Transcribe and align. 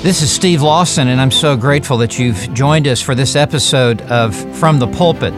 This 0.00 0.22
is 0.22 0.30
Steve 0.30 0.62
Lawson, 0.62 1.08
and 1.08 1.20
I'm 1.20 1.32
so 1.32 1.56
grateful 1.56 1.98
that 1.98 2.20
you've 2.20 2.54
joined 2.54 2.86
us 2.86 3.02
for 3.02 3.16
this 3.16 3.34
episode 3.34 4.00
of 4.02 4.32
From 4.56 4.78
the 4.78 4.86
Pulpit. 4.86 5.34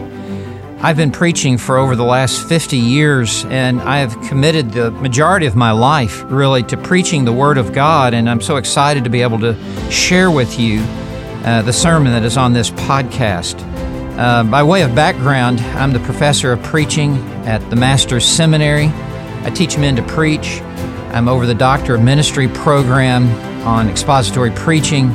I've 0.81 0.95
been 0.95 1.09
preaching 1.11 1.57
for 1.57 1.77
over 1.77 1.95
the 1.95 2.03
last 2.03 2.47
50 2.47 2.77
years, 2.77 3.43
and 3.45 3.81
I 3.81 3.97
have 3.97 4.13
committed 4.29 4.69
the 4.69 4.91
majority 4.91 5.47
of 5.47 5.55
my 5.55 5.71
life 5.71 6.23
really 6.27 6.61
to 6.63 6.77
preaching 6.77 7.25
the 7.25 7.33
Word 7.33 7.57
of 7.57 7.73
God, 7.73 8.13
and 8.13 8.29
I'm 8.29 8.39
so 8.39 8.57
excited 8.57 9.03
to 9.03 9.09
be 9.09 9.23
able 9.23 9.39
to 9.39 9.57
share 9.89 10.29
with 10.29 10.59
you 10.59 10.81
uh, 11.43 11.63
the 11.63 11.73
sermon 11.73 12.11
that 12.11 12.23
is 12.23 12.37
on 12.37 12.53
this 12.53 12.69
podcast. 12.69 13.55
Uh, 14.19 14.43
by 14.43 14.61
way 14.61 14.83
of 14.83 14.93
background, 14.93 15.59
I'm 15.59 15.91
the 15.91 15.99
professor 16.01 16.51
of 16.51 16.61
preaching 16.61 17.17
at 17.47 17.67
the 17.71 17.75
Master's 17.75 18.25
Seminary. 18.25 18.91
I 19.43 19.49
teach 19.49 19.79
men 19.79 19.95
to 19.95 20.03
preach. 20.03 20.61
I'm 21.13 21.27
over 21.27 21.47
the 21.47 21.55
Doctor 21.55 21.95
of 21.95 22.03
Ministry 22.03 22.47
program 22.47 23.50
on 23.63 23.89
expository 23.89 24.51
preaching. 24.51 25.11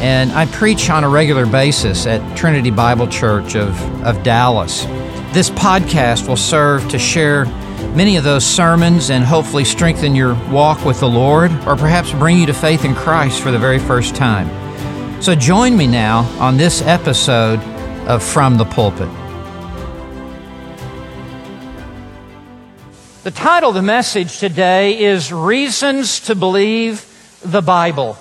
And 0.00 0.32
I 0.32 0.46
preach 0.46 0.90
on 0.90 1.04
a 1.04 1.08
regular 1.08 1.46
basis 1.46 2.06
at 2.06 2.36
Trinity 2.36 2.70
Bible 2.70 3.06
Church 3.06 3.54
of, 3.54 3.80
of 4.02 4.22
Dallas. 4.22 4.84
This 5.32 5.48
podcast 5.50 6.28
will 6.28 6.36
serve 6.36 6.88
to 6.88 6.98
share 6.98 7.46
many 7.94 8.16
of 8.16 8.24
those 8.24 8.44
sermons 8.44 9.10
and 9.10 9.24
hopefully 9.24 9.64
strengthen 9.64 10.14
your 10.14 10.34
walk 10.50 10.84
with 10.84 11.00
the 11.00 11.08
Lord 11.08 11.52
or 11.66 11.76
perhaps 11.76 12.12
bring 12.12 12.38
you 12.38 12.46
to 12.46 12.54
faith 12.54 12.84
in 12.84 12.94
Christ 12.94 13.40
for 13.40 13.50
the 13.50 13.58
very 13.58 13.78
first 13.78 14.14
time. 14.14 14.50
So 15.22 15.34
join 15.34 15.76
me 15.76 15.86
now 15.86 16.20
on 16.40 16.56
this 16.56 16.82
episode 16.82 17.60
of 18.08 18.22
From 18.22 18.56
the 18.56 18.64
Pulpit. 18.64 19.08
The 23.22 23.30
title 23.30 23.68
of 23.68 23.76
the 23.76 23.82
message 23.82 24.38
today 24.38 24.98
is 24.98 25.32
Reasons 25.32 26.18
to 26.20 26.34
Believe 26.34 27.11
the 27.44 27.62
Bible. 27.62 28.16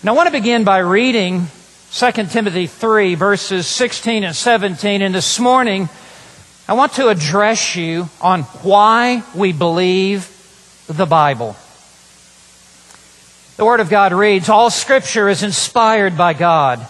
And 0.00 0.10
I 0.10 0.12
want 0.12 0.26
to 0.26 0.32
begin 0.32 0.64
by 0.64 0.78
reading 0.78 1.46
2 1.92 2.12
Timothy 2.26 2.66
3, 2.66 3.14
verses 3.14 3.66
16 3.66 4.24
and 4.24 4.34
17. 4.34 5.02
And 5.02 5.14
this 5.14 5.38
morning, 5.38 5.88
I 6.68 6.74
want 6.74 6.92
to 6.94 7.08
address 7.08 7.76
you 7.76 8.08
on 8.20 8.42
why 8.62 9.22
we 9.34 9.52
believe 9.52 10.28
the 10.86 11.06
Bible. 11.06 11.56
The 13.56 13.64
Word 13.64 13.80
of 13.80 13.90
God 13.90 14.12
reads 14.12 14.48
All 14.48 14.70
Scripture 14.70 15.28
is 15.28 15.42
inspired 15.42 16.16
by 16.16 16.34
God 16.34 16.86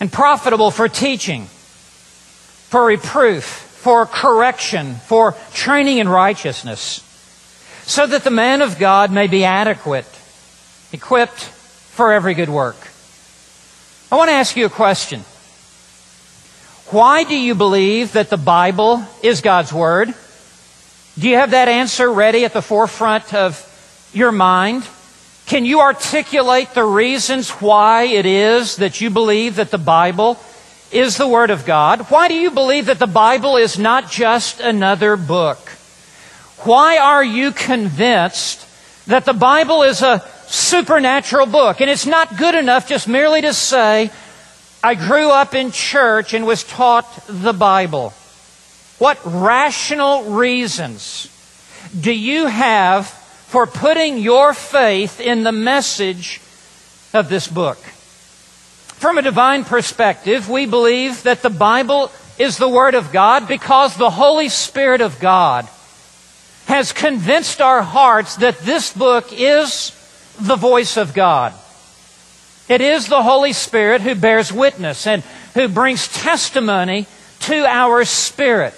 and 0.00 0.12
profitable 0.12 0.70
for 0.70 0.88
teaching, 0.88 1.46
for 1.46 2.84
reproof 2.84 3.66
for 3.86 4.04
correction, 4.04 4.96
for 4.96 5.36
training 5.52 5.98
in 5.98 6.08
righteousness, 6.08 7.05
so 7.86 8.04
that 8.04 8.24
the 8.24 8.30
man 8.30 8.62
of 8.62 8.78
God 8.78 9.12
may 9.12 9.28
be 9.28 9.44
adequate, 9.44 10.06
equipped 10.92 11.40
for 11.40 12.12
every 12.12 12.34
good 12.34 12.48
work. 12.48 12.76
I 14.10 14.16
want 14.16 14.28
to 14.28 14.34
ask 14.34 14.56
you 14.56 14.66
a 14.66 14.70
question. 14.70 15.20
Why 16.90 17.24
do 17.24 17.36
you 17.36 17.54
believe 17.54 18.12
that 18.12 18.28
the 18.28 18.36
Bible 18.36 19.04
is 19.22 19.40
God's 19.40 19.72
Word? 19.72 20.12
Do 21.18 21.28
you 21.28 21.36
have 21.36 21.52
that 21.52 21.68
answer 21.68 22.12
ready 22.12 22.44
at 22.44 22.52
the 22.52 22.60
forefront 22.60 23.32
of 23.32 23.62
your 24.12 24.32
mind? 24.32 24.86
Can 25.46 25.64
you 25.64 25.80
articulate 25.80 26.74
the 26.74 26.84
reasons 26.84 27.50
why 27.50 28.02
it 28.02 28.26
is 28.26 28.76
that 28.76 29.00
you 29.00 29.10
believe 29.10 29.56
that 29.56 29.70
the 29.70 29.78
Bible 29.78 30.38
is 30.90 31.16
the 31.16 31.28
Word 31.28 31.50
of 31.50 31.64
God? 31.64 32.10
Why 32.10 32.26
do 32.26 32.34
you 32.34 32.50
believe 32.50 32.86
that 32.86 32.98
the 32.98 33.06
Bible 33.06 33.56
is 33.56 33.78
not 33.78 34.10
just 34.10 34.60
another 34.60 35.16
book? 35.16 35.70
Why 36.66 36.98
are 36.98 37.22
you 37.22 37.52
convinced 37.52 38.66
that 39.06 39.24
the 39.24 39.32
Bible 39.32 39.84
is 39.84 40.02
a 40.02 40.28
supernatural 40.48 41.46
book 41.46 41.80
and 41.80 41.88
it's 41.88 42.06
not 42.06 42.36
good 42.36 42.56
enough 42.56 42.88
just 42.88 43.06
merely 43.06 43.40
to 43.42 43.54
say, 43.54 44.10
I 44.82 44.96
grew 44.96 45.30
up 45.30 45.54
in 45.54 45.70
church 45.70 46.34
and 46.34 46.44
was 46.44 46.64
taught 46.64 47.06
the 47.28 47.52
Bible? 47.52 48.12
What 48.98 49.20
rational 49.24 50.24
reasons 50.24 51.30
do 52.00 52.12
you 52.12 52.46
have 52.46 53.06
for 53.06 53.68
putting 53.68 54.18
your 54.18 54.52
faith 54.52 55.20
in 55.20 55.44
the 55.44 55.52
message 55.52 56.40
of 57.14 57.28
this 57.28 57.46
book? 57.46 57.78
From 58.98 59.18
a 59.18 59.22
divine 59.22 59.62
perspective, 59.62 60.50
we 60.50 60.66
believe 60.66 61.22
that 61.22 61.42
the 61.42 61.50
Bible 61.50 62.10
is 62.40 62.56
the 62.56 62.68
Word 62.68 62.96
of 62.96 63.12
God 63.12 63.46
because 63.46 63.96
the 63.96 64.10
Holy 64.10 64.48
Spirit 64.48 65.00
of 65.00 65.20
God 65.20 65.68
has 66.66 66.92
convinced 66.92 67.60
our 67.60 67.82
hearts 67.82 68.36
that 68.36 68.58
this 68.60 68.92
book 68.92 69.28
is 69.32 69.90
the 70.40 70.56
voice 70.56 70.96
of 70.96 71.14
God. 71.14 71.54
It 72.68 72.80
is 72.80 73.06
the 73.06 73.22
Holy 73.22 73.52
Spirit 73.52 74.00
who 74.00 74.14
bears 74.14 74.52
witness 74.52 75.06
and 75.06 75.22
who 75.54 75.68
brings 75.68 76.08
testimony 76.08 77.06
to 77.40 77.64
our 77.64 78.04
spirit 78.04 78.74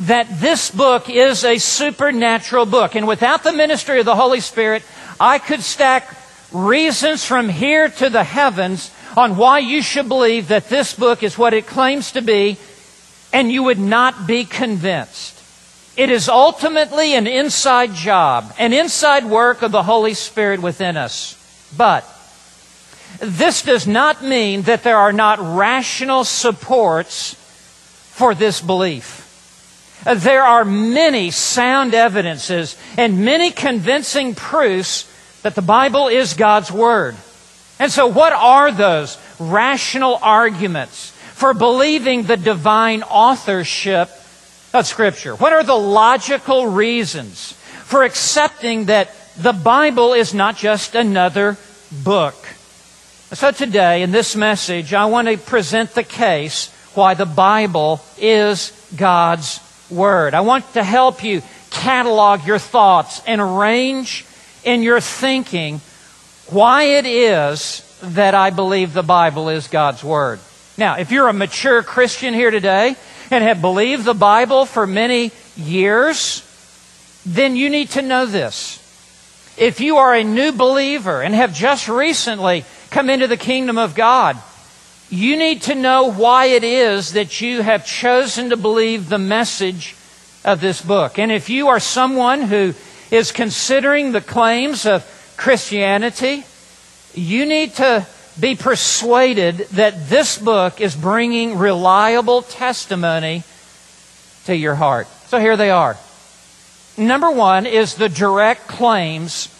that 0.00 0.40
this 0.40 0.70
book 0.70 1.10
is 1.10 1.44
a 1.44 1.58
supernatural 1.58 2.66
book. 2.66 2.94
And 2.94 3.08
without 3.08 3.42
the 3.42 3.52
ministry 3.52 3.98
of 3.98 4.06
the 4.06 4.14
Holy 4.14 4.40
Spirit, 4.40 4.84
I 5.18 5.38
could 5.38 5.60
stack 5.60 6.14
reasons 6.52 7.24
from 7.24 7.48
here 7.48 7.88
to 7.88 8.08
the 8.08 8.24
heavens 8.24 8.92
on 9.16 9.36
why 9.36 9.58
you 9.58 9.82
should 9.82 10.08
believe 10.08 10.48
that 10.48 10.68
this 10.68 10.94
book 10.94 11.22
is 11.22 11.36
what 11.36 11.52
it 11.52 11.66
claims 11.66 12.12
to 12.12 12.22
be, 12.22 12.56
and 13.32 13.50
you 13.50 13.64
would 13.64 13.78
not 13.78 14.26
be 14.26 14.44
convinced. 14.44 15.37
It 15.98 16.10
is 16.10 16.28
ultimately 16.28 17.16
an 17.16 17.26
inside 17.26 17.92
job, 17.92 18.54
an 18.56 18.72
inside 18.72 19.24
work 19.24 19.62
of 19.62 19.72
the 19.72 19.82
Holy 19.82 20.14
Spirit 20.14 20.62
within 20.62 20.96
us. 20.96 21.34
But 21.76 22.04
this 23.18 23.62
does 23.62 23.88
not 23.88 24.22
mean 24.22 24.62
that 24.62 24.84
there 24.84 24.96
are 24.96 25.12
not 25.12 25.40
rational 25.40 26.22
supports 26.22 27.34
for 28.12 28.32
this 28.32 28.60
belief. 28.60 29.24
There 30.04 30.44
are 30.44 30.64
many 30.64 31.32
sound 31.32 31.94
evidences 31.94 32.76
and 32.96 33.24
many 33.24 33.50
convincing 33.50 34.36
proofs 34.36 35.10
that 35.42 35.56
the 35.56 35.62
Bible 35.62 36.06
is 36.06 36.34
God's 36.34 36.70
Word. 36.70 37.16
And 37.80 37.90
so, 37.90 38.06
what 38.06 38.32
are 38.32 38.70
those 38.70 39.18
rational 39.40 40.16
arguments 40.22 41.10
for 41.32 41.54
believing 41.54 42.22
the 42.22 42.36
divine 42.36 43.02
authorship 43.02 44.10
of 44.72 44.86
Scripture? 44.86 45.34
What 45.34 45.52
are 45.52 45.62
the 45.62 45.74
logical 45.74 46.66
reasons 46.68 47.52
for 47.84 48.02
accepting 48.02 48.86
that 48.86 49.10
the 49.36 49.52
Bible 49.52 50.12
is 50.12 50.34
not 50.34 50.56
just 50.56 50.94
another 50.94 51.56
book? 52.04 52.34
So, 53.32 53.50
today 53.50 54.02
in 54.02 54.10
this 54.10 54.34
message, 54.36 54.94
I 54.94 55.06
want 55.06 55.28
to 55.28 55.36
present 55.36 55.90
the 55.94 56.02
case 56.02 56.72
why 56.94 57.14
the 57.14 57.26
Bible 57.26 58.00
is 58.18 58.72
God's 58.96 59.60
Word. 59.90 60.34
I 60.34 60.40
want 60.40 60.70
to 60.74 60.82
help 60.82 61.22
you 61.22 61.42
catalog 61.70 62.46
your 62.46 62.58
thoughts 62.58 63.22
and 63.26 63.40
arrange 63.40 64.24
in 64.64 64.82
your 64.82 65.00
thinking 65.00 65.80
why 66.48 66.84
it 66.84 67.06
is 67.06 67.84
that 68.02 68.34
I 68.34 68.50
believe 68.50 68.92
the 68.92 69.02
Bible 69.02 69.48
is 69.48 69.68
God's 69.68 70.02
Word. 70.02 70.40
Now, 70.78 70.96
if 70.96 71.10
you're 71.10 71.28
a 71.28 71.32
mature 71.32 71.82
Christian 71.82 72.32
here 72.32 72.50
today 72.50 72.96
and 73.30 73.44
have 73.44 73.60
believed 73.60 74.04
the 74.04 74.14
Bible 74.14 74.64
for 74.64 74.86
many 74.86 75.32
years, 75.56 76.44
then 77.26 77.56
you 77.56 77.70
need 77.70 77.90
to 77.90 78.02
know 78.02 78.26
this. 78.26 78.84
If 79.56 79.80
you 79.80 79.96
are 79.96 80.14
a 80.14 80.24
new 80.24 80.52
believer 80.52 81.22
and 81.22 81.34
have 81.34 81.52
just 81.52 81.88
recently 81.88 82.64
come 82.90 83.10
into 83.10 83.26
the 83.26 83.36
kingdom 83.36 83.76
of 83.76 83.94
God, 83.94 84.36
you 85.10 85.36
need 85.36 85.62
to 85.62 85.74
know 85.74 86.12
why 86.12 86.46
it 86.46 86.64
is 86.64 87.12
that 87.12 87.40
you 87.40 87.62
have 87.62 87.86
chosen 87.86 88.50
to 88.50 88.56
believe 88.56 89.08
the 89.08 89.18
message 89.18 89.96
of 90.44 90.60
this 90.60 90.80
book. 90.80 91.18
And 91.18 91.32
if 91.32 91.50
you 91.50 91.68
are 91.68 91.80
someone 91.80 92.42
who 92.42 92.74
is 93.10 93.32
considering 93.32 94.12
the 94.12 94.20
claims 94.20 94.86
of 94.86 95.04
Christianity, 95.36 96.44
you 97.14 97.46
need 97.46 97.74
to 97.74 98.06
be 98.40 98.54
persuaded 98.54 99.58
that 99.72 100.08
this 100.08 100.38
book 100.38 100.80
is 100.80 100.94
bringing 100.94 101.58
reliable 101.58 102.42
testimony 102.42 103.42
to 104.44 104.56
your 104.56 104.74
heart. 104.74 105.06
So 105.26 105.38
here 105.38 105.56
they 105.56 105.70
are. 105.70 105.96
Number 106.96 107.30
one 107.30 107.66
is 107.66 107.94
the 107.94 108.08
direct 108.08 108.68
claims 108.68 109.54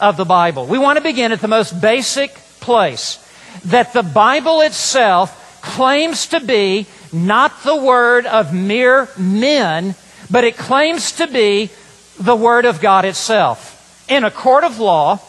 of 0.00 0.16
the 0.16 0.24
Bible. 0.24 0.66
We 0.66 0.78
want 0.78 0.96
to 0.98 1.02
begin 1.02 1.32
at 1.32 1.40
the 1.40 1.48
most 1.48 1.80
basic 1.80 2.34
place 2.60 3.18
that 3.66 3.92
the 3.92 4.02
Bible 4.02 4.60
itself 4.62 5.60
claims 5.62 6.26
to 6.28 6.40
be 6.40 6.86
not 7.12 7.62
the 7.62 7.76
word 7.76 8.26
of 8.26 8.52
mere 8.52 9.08
men, 9.18 9.94
but 10.30 10.44
it 10.44 10.56
claims 10.56 11.12
to 11.12 11.26
be 11.26 11.70
the 12.18 12.36
Word 12.36 12.64
of 12.64 12.80
God 12.80 13.04
itself. 13.04 14.04
In 14.08 14.24
a 14.24 14.30
court 14.30 14.64
of 14.64 14.78
law, 14.78 15.20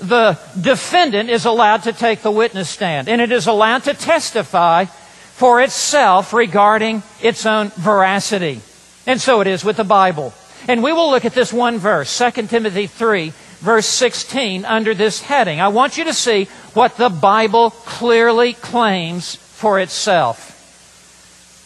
the 0.00 0.38
defendant 0.60 1.30
is 1.30 1.44
allowed 1.44 1.84
to 1.84 1.92
take 1.92 2.22
the 2.22 2.30
witness 2.30 2.68
stand, 2.68 3.08
and 3.08 3.20
it 3.20 3.32
is 3.32 3.46
allowed 3.46 3.84
to 3.84 3.94
testify 3.94 4.84
for 4.84 5.62
itself 5.62 6.32
regarding 6.32 7.02
its 7.22 7.46
own 7.46 7.68
veracity. 7.76 8.60
And 9.06 9.20
so 9.20 9.40
it 9.40 9.46
is 9.46 9.64
with 9.64 9.76
the 9.76 9.84
Bible. 9.84 10.34
And 10.68 10.82
we 10.82 10.92
will 10.92 11.10
look 11.10 11.24
at 11.24 11.32
this 11.32 11.52
one 11.52 11.78
verse, 11.78 12.16
2 12.18 12.46
Timothy 12.46 12.86
3, 12.86 13.32
verse 13.60 13.86
16 13.86 14.64
under 14.64 14.94
this 14.94 15.22
heading. 15.22 15.60
I 15.60 15.68
want 15.68 15.96
you 15.96 16.04
to 16.04 16.14
see 16.14 16.44
what 16.74 16.96
the 16.96 17.08
Bible 17.08 17.70
clearly 17.70 18.52
claims 18.52 19.36
for 19.36 19.80
itself. 19.80 20.50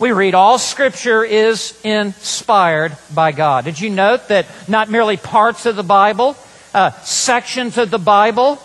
We 0.00 0.12
read 0.12 0.34
all 0.34 0.58
scripture 0.58 1.24
is 1.24 1.78
inspired 1.84 2.96
by 3.14 3.32
God. 3.32 3.64
Did 3.64 3.80
you 3.80 3.90
note 3.90 4.28
that 4.28 4.46
not 4.68 4.90
merely 4.90 5.16
parts 5.16 5.66
of 5.66 5.76
the 5.76 5.84
Bible, 5.84 6.36
uh, 6.74 6.90
sections 7.02 7.78
of 7.78 7.90
the 7.90 7.98
Bible, 7.98 8.60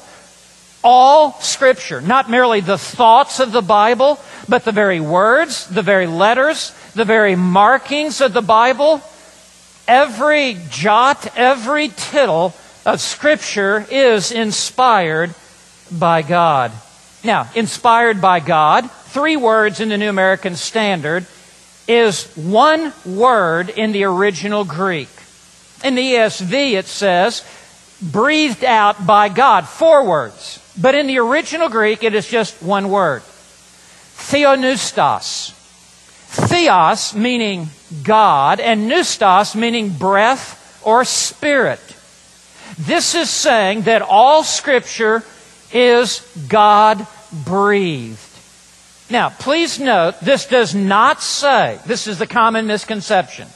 all 0.84 1.34
scripture, 1.42 2.02
not 2.02 2.30
merely 2.30 2.60
the 2.60 2.78
thoughts 2.78 3.40
of 3.40 3.52
the 3.52 3.62
Bible, 3.62 4.20
but 4.48 4.66
the 4.66 4.72
very 4.72 5.00
words, 5.00 5.68
the 5.68 5.84
very 5.84 6.08
letters, 6.08 6.74
the 6.96 7.06
very 7.06 7.36
markings 7.36 8.20
of 8.20 8.34
the 8.34 8.42
Bible, 8.42 9.02
every 9.88 10.58
jot, 10.70 11.38
every 11.38 11.90
tittle 11.90 12.54
of 12.86 13.00
scripture 13.00 13.86
is 13.92 14.32
inspired 14.32 15.34
by 15.92 16.22
God. 16.22 16.72
Now, 17.24 17.50
inspired 17.56 18.22
by 18.22 18.40
God, 18.40 18.90
three 18.90 19.38
words 19.38 19.80
in 19.80 19.90
the 19.90 19.98
New 19.98 20.10
American 20.10 20.56
Standard, 20.56 21.28
is 21.88 22.26
one 22.36 22.94
word 23.06 23.70
in 23.70 23.92
the 23.92 24.06
original 24.06 24.64
Greek. 24.64 25.10
In 25.84 25.96
the 25.96 26.14
ESV, 26.14 26.74
it 26.74 26.86
says, 26.86 27.44
breathed 28.02 28.64
out 28.64 29.06
by 29.06 29.30
God, 29.30 29.68
four 29.68 30.06
words. 30.06 30.60
But 30.80 30.96
in 30.96 31.08
the 31.08 31.20
original 31.20 31.70
Greek, 31.70 32.04
it 32.04 32.16
is 32.16 32.28
just 32.28 32.64
one 32.64 32.90
word. 32.90 33.22
Theopneustos. 33.22 35.54
Theos 36.32 37.16
meaning 37.16 37.68
God, 38.04 38.60
and 38.60 38.90
pneustos 38.90 39.56
meaning 39.56 39.90
breath 39.90 40.82
or 40.86 41.04
spirit. 41.04 41.80
This 42.78 43.16
is 43.16 43.30
saying 43.30 43.84
that 43.84 44.02
all 44.02 44.44
Scripture 44.44 45.24
is 45.74 46.22
God 46.48 47.06
breathed. 47.46 48.20
Now, 49.10 49.30
please 49.30 49.80
note, 49.80 50.20
this 50.22 50.46
does 50.46 50.76
not 50.76 51.22
say, 51.22 51.80
this 51.88 52.06
is 52.06 52.20
the 52.20 52.28
common 52.28 52.68
misconception, 52.68 53.48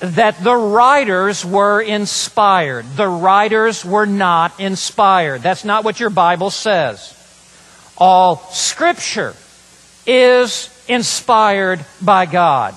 that 0.00 0.42
the 0.42 0.54
writers 0.54 1.44
were 1.44 1.80
inspired. 1.80 2.84
The 2.96 3.08
writers 3.08 3.84
were 3.84 4.06
not 4.06 4.58
inspired. 4.60 5.42
That's 5.42 5.64
not 5.64 5.84
what 5.84 5.98
your 5.98 6.10
Bible 6.10 6.50
says. 6.50 7.12
All 7.96 8.36
Scripture 8.50 9.34
is 10.06 10.70
inspired 10.88 11.84
by 12.02 12.26
God. 12.26 12.74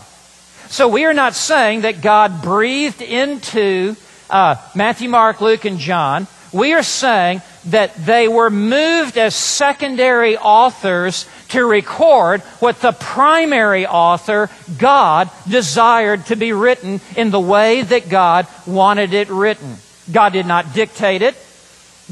So 0.69 0.87
we 0.87 1.05
are 1.05 1.13
not 1.13 1.33
saying 1.33 1.81
that 1.81 2.01
God 2.01 2.41
breathed 2.41 3.01
into 3.01 3.95
uh, 4.29 4.55
Matthew, 4.75 5.09
Mark, 5.09 5.41
Luke, 5.41 5.65
and 5.65 5.79
John. 5.79 6.27
We 6.53 6.73
are 6.73 6.83
saying 6.83 7.41
that 7.71 8.05
they 8.05 8.27
were 8.27 8.49
moved 8.49 9.17
as 9.17 9.35
secondary 9.35 10.37
authors 10.37 11.27
to 11.49 11.65
record 11.65 12.41
what 12.59 12.81
the 12.81 12.91
primary 12.91 13.85
author, 13.85 14.49
God, 14.77 15.29
desired 15.47 16.25
to 16.27 16.35
be 16.35 16.53
written 16.53 17.01
in 17.15 17.31
the 17.31 17.39
way 17.39 17.81
that 17.81 18.09
God 18.09 18.47
wanted 18.65 19.13
it 19.13 19.29
written. 19.29 19.77
God 20.11 20.33
did 20.33 20.45
not 20.45 20.73
dictate 20.73 21.21
it. 21.21 21.35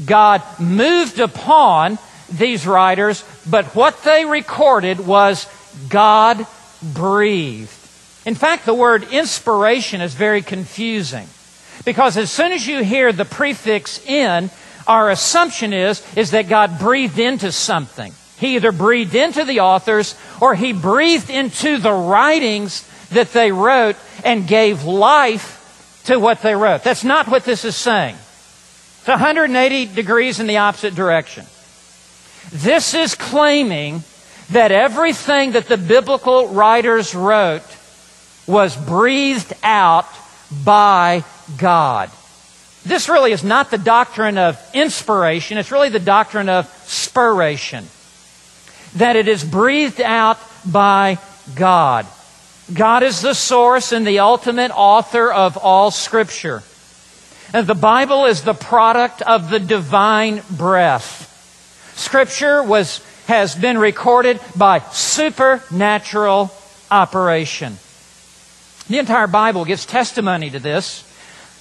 God 0.04 0.42
moved 0.60 1.18
upon 1.18 1.98
these 2.30 2.66
writers, 2.66 3.24
but 3.48 3.66
what 3.74 4.02
they 4.04 4.24
recorded 4.24 5.00
was 5.00 5.46
God 5.88 6.46
breathed. 6.82 7.72
In 8.26 8.34
fact, 8.34 8.66
the 8.66 8.74
word 8.74 9.04
inspiration 9.10 10.00
is 10.00 10.14
very 10.14 10.42
confusing 10.42 11.26
because 11.84 12.16
as 12.16 12.30
soon 12.30 12.52
as 12.52 12.66
you 12.66 12.84
hear 12.84 13.12
the 13.12 13.24
prefix 13.24 14.04
in, 14.04 14.50
our 14.88 15.10
assumption 15.10 15.72
is, 15.72 16.02
is 16.16 16.32
that 16.32 16.48
God 16.48 16.78
breathed 16.78 17.18
into 17.18 17.52
something. 17.52 18.12
He 18.38 18.56
either 18.56 18.72
breathed 18.72 19.14
into 19.14 19.44
the 19.44 19.60
authors 19.60 20.16
or 20.40 20.54
he 20.54 20.72
breathed 20.72 21.28
into 21.28 21.76
the 21.76 21.92
writings 21.92 22.88
that 23.10 23.32
they 23.32 23.52
wrote 23.52 23.96
and 24.24 24.46
gave 24.48 24.84
life 24.84 26.02
to 26.04 26.18
what 26.18 26.40
they 26.40 26.54
wrote. 26.54 26.82
That's 26.82 27.04
not 27.04 27.28
what 27.28 27.44
this 27.44 27.64
is 27.64 27.76
saying. 27.76 28.14
It's 28.14 29.08
180 29.08 29.86
degrees 29.86 30.40
in 30.40 30.46
the 30.46 30.58
opposite 30.58 30.94
direction. 30.94 31.44
This 32.52 32.94
is 32.94 33.14
claiming 33.14 34.02
that 34.50 34.72
everything 34.72 35.52
that 35.52 35.66
the 35.66 35.76
biblical 35.76 36.48
writers 36.48 37.14
wrote 37.14 37.62
was 38.46 38.74
breathed 38.76 39.52
out 39.62 40.06
by 40.64 41.24
God. 41.58 42.10
This 42.88 43.10
really 43.10 43.32
is 43.32 43.44
not 43.44 43.70
the 43.70 43.76
doctrine 43.76 44.38
of 44.38 44.58
inspiration, 44.72 45.58
it's 45.58 45.70
really 45.70 45.90
the 45.90 45.98
doctrine 45.98 46.48
of 46.48 46.66
spiration. 46.86 47.84
That 48.96 49.16
it 49.16 49.28
is 49.28 49.44
breathed 49.44 50.00
out 50.00 50.38
by 50.64 51.18
God. 51.54 52.06
God 52.72 53.02
is 53.02 53.20
the 53.20 53.34
source 53.34 53.92
and 53.92 54.06
the 54.06 54.20
ultimate 54.20 54.70
author 54.74 55.30
of 55.30 55.58
all 55.58 55.90
Scripture. 55.90 56.62
And 57.52 57.66
the 57.66 57.74
Bible 57.74 58.24
is 58.24 58.42
the 58.42 58.54
product 58.54 59.20
of 59.20 59.50
the 59.50 59.60
divine 59.60 60.42
breath. 60.50 61.26
Scripture 61.94 62.62
was, 62.62 63.04
has 63.26 63.54
been 63.54 63.76
recorded 63.76 64.40
by 64.56 64.78
supernatural 64.78 66.50
operation. 66.90 67.76
The 68.88 68.98
entire 68.98 69.26
Bible 69.26 69.66
gives 69.66 69.84
testimony 69.84 70.48
to 70.50 70.58
this 70.58 71.04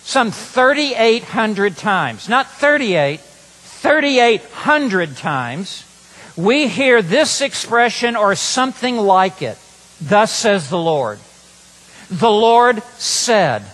some 0.07 0.31
3,800 0.31 1.75
times. 1.75 2.29
Not 2.29 2.49
38, 2.49 3.19
3,800 3.19 5.17
times. 5.17 5.83
We 6.37 6.69
hear 6.69 7.01
this 7.01 7.41
expression 7.41 8.15
or 8.15 8.33
something 8.35 8.95
like 8.95 9.41
it. 9.41 9.57
Thus 9.99 10.31
says 10.31 10.69
the 10.69 10.77
Lord. 10.77 11.19
The 12.09 12.31
Lord 12.31 12.81
said. 12.97 13.65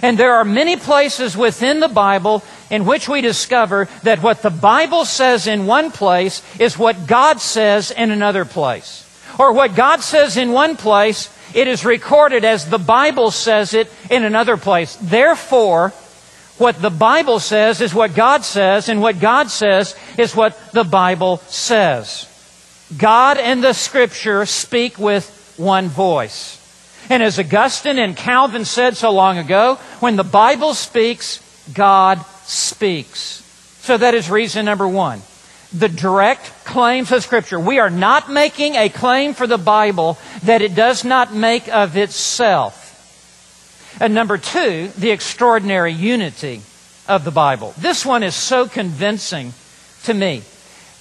And 0.00 0.16
there 0.16 0.36
are 0.36 0.46
many 0.46 0.76
places 0.76 1.36
within 1.36 1.80
the 1.80 1.88
Bible 1.88 2.42
in 2.70 2.86
which 2.86 3.06
we 3.06 3.20
discover 3.20 3.86
that 4.02 4.22
what 4.22 4.40
the 4.40 4.48
Bible 4.48 5.04
says 5.04 5.46
in 5.46 5.66
one 5.66 5.90
place 5.90 6.40
is 6.58 6.78
what 6.78 7.06
God 7.06 7.38
says 7.38 7.90
in 7.90 8.10
another 8.10 8.46
place. 8.46 9.02
Or 9.38 9.52
what 9.52 9.74
God 9.74 10.00
says 10.00 10.38
in 10.38 10.52
one 10.52 10.78
place, 10.78 11.28
it 11.56 11.68
is 11.68 11.86
recorded 11.86 12.44
as 12.44 12.68
the 12.68 12.78
Bible 12.78 13.30
says 13.30 13.72
it 13.72 13.90
in 14.10 14.24
another 14.24 14.58
place. 14.58 14.94
Therefore, 15.00 15.94
what 16.58 16.80
the 16.82 16.90
Bible 16.90 17.40
says 17.40 17.80
is 17.80 17.94
what 17.94 18.14
God 18.14 18.44
says, 18.44 18.90
and 18.90 19.00
what 19.00 19.20
God 19.20 19.48
says 19.50 19.96
is 20.18 20.36
what 20.36 20.72
the 20.72 20.84
Bible 20.84 21.38
says. 21.48 22.28
God 22.96 23.38
and 23.38 23.64
the 23.64 23.72
Scripture 23.72 24.44
speak 24.44 24.98
with 24.98 25.54
one 25.56 25.88
voice. 25.88 26.62
And 27.08 27.22
as 27.22 27.38
Augustine 27.38 27.98
and 27.98 28.14
Calvin 28.14 28.66
said 28.66 28.98
so 28.98 29.10
long 29.10 29.38
ago, 29.38 29.76
when 30.00 30.16
the 30.16 30.24
Bible 30.24 30.74
speaks, 30.74 31.40
God 31.72 32.22
speaks. 32.44 33.42
So 33.80 33.96
that 33.96 34.14
is 34.14 34.28
reason 34.28 34.66
number 34.66 34.86
one. 34.86 35.22
The 35.76 35.88
direct 35.90 36.64
claims 36.64 37.12
of 37.12 37.22
Scripture. 37.22 37.60
We 37.60 37.78
are 37.80 37.90
not 37.90 38.30
making 38.30 38.76
a 38.76 38.88
claim 38.88 39.34
for 39.34 39.46
the 39.46 39.58
Bible 39.58 40.16
that 40.44 40.62
it 40.62 40.74
does 40.74 41.04
not 41.04 41.34
make 41.34 41.68
of 41.68 41.96
itself. 41.98 42.84
And 44.00 44.14
number 44.14 44.38
two, 44.38 44.88
the 44.96 45.10
extraordinary 45.10 45.92
unity 45.92 46.62
of 47.06 47.24
the 47.24 47.30
Bible. 47.30 47.74
This 47.76 48.06
one 48.06 48.22
is 48.22 48.34
so 48.34 48.66
convincing 48.66 49.52
to 50.04 50.14
me 50.14 50.42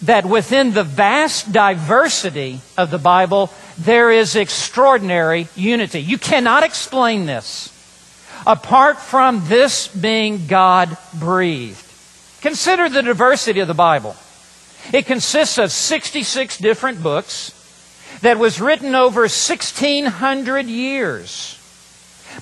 that 0.01 0.25
within 0.25 0.73
the 0.73 0.83
vast 0.83 1.53
diversity 1.53 2.59
of 2.77 2.91
the 2.91 2.97
Bible, 2.97 3.51
there 3.77 4.11
is 4.11 4.35
extraordinary 4.35 5.47
unity. 5.55 6.01
You 6.01 6.17
cannot 6.17 6.63
explain 6.63 7.25
this 7.25 7.71
apart 8.45 8.99
from 8.99 9.47
this 9.47 9.87
being 9.87 10.47
God 10.47 10.97
breathed. 11.13 11.81
Consider 12.41 12.89
the 12.89 13.01
diversity 13.01 13.61
of 13.61 13.67
the 13.67 13.73
Bible. 13.73 14.15
It 14.93 15.05
consists 15.05 15.57
of 15.57 15.71
66 15.71 16.57
different 16.57 17.01
books 17.01 17.51
that 18.21 18.37
was 18.37 18.61
written 18.61 18.95
over 18.95 19.21
1600 19.21 20.65
years 20.65 21.59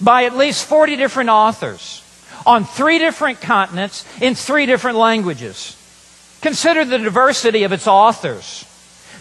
by 0.01 0.25
at 0.25 0.35
least 0.35 0.65
40 0.65 0.95
different 0.95 1.29
authors 1.29 2.01
on 2.45 2.65
three 2.65 2.99
different 2.99 3.41
continents 3.41 4.05
in 4.21 4.35
three 4.35 4.65
different 4.65 4.97
languages. 4.97 5.77
Consider 6.41 6.83
the 6.85 6.97
diversity 6.97 7.63
of 7.63 7.71
its 7.71 7.87
authors. 7.87 8.65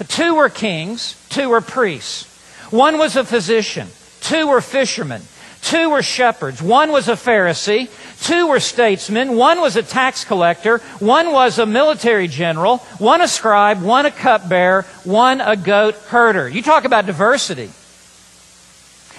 Two 0.09 0.35
were 0.35 0.49
kings, 0.49 1.15
two 1.29 1.51
were 1.51 1.61
priests. 1.61 2.27
One 2.71 2.99
was 2.99 3.17
a 3.17 3.25
physician, 3.25 3.89
two 4.21 4.49
were 4.49 4.61
fishermen, 4.61 5.23
two 5.63 5.91
were 5.91 6.03
shepherds, 6.03 6.61
one 6.61 6.93
was 6.93 7.09
a 7.09 7.13
Pharisee, 7.13 7.89
two 8.23 8.49
were 8.49 8.61
statesmen, 8.61 9.37
one 9.37 9.61
was 9.61 9.77
a 9.77 9.83
tax 9.83 10.25
collector, 10.25 10.79
one 10.99 11.33
was 11.33 11.59
a 11.59 11.65
military 11.67 12.29
general, 12.29 12.79
one 12.99 13.23
a 13.23 13.29
scribe, 13.29 13.81
one 13.83 14.05
a 14.05 14.11
cupbearer, 14.11 14.83
one 15.05 15.41
a 15.41 15.57
goat 15.57 15.95
herder. 16.09 16.49
You 16.49 16.63
talk 16.63 16.85
about 16.85 17.07
diversity. 17.07 17.71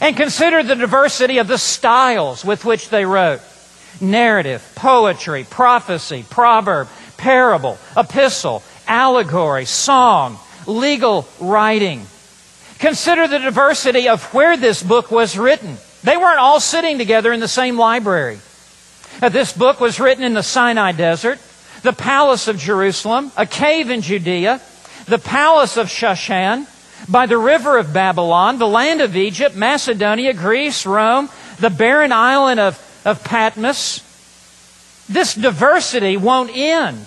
And 0.01 0.17
consider 0.17 0.63
the 0.63 0.75
diversity 0.75 1.37
of 1.37 1.47
the 1.47 1.57
styles 1.57 2.43
with 2.43 2.65
which 2.65 2.89
they 2.89 3.05
wrote. 3.05 3.41
narrative, 4.01 4.61
poetry, 4.75 5.45
prophecy, 5.49 6.25
proverb, 6.29 6.87
parable, 7.17 7.77
epistle, 7.95 8.63
allegory, 8.87 9.65
song, 9.65 10.37
legal 10.67 11.27
writing. 11.39 12.05
Consider 12.79 13.27
the 13.27 13.39
diversity 13.39 14.09
of 14.09 14.33
where 14.33 14.57
this 14.57 14.83
book 14.83 15.11
was 15.11 15.37
written. 15.37 15.77
They 16.03 16.17
weren't 16.17 16.39
all 16.39 16.59
sitting 16.59 16.97
together 16.97 17.31
in 17.31 17.39
the 17.39 17.47
same 17.47 17.77
library. 17.77 18.39
This 19.21 19.53
book 19.53 19.79
was 19.79 19.99
written 19.99 20.23
in 20.23 20.33
the 20.33 20.43
Sinai 20.43 20.91
desert, 20.91 21.39
the 21.81 21.93
palace 21.93 22.47
of 22.47 22.57
Jerusalem, 22.57 23.31
a 23.37 23.45
cave 23.45 23.89
in 23.89 24.01
Judea, 24.01 24.61
the 25.05 25.19
palace 25.19 25.77
of 25.77 25.87
Shushan, 25.87 26.67
by 27.09 27.25
the 27.25 27.37
river 27.37 27.77
of 27.77 27.93
Babylon, 27.93 28.57
the 28.57 28.67
land 28.67 29.01
of 29.01 29.15
Egypt, 29.15 29.55
Macedonia, 29.55 30.33
Greece, 30.33 30.85
Rome, 30.85 31.29
the 31.59 31.69
barren 31.69 32.11
island 32.11 32.59
of, 32.59 33.01
of 33.05 33.23
Patmos. 33.23 34.01
This 35.09 35.35
diversity 35.35 36.17
won't 36.17 36.55
end. 36.55 37.05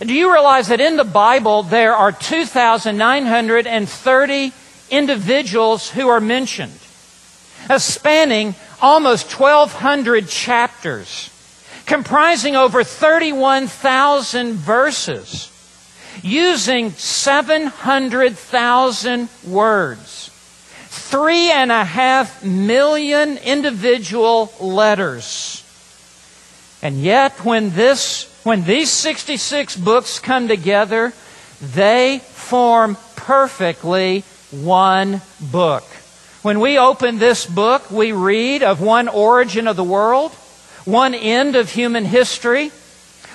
Do 0.00 0.12
you 0.12 0.32
realize 0.32 0.68
that 0.68 0.80
in 0.80 0.96
the 0.96 1.04
Bible 1.04 1.62
there 1.62 1.94
are 1.94 2.12
2,930 2.12 4.52
individuals 4.90 5.90
who 5.90 6.08
are 6.08 6.20
mentioned, 6.20 6.78
spanning 7.78 8.54
almost 8.80 9.38
1,200 9.38 10.26
chapters, 10.28 11.30
comprising 11.86 12.56
over 12.56 12.82
31,000 12.84 14.54
verses, 14.54 15.50
using 16.22 16.92
700,000 16.92 19.28
words, 19.46 20.30
three 20.88 21.50
and 21.50 21.72
a 21.72 21.84
half 21.84 22.44
million 22.44 23.38
individual 23.38 24.52
letters. 24.60 25.60
And 26.82 27.00
yet, 27.00 27.32
when 27.44 27.70
this, 27.70 28.30
when 28.44 28.64
these 28.64 28.90
66 28.90 29.76
books 29.76 30.18
come 30.18 30.48
together, 30.48 31.14
they 31.60 32.18
form 32.18 32.96
perfectly 33.16 34.24
one 34.50 35.22
book. 35.40 35.84
When 36.44 36.60
we 36.60 36.76
open 36.76 37.16
this 37.16 37.46
book, 37.46 37.90
we 37.90 38.12
read 38.12 38.62
of 38.62 38.82
one 38.82 39.08
origin 39.08 39.66
of 39.66 39.76
the 39.76 39.82
world, 39.82 40.30
one 40.84 41.14
end 41.14 41.56
of 41.56 41.70
human 41.70 42.04
history, 42.04 42.68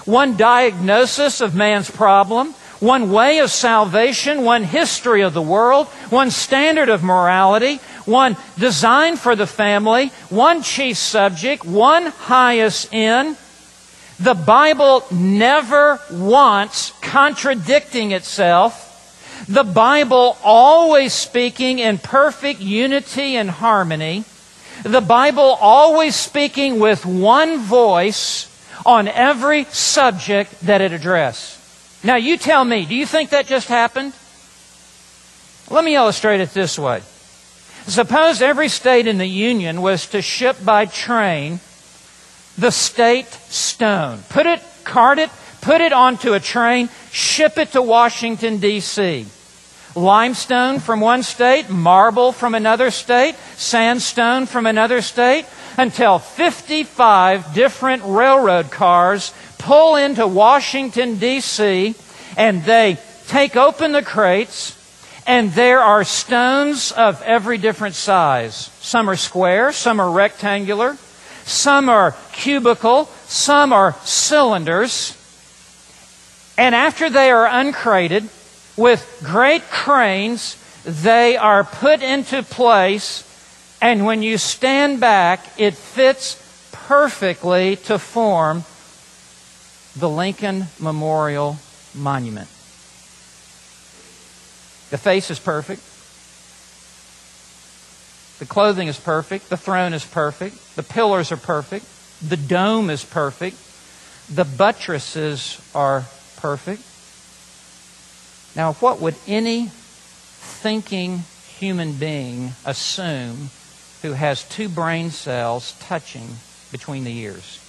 one 0.05 0.37
diagnosis 0.37 1.41
of 1.41 1.55
man's 1.55 1.89
problem, 1.89 2.53
one 2.79 3.11
way 3.11 3.39
of 3.39 3.49
salvation, 3.49 4.43
one 4.43 4.63
history 4.63 5.23
of 5.23 5.33
the 5.33 5.41
world, 5.41 5.87
one 6.11 6.29
standard 6.29 6.87
of 6.87 7.01
morality, 7.01 7.77
one 8.05 8.37
design 8.59 9.15
for 9.15 9.35
the 9.35 9.47
family, 9.47 10.09
one 10.29 10.61
chief 10.61 10.95
subject, 10.95 11.65
one 11.65 12.05
highest 12.05 12.93
end. 12.93 13.37
The 14.19 14.35
Bible 14.35 15.03
never 15.09 15.99
once 16.11 16.93
contradicting 17.01 18.11
itself 18.11 18.88
the 19.47 19.63
Bible 19.63 20.37
always 20.43 21.13
speaking 21.13 21.79
in 21.79 21.97
perfect 21.97 22.59
unity 22.59 23.35
and 23.35 23.49
harmony. 23.49 24.25
The 24.83 25.01
Bible 25.01 25.57
always 25.59 26.15
speaking 26.15 26.79
with 26.79 27.05
one 27.05 27.59
voice 27.59 28.47
on 28.85 29.07
every 29.07 29.65
subject 29.65 30.59
that 30.61 30.81
it 30.81 30.91
addressed. 30.91 31.57
Now, 32.03 32.15
you 32.15 32.37
tell 32.37 32.63
me, 32.63 32.85
do 32.85 32.95
you 32.95 33.05
think 33.05 33.31
that 33.31 33.45
just 33.45 33.67
happened? 33.67 34.13
Let 35.69 35.83
me 35.83 35.95
illustrate 35.95 36.41
it 36.41 36.53
this 36.53 36.79
way. 36.79 37.01
Suppose 37.87 38.41
every 38.41 38.69
state 38.69 39.07
in 39.07 39.17
the 39.17 39.27
Union 39.27 39.81
was 39.81 40.07
to 40.07 40.21
ship 40.21 40.57
by 40.63 40.85
train 40.85 41.59
the 42.57 42.71
state 42.71 43.27
stone. 43.27 44.19
Put 44.29 44.45
it, 44.45 44.61
cart 44.83 45.19
it, 45.19 45.29
put 45.61 45.81
it 45.81 45.93
onto 45.93 46.33
a 46.33 46.39
train, 46.39 46.89
ship 47.11 47.57
it 47.57 47.71
to 47.73 47.81
Washington, 47.81 48.57
D.C. 48.57 49.25
Limestone 49.95 50.79
from 50.79 51.01
one 51.01 51.23
state, 51.23 51.69
marble 51.69 52.31
from 52.31 52.55
another 52.55 52.91
state, 52.91 53.35
sandstone 53.55 54.45
from 54.45 54.65
another 54.65 55.01
state, 55.01 55.45
until 55.77 56.19
55 56.19 57.53
different 57.53 58.03
railroad 58.05 58.69
cars 58.71 59.33
pull 59.57 59.95
into 59.95 60.25
Washington, 60.27 61.17
D.C., 61.17 61.95
and 62.37 62.63
they 62.63 62.97
take 63.27 63.55
open 63.55 63.91
the 63.91 64.01
crates, 64.01 64.75
and 65.27 65.51
there 65.51 65.79
are 65.79 66.03
stones 66.03 66.91
of 66.91 67.21
every 67.23 67.57
different 67.57 67.95
size. 67.95 68.71
Some 68.79 69.09
are 69.09 69.15
square, 69.15 69.71
some 69.71 69.99
are 69.99 70.09
rectangular, 70.09 70.97
some 71.43 71.89
are 71.89 72.13
cubical, 72.31 73.07
some 73.27 73.73
are 73.73 73.93
cylinders. 74.03 75.18
And 76.59 76.75
after 76.75 77.09
they 77.09 77.31
are 77.31 77.47
uncrated, 77.47 78.27
with 78.75 79.21
great 79.23 79.63
cranes, 79.69 80.57
they 80.83 81.37
are 81.37 81.63
put 81.63 82.03
into 82.03 82.43
place, 82.43 83.23
and 83.81 84.05
when 84.05 84.21
you 84.21 84.37
stand 84.37 84.99
back, 84.99 85.39
it 85.57 85.73
fits 85.73 86.35
perfectly 86.73 87.77
to 87.77 87.97
form 87.97 88.65
the 89.95 90.09
Lincoln 90.09 90.65
Memorial 90.81 91.55
Monument. 91.95 92.49
The 94.89 94.97
face 94.97 95.31
is 95.31 95.39
perfect. 95.39 95.81
The 98.39 98.53
clothing 98.53 98.89
is 98.89 98.99
perfect. 98.99 99.47
The 99.47 99.55
throne 99.55 99.93
is 99.93 100.03
perfect. 100.03 100.75
The 100.75 100.83
pillars 100.83 101.31
are 101.31 101.37
perfect. 101.37 101.85
The 102.21 102.35
dome 102.35 102.89
is 102.89 103.05
perfect. 103.05 103.55
The 104.29 104.43
buttresses 104.43 105.61
are 105.73 106.03
perfect. 106.39 106.81
Now, 108.55 108.73
what 108.73 108.99
would 108.99 109.15
any 109.27 109.67
thinking 109.71 111.23
human 111.57 111.93
being 111.93 112.51
assume 112.65 113.49
who 114.01 114.13
has 114.13 114.43
two 114.43 114.69
brain 114.69 115.11
cells 115.11 115.75
touching 115.79 116.27
between 116.71 117.03
the 117.03 117.15
ears? 117.17 117.59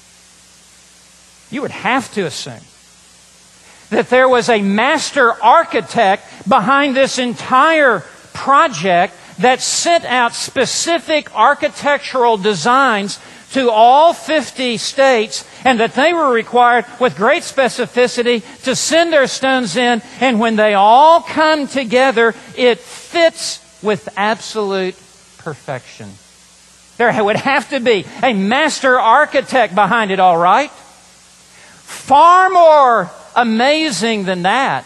You 1.50 1.62
would 1.62 1.72
have 1.72 2.12
to 2.14 2.22
assume 2.26 2.64
that 3.90 4.08
there 4.08 4.28
was 4.28 4.48
a 4.48 4.62
master 4.62 5.32
architect 5.42 6.48
behind 6.48 6.96
this 6.96 7.18
entire 7.18 8.00
project 8.32 9.14
that 9.38 9.60
sent 9.60 10.04
out 10.04 10.32
specific 10.32 11.34
architectural 11.34 12.36
designs 12.36 13.18
to 13.52 13.70
all 13.70 14.12
50 14.12 14.76
states 14.76 15.44
and 15.64 15.80
that 15.80 15.94
they 15.94 16.12
were 16.12 16.32
required 16.32 16.86
with 17.00 17.16
great 17.16 17.42
specificity 17.42 18.42
to 18.62 18.76
send 18.76 19.12
their 19.12 19.26
stones 19.26 19.76
in 19.76 20.02
and 20.20 20.38
when 20.38 20.56
they 20.56 20.74
all 20.74 21.20
come 21.20 21.66
together 21.66 22.34
it 22.56 22.78
fits 22.78 23.60
with 23.82 24.08
absolute 24.16 24.94
perfection. 25.38 26.10
There 26.96 27.24
would 27.24 27.36
have 27.36 27.70
to 27.70 27.80
be 27.80 28.04
a 28.22 28.34
master 28.34 29.00
architect 29.00 29.74
behind 29.74 30.10
it 30.10 30.20
all 30.20 30.36
right. 30.36 30.70
Far 30.70 32.50
more 32.50 33.10
amazing 33.34 34.24
than 34.24 34.42
that 34.42 34.84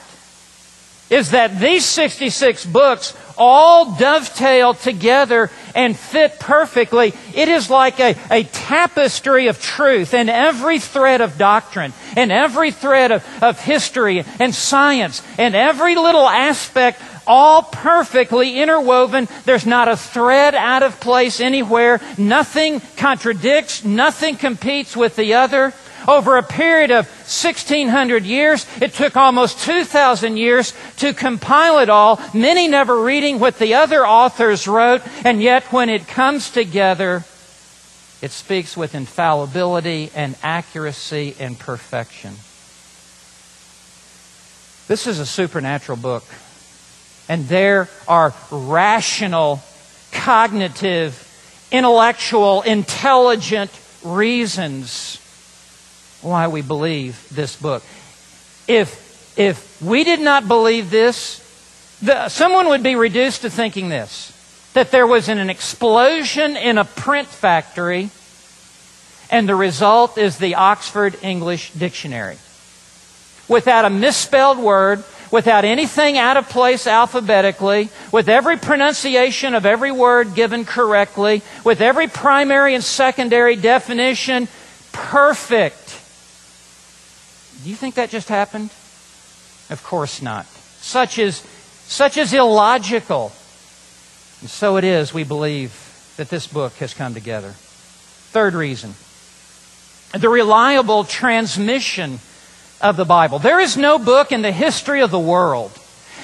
is 1.10 1.32
that 1.32 1.58
these 1.58 1.84
66 1.84 2.64
books 2.66 3.16
all 3.36 3.96
dovetail 3.96 4.74
together 4.74 5.50
and 5.74 5.96
fit 5.96 6.38
perfectly. 6.38 7.12
It 7.34 7.48
is 7.48 7.70
like 7.70 8.00
a, 8.00 8.16
a 8.30 8.44
tapestry 8.44 9.48
of 9.48 9.60
truth 9.60 10.14
and 10.14 10.30
every 10.30 10.78
thread 10.78 11.20
of 11.20 11.38
doctrine 11.38 11.92
and 12.16 12.30
every 12.30 12.70
thread 12.70 13.12
of, 13.12 13.24
of 13.42 13.60
history 13.60 14.24
and 14.38 14.54
science 14.54 15.22
and 15.38 15.54
every 15.54 15.94
little 15.96 16.28
aspect 16.28 17.00
all 17.26 17.62
perfectly 17.62 18.58
interwoven. 18.60 19.28
There's 19.44 19.66
not 19.66 19.88
a 19.88 19.96
thread 19.96 20.54
out 20.54 20.82
of 20.82 21.00
place 21.00 21.40
anywhere. 21.40 22.00
Nothing 22.18 22.80
contradicts. 22.96 23.84
Nothing 23.84 24.36
competes 24.36 24.96
with 24.96 25.16
the 25.16 25.34
other. 25.34 25.72
Over 26.06 26.36
a 26.36 26.42
period 26.42 26.90
of 26.90 27.06
1600 27.06 28.24
years, 28.24 28.66
it 28.80 28.92
took 28.92 29.16
almost 29.16 29.60
2,000 29.64 30.36
years 30.36 30.74
to 30.98 31.14
compile 31.14 31.78
it 31.78 31.88
all, 31.88 32.20
many 32.34 32.68
never 32.68 33.02
reading 33.02 33.38
what 33.38 33.58
the 33.58 33.74
other 33.74 34.06
authors 34.06 34.68
wrote, 34.68 35.02
and 35.24 35.42
yet 35.42 35.64
when 35.72 35.88
it 35.88 36.06
comes 36.06 36.50
together, 36.50 37.24
it 38.20 38.30
speaks 38.30 38.76
with 38.76 38.94
infallibility 38.94 40.10
and 40.14 40.36
accuracy 40.42 41.34
and 41.40 41.58
perfection. 41.58 42.34
This 44.86 45.06
is 45.06 45.18
a 45.18 45.26
supernatural 45.26 45.96
book. 45.96 46.24
And 47.26 47.48
there 47.48 47.88
are 48.06 48.34
rational, 48.50 49.62
cognitive, 50.12 51.18
intellectual, 51.72 52.60
intelligent 52.60 53.70
reasons 54.04 55.18
why 56.24 56.48
we 56.48 56.62
believe 56.62 57.28
this 57.30 57.56
book. 57.56 57.82
If, 58.66 59.38
if 59.38 59.80
we 59.82 60.04
did 60.04 60.20
not 60.20 60.48
believe 60.48 60.90
this, 60.90 61.40
the, 62.02 62.28
someone 62.28 62.68
would 62.68 62.82
be 62.82 62.96
reduced 62.96 63.42
to 63.42 63.50
thinking 63.50 63.88
this 63.88 64.30
that 64.74 64.90
there 64.90 65.06
was 65.06 65.28
an 65.28 65.50
explosion 65.50 66.56
in 66.56 66.78
a 66.78 66.84
print 66.84 67.28
factory 67.28 68.10
and 69.30 69.48
the 69.48 69.54
result 69.54 70.18
is 70.18 70.38
the 70.38 70.56
Oxford 70.56 71.16
English 71.22 71.72
Dictionary. 71.72 72.38
Without 73.48 73.84
a 73.84 73.90
misspelled 73.90 74.58
word, 74.58 75.02
without 75.30 75.64
anything 75.64 76.16
out 76.16 76.36
of 76.36 76.48
place 76.48 76.86
alphabetically, 76.86 77.88
with 78.12 78.28
every 78.28 78.56
pronunciation 78.56 79.54
of 79.54 79.66
every 79.66 79.90
word 79.90 80.34
given 80.34 80.64
correctly, 80.64 81.42
with 81.64 81.80
every 81.80 82.06
primary 82.06 82.74
and 82.74 82.84
secondary 82.84 83.56
definition 83.56 84.48
perfect. 84.92 86.00
Do 87.64 87.70
you 87.70 87.76
think 87.76 87.94
that 87.94 88.10
just 88.10 88.28
happened? 88.28 88.68
Of 89.70 89.80
course 89.82 90.20
not. 90.20 90.44
Such 90.44 91.18
is, 91.18 91.38
such 91.86 92.18
is 92.18 92.34
illogical. 92.34 93.32
And 94.42 94.50
so 94.50 94.76
it 94.76 94.84
is, 94.84 95.14
we 95.14 95.24
believe, 95.24 95.72
that 96.18 96.28
this 96.28 96.46
book 96.46 96.74
has 96.74 96.92
come 96.92 97.14
together. 97.14 97.52
Third 97.52 98.54
reason 98.54 98.94
the 100.12 100.28
reliable 100.28 101.04
transmission 101.04 102.20
of 102.80 102.96
the 102.96 103.04
Bible. 103.06 103.38
There 103.38 103.58
is 103.58 103.76
no 103.76 103.98
book 103.98 104.30
in 104.30 104.42
the 104.42 104.52
history 104.52 105.00
of 105.00 105.10
the 105.10 105.18
world 105.18 105.72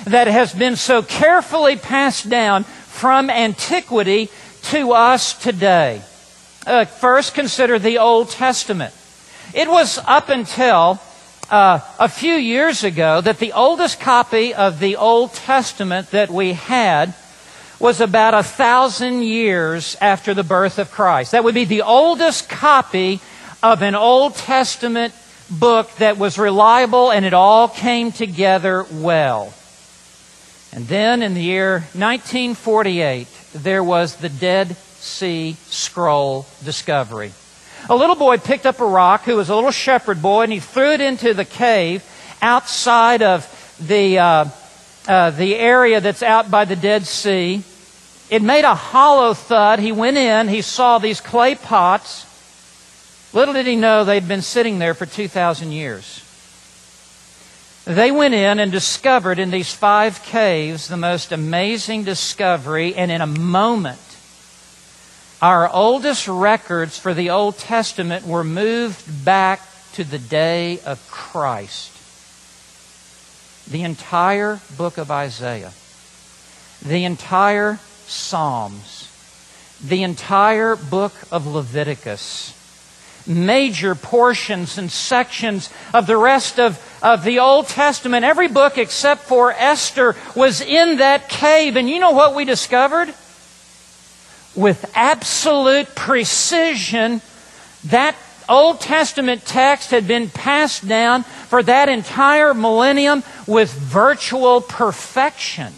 that 0.05 0.29
has 0.29 0.55
been 0.55 0.77
so 0.77 1.03
carefully 1.03 1.77
passed 1.77 2.29
down 2.29 2.65
from 2.65 3.31
antiquity 3.31 4.29
to 4.65 4.93
us 4.93 5.33
today. 5.43 6.03
Uh, 6.67 6.85
first, 6.85 7.35
consider 7.35 7.79
the 7.79 7.99
Old 7.99 8.29
Testament. 8.29 8.95
It 9.55 9.69
was 9.69 9.99
up 10.07 10.29
until 10.29 11.01
uh, 11.51 11.81
a 11.99 12.09
few 12.09 12.35
years 12.35 12.85
ago 12.85 13.21
that 13.21 13.39
the 13.39 13.53
oldest 13.53 14.01
copy 14.01 14.55
of 14.55 14.79
the 14.79 14.97
Old 14.97 15.35
Testament 15.35 16.11
that 16.13 16.31
we 16.31 16.53
had 16.53 17.15
was 17.79 18.01
about 18.01 18.35
a 18.35 18.43
thousand 18.43 19.23
years 19.23 19.97
after 20.01 20.35
the 20.35 20.45
birth 20.45 20.79
of 20.79 20.91
Christ. 20.91 21.33
That 21.33 21.45
would 21.45 21.55
be 21.55 21.65
the 21.65 21.83
oldest 21.83 22.49
copy 22.49 23.21
of 23.63 23.83
an 23.83 23.95
Old 23.95 24.35
Testament 24.37 25.15
book 25.51 25.91
that 25.97 26.19
was 26.19 26.39
reliable 26.39 27.11
and 27.11 27.25
it 27.25 27.35
all 27.35 27.69
came 27.69 28.13
together 28.13 28.87
well. 28.93 29.53
And 30.73 30.87
then 30.87 31.23
in 31.23 31.35
the 31.35 31.43
year 31.43 31.81
1948, 31.95 33.27
there 33.55 33.83
was 33.83 34.17
the 34.17 34.29
Dead 34.29 34.77
Sea 34.77 35.57
Scroll 35.67 36.47
discovery. 36.65 37.33
A 37.91 37.97
little 37.97 38.15
boy 38.15 38.39
picked 38.39 38.67
up 38.67 38.79
a 38.79 38.87
rock 38.87 39.25
who 39.25 39.35
was 39.35 39.49
a 39.49 39.55
little 39.57 39.73
shepherd 39.73 40.23
boy 40.23 40.43
and 40.43 40.53
he 40.53 40.61
threw 40.61 40.93
it 40.93 41.01
into 41.01 41.35
the 41.35 41.45
cave 41.45 42.05
outside 42.41 43.21
of 43.21 43.45
the, 43.85 44.17
uh, 44.17 44.45
uh, 45.09 45.31
the 45.31 45.57
area 45.57 46.01
that's 46.01 46.23
out 46.23 46.53
by 46.53 46.65
the 46.65 46.77
Dead 46.77 47.05
Sea. 47.05 47.65
It 48.31 48.43
made 48.43 48.65
a 48.65 48.77
hollow 48.77 49.35
thud. 49.35 49.81
He 49.81 49.91
went 49.91 50.17
in, 50.17 50.47
he 50.47 50.63
saw 50.63 50.99
these 50.99 51.21
clay 51.21 51.57
pots. 51.57 52.27
Little 53.33 53.55
did 53.55 53.67
he 53.67 53.75
know 53.75 54.05
they'd 54.05 54.29
been 54.29 54.43
sitting 54.43 54.79
there 54.79 54.95
for 54.95 55.05
2,000 55.05 55.73
years. 55.73 56.25
They 57.87 58.13
went 58.13 58.35
in 58.35 58.61
and 58.61 58.71
discovered 58.71 59.41
in 59.41 59.51
these 59.51 59.75
five 59.75 60.23
caves 60.23 60.87
the 60.87 60.97
most 60.97 61.33
amazing 61.33 62.05
discovery, 62.05 62.95
and 62.95 63.11
in 63.11 63.21
a 63.21 63.27
moment, 63.27 64.10
our 65.43 65.73
oldest 65.73 66.29
records 66.29 66.99
for 66.99 67.15
the 67.15 67.31
Old 67.31 67.57
Testament 67.57 68.27
were 68.27 68.45
moved 68.45 69.25
back 69.25 69.61
to 69.95 70.05
the 70.05 70.19
day 70.19 70.81
of 70.85 71.07
Christ. 71.11 71.91
The 73.71 73.83
entire 73.83 74.61
book 74.77 74.99
of 74.99 75.11
Isaiah, 75.11 75.73
the 76.85 77.05
entire 77.05 77.79
Psalms, 78.07 79.09
the 79.83 80.03
entire 80.03 80.77
book 80.77 81.13
of 81.31 81.47
Leviticus, 81.47 82.57
major 83.27 83.95
portions 83.95 84.77
and 84.77 84.91
sections 84.91 85.71
of 85.95 86.07
the 86.07 86.17
rest 86.17 86.59
of, 86.59 86.79
of 87.03 87.25
the 87.25 87.39
Old 87.39 87.69
Testament. 87.69 88.25
Every 88.25 88.49
book 88.49 88.77
except 88.79 89.23
for 89.23 89.53
Esther 89.53 90.17
was 90.35 90.61
in 90.61 90.99
that 90.99 91.29
cave. 91.29 91.77
And 91.77 91.89
you 91.89 92.01
know 92.01 92.13
what 92.13 92.35
we 92.35 92.45
discovered? 92.45 93.15
With 94.55 94.91
absolute 94.95 95.95
precision, 95.95 97.23
that 97.85 98.17
Old 98.49 98.81
Testament 98.81 99.47
text 99.47 99.93
had 99.93 100.09
been 100.09 100.29
passed 100.29 100.87
down 100.87 101.23
for 101.23 101.63
that 101.63 101.89
entire 101.89 102.53
millennium 102.53 103.23
with 103.47 103.71
virtual 103.73 104.61
perfection. 104.61 105.73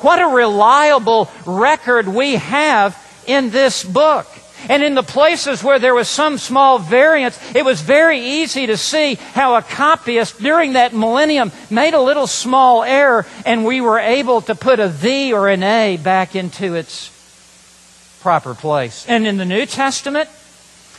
What 0.00 0.20
a 0.20 0.26
reliable 0.26 1.30
record 1.46 2.06
we 2.06 2.34
have 2.34 3.00
in 3.26 3.48
this 3.48 3.82
book. 3.82 4.26
And 4.68 4.82
in 4.82 4.94
the 4.94 5.02
places 5.02 5.62
where 5.62 5.78
there 5.78 5.94
was 5.94 6.08
some 6.08 6.38
small 6.38 6.78
variance, 6.78 7.38
it 7.54 7.64
was 7.64 7.80
very 7.80 8.20
easy 8.20 8.66
to 8.66 8.76
see 8.76 9.14
how 9.14 9.56
a 9.56 9.62
copyist 9.62 10.38
during 10.38 10.74
that 10.74 10.94
millennium 10.94 11.52
made 11.70 11.94
a 11.94 12.00
little 12.00 12.26
small 12.26 12.82
error 12.82 13.26
and 13.44 13.64
we 13.64 13.80
were 13.80 13.98
able 13.98 14.40
to 14.42 14.54
put 14.54 14.80
a 14.80 14.88
the 14.88 15.32
or 15.32 15.48
an 15.48 15.62
a 15.62 15.96
back 15.96 16.34
into 16.34 16.74
its 16.74 17.10
proper 18.22 18.54
place. 18.54 19.04
And 19.06 19.26
in 19.26 19.36
the 19.36 19.44
New 19.44 19.66
Testament, 19.66 20.28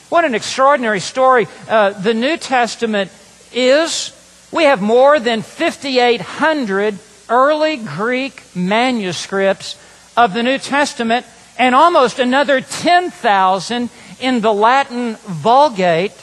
what 0.10 0.26
an 0.26 0.36
extraordinary 0.36 1.00
story. 1.00 1.48
Uh, 1.68 1.90
the 1.90 2.14
New 2.14 2.38
Testament 2.38 3.12
is, 3.52 4.12
we 4.52 4.66
have 4.66 4.82
more 4.82 5.20
than 5.20 5.42
5,800 5.42 7.00
early 7.30 7.78
Greek 7.78 8.44
manuscripts 8.56 9.76
of 10.16 10.34
the 10.34 10.44
New 10.44 10.60
Testament 10.60 11.26
and 11.58 11.74
almost 11.74 12.20
another 12.20 12.62
10,000 12.62 13.90
in 14.20 14.42
the 14.42 14.54
Latin 14.54 15.16
Vulgate. 15.16 16.14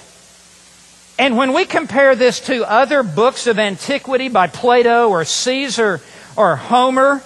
And 1.18 1.36
when 1.36 1.52
we 1.52 1.64
compare 1.64 2.14
this 2.16 2.40
to 2.40 2.68
other 2.70 3.02
books 3.02 3.46
of 3.46 3.58
antiquity 3.58 4.28
by 4.28 4.46
Plato 4.46 5.08
or 5.08 5.24
Caesar 5.24 6.00
or 6.36 6.56
Homer, 6.56 7.22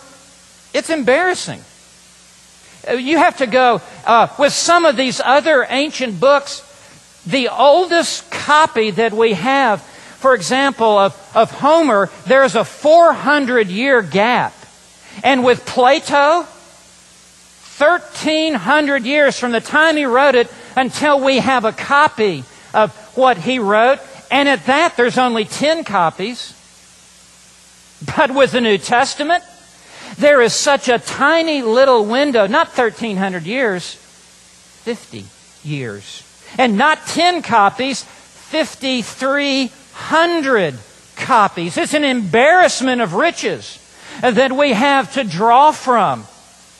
it's 0.74 0.90
embarrassing. 0.90 1.62
You 2.90 3.18
have 3.18 3.38
to 3.38 3.46
go 3.46 3.80
uh, 4.04 4.28
with 4.38 4.52
some 4.52 4.84
of 4.84 4.96
these 4.96 5.20
other 5.24 5.66
ancient 5.68 6.20
books. 6.20 6.62
The 7.26 7.48
oldest 7.48 8.30
copy 8.30 8.90
that 8.92 9.12
we 9.12 9.32
have, 9.32 9.82
for 9.82 10.34
example, 10.34 10.98
of, 10.98 11.32
of 11.34 11.50
Homer, 11.50 12.10
there's 12.26 12.54
a 12.54 12.64
400 12.64 13.68
year 13.68 14.02
gap. 14.02 14.54
And 15.24 15.42
with 15.44 15.66
Plato, 15.66 16.46
1,300 17.78 19.04
years 19.04 19.38
from 19.38 19.52
the 19.52 19.60
time 19.60 19.96
he 19.96 20.06
wrote 20.06 20.34
it 20.34 20.52
until 20.76 21.22
we 21.22 21.38
have 21.38 21.64
a 21.64 21.72
copy 21.72 22.44
of 22.72 22.94
what 23.16 23.36
he 23.36 23.58
wrote. 23.58 23.98
And 24.30 24.48
at 24.48 24.66
that, 24.66 24.96
there's 24.96 25.18
only 25.18 25.44
10 25.44 25.82
copies. 25.84 26.54
But 28.16 28.34
with 28.34 28.52
the 28.52 28.60
New 28.60 28.78
Testament, 28.78 29.42
there 30.18 30.40
is 30.40 30.54
such 30.54 30.88
a 30.88 30.98
tiny 30.98 31.62
little 31.62 32.04
window, 32.04 32.46
not 32.46 32.68
1,300 32.68 33.44
years, 33.44 33.94
50 33.94 35.24
years. 35.62 36.22
And 36.58 36.78
not 36.78 37.06
10 37.06 37.42
copies, 37.42 38.02
5,300 38.02 40.74
copies. 41.16 41.76
It's 41.76 41.94
an 41.94 42.04
embarrassment 42.04 43.02
of 43.02 43.14
riches 43.14 43.82
that 44.20 44.52
we 44.52 44.72
have 44.72 45.12
to 45.14 45.24
draw 45.24 45.72
from. 45.72 46.26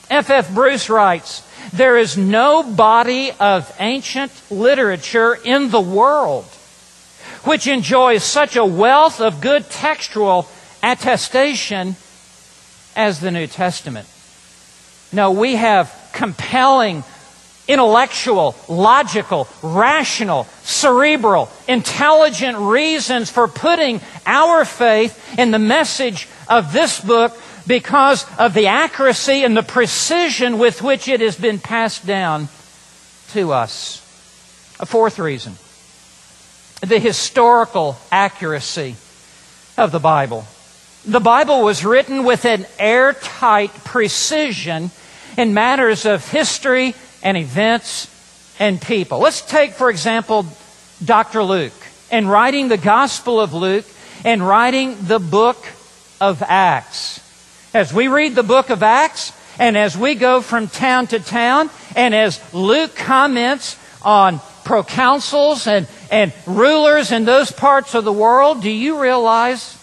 F. 0.09 0.29
F. 0.29 0.53
Bruce 0.53 0.89
writes, 0.89 1.43
there 1.73 1.97
is 1.97 2.17
no 2.17 2.63
body 2.63 3.31
of 3.39 3.73
ancient 3.79 4.31
literature 4.49 5.35
in 5.35 5.69
the 5.69 5.81
world 5.81 6.45
which 7.43 7.67
enjoys 7.67 8.23
such 8.23 8.55
a 8.55 8.65
wealth 8.65 9.21
of 9.21 9.41
good 9.41 9.69
textual 9.69 10.47
attestation 10.83 11.95
as 12.95 13.19
the 13.19 13.31
New 13.31 13.47
Testament. 13.47 14.07
No, 15.13 15.31
we 15.31 15.55
have 15.55 15.93
compelling, 16.13 17.03
intellectual, 17.67 18.55
logical, 18.67 19.47
rational, 19.61 20.45
cerebral, 20.63 21.49
intelligent 21.67 22.57
reasons 22.57 23.29
for 23.29 23.47
putting 23.47 24.01
our 24.25 24.65
faith 24.65 25.39
in 25.39 25.51
the 25.51 25.59
message 25.59 26.27
of 26.49 26.73
this 26.73 26.99
book 26.99 27.37
because 27.67 28.25
of 28.39 28.53
the 28.53 28.67
accuracy 28.67 29.43
and 29.43 29.55
the 29.55 29.63
precision 29.63 30.57
with 30.57 30.81
which 30.81 31.07
it 31.07 31.21
has 31.21 31.35
been 31.35 31.59
passed 31.59 32.07
down 32.07 32.47
to 33.29 33.51
us. 33.51 34.03
A 34.79 34.85
fourth 34.85 35.19
reason 35.19 35.55
the 36.81 36.99
historical 36.99 37.97
accuracy 38.11 38.95
of 39.77 39.91
the 39.91 39.99
Bible. 39.99 40.45
The 41.05 41.19
Bible 41.19 41.63
was 41.63 41.83
written 41.83 42.23
with 42.23 42.45
an 42.45 42.67
airtight 42.77 43.73
precision 43.83 44.91
in 45.37 45.53
matters 45.53 46.05
of 46.05 46.29
history 46.29 46.93
and 47.23 47.35
events 47.35 48.13
and 48.59 48.81
people. 48.81 49.19
Let's 49.19 49.41
take, 49.41 49.73
for 49.73 49.89
example, 49.89 50.45
Dr. 51.03 51.43
Luke 51.43 51.73
and 52.11 52.29
writing 52.29 52.67
the 52.67 52.77
Gospel 52.77 53.39
of 53.39 53.53
Luke 53.53 53.85
and 54.23 54.45
writing 54.45 54.97
the 55.01 55.19
book 55.19 55.57
of 56.21 56.43
Acts. 56.43 57.26
As 57.77 57.93
we 57.93 58.07
read 58.07 58.33
the 58.33 58.41
book 58.41 58.71
of 58.71 58.81
Acts, 58.81 59.31
and 59.59 59.77
as 59.77 59.95
we 59.95 60.15
go 60.15 60.41
from 60.41 60.67
town 60.67 61.05
to 61.13 61.19
town, 61.19 61.69
and 61.95 62.15
as 62.15 62.41
Luke 62.51 62.95
comments 62.95 63.77
on 64.01 64.39
proconsuls 64.63 65.67
and, 65.67 65.87
and 66.09 66.33
rulers 66.47 67.11
in 67.11 67.23
those 67.23 67.51
parts 67.51 67.93
of 67.93 68.03
the 68.03 68.11
world, 68.11 68.63
do 68.63 68.71
you 68.71 68.99
realize 68.99 69.77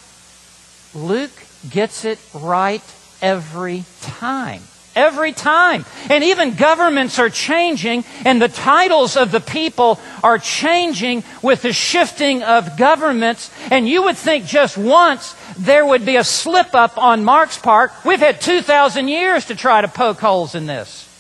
Luke 0.93 1.31
gets 1.71 2.05
it 2.05 2.19
right 2.35 2.83
every 3.23 3.85
time? 4.01 4.63
Every 4.97 5.33
time. 5.33 5.85
And 6.09 6.23
even 6.23 6.55
governments 6.55 7.19
are 7.19 7.31
changing, 7.31 8.05
and 8.25 8.41
the 8.41 8.49
titles 8.49 9.17
of 9.17 9.33
the 9.33 9.41
people 9.41 9.99
are 10.23 10.39
changing 10.39 11.25
with 11.43 11.63
the 11.63 11.73
shifting 11.73 12.43
of 12.43 12.77
governments. 12.77 13.51
And 13.71 13.89
you 13.89 14.05
would 14.05 14.17
think 14.17 14.47
just 14.47 14.79
once 14.79 15.35
there 15.59 15.85
would 15.85 16.07
be 16.07 16.17
a 16.17 16.25
slip 16.25 16.75
up 16.75 16.97
on 16.97 17.25
Mark's 17.25 17.59
part. 17.59 17.93
We've 18.05 18.21
had 18.21 18.41
2,000 18.41 19.09
years 19.09 19.47
to 19.47 19.57
try 19.57 19.81
to 19.81 19.89
poke 19.89 20.21
holes 20.21 20.55
in 20.55 20.67
this. 20.67 21.11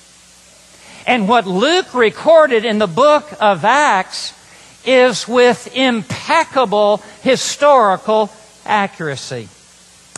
And 1.06 1.28
what 1.28 1.46
Luke 1.46 1.92
recorded 1.94 2.64
in 2.64 2.78
the 2.78 2.86
book 2.86 3.28
of 3.40 3.64
Acts 3.64 4.32
is 4.86 5.26
with 5.26 5.74
impeccable 5.74 7.02
historical 7.22 8.30
accuracy. 8.64 9.48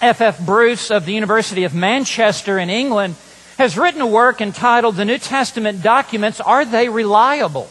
F. 0.03 0.21
F. 0.21 0.45
Bruce 0.45 0.91
of 0.91 1.07
the 1.07 1.15
University 1.15 1.65
of 1.65 1.75
Manchester 1.75 2.59
in 2.59 2.69
England 2.69 3.17
has 3.59 3.79
written 3.79 4.01
a 4.01 4.07
work 4.07 4.41
entitled 4.41 4.97
The 4.97 5.05
New 5.05 5.19
Testament 5.19 5.83
Documents 5.83 6.41
Are 6.41 6.65
They 6.65 6.89
Reliable? 6.89 7.71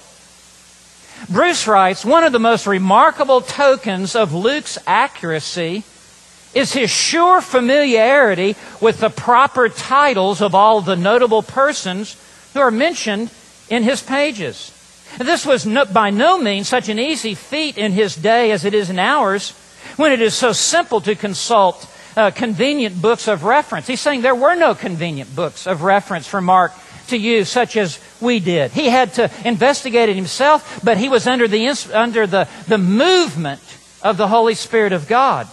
Bruce 1.29 1.67
writes 1.67 2.03
One 2.03 2.23
of 2.23 2.31
the 2.31 2.39
most 2.39 2.67
remarkable 2.67 3.41
tokens 3.41 4.15
of 4.15 4.33
Luke's 4.33 4.77
accuracy 4.87 5.83
is 6.53 6.73
his 6.73 6.89
sure 6.89 7.41
familiarity 7.41 8.55
with 8.81 8.99
the 8.99 9.09
proper 9.09 9.69
titles 9.69 10.41
of 10.41 10.55
all 10.55 10.81
the 10.81 10.95
notable 10.95 11.43
persons 11.43 12.17
who 12.53 12.59
are 12.59 12.71
mentioned 12.71 13.29
in 13.69 13.83
his 13.83 14.01
pages. 14.01 14.71
This 15.17 15.45
was 15.45 15.65
no, 15.65 15.85
by 15.85 16.09
no 16.09 16.39
means 16.39 16.67
such 16.67 16.89
an 16.89 16.99
easy 16.99 17.35
feat 17.35 17.77
in 17.77 17.91
his 17.91 18.15
day 18.15 18.51
as 18.51 18.65
it 18.65 18.73
is 18.73 18.89
in 18.89 18.99
ours, 18.99 19.51
when 19.97 20.11
it 20.11 20.21
is 20.21 20.33
so 20.33 20.51
simple 20.51 20.99
to 21.01 21.15
consult 21.15 21.85
uh, 22.15 22.31
convenient 22.31 23.01
books 23.01 23.27
of 23.27 23.43
reference. 23.43 23.87
He's 23.87 24.01
saying 24.01 24.21
there 24.21 24.35
were 24.35 24.55
no 24.55 24.75
convenient 24.75 25.35
books 25.35 25.67
of 25.67 25.81
reference 25.81 26.27
for 26.27 26.41
Mark 26.41 26.71
to 27.07 27.17
use, 27.17 27.49
such 27.49 27.77
as 27.77 27.99
we 28.19 28.39
did. 28.39 28.71
He 28.71 28.87
had 28.87 29.13
to 29.15 29.29
investigate 29.43 30.09
it 30.09 30.15
himself, 30.15 30.79
but 30.83 30.97
he 30.97 31.09
was 31.09 31.27
under 31.27 31.47
the, 31.47 31.67
under 31.93 32.25
the, 32.25 32.47
the 32.67 32.77
movement 32.77 33.61
of 34.01 34.17
the 34.17 34.27
Holy 34.27 34.55
Spirit 34.55 34.93
of 34.93 35.07
God. 35.07 35.47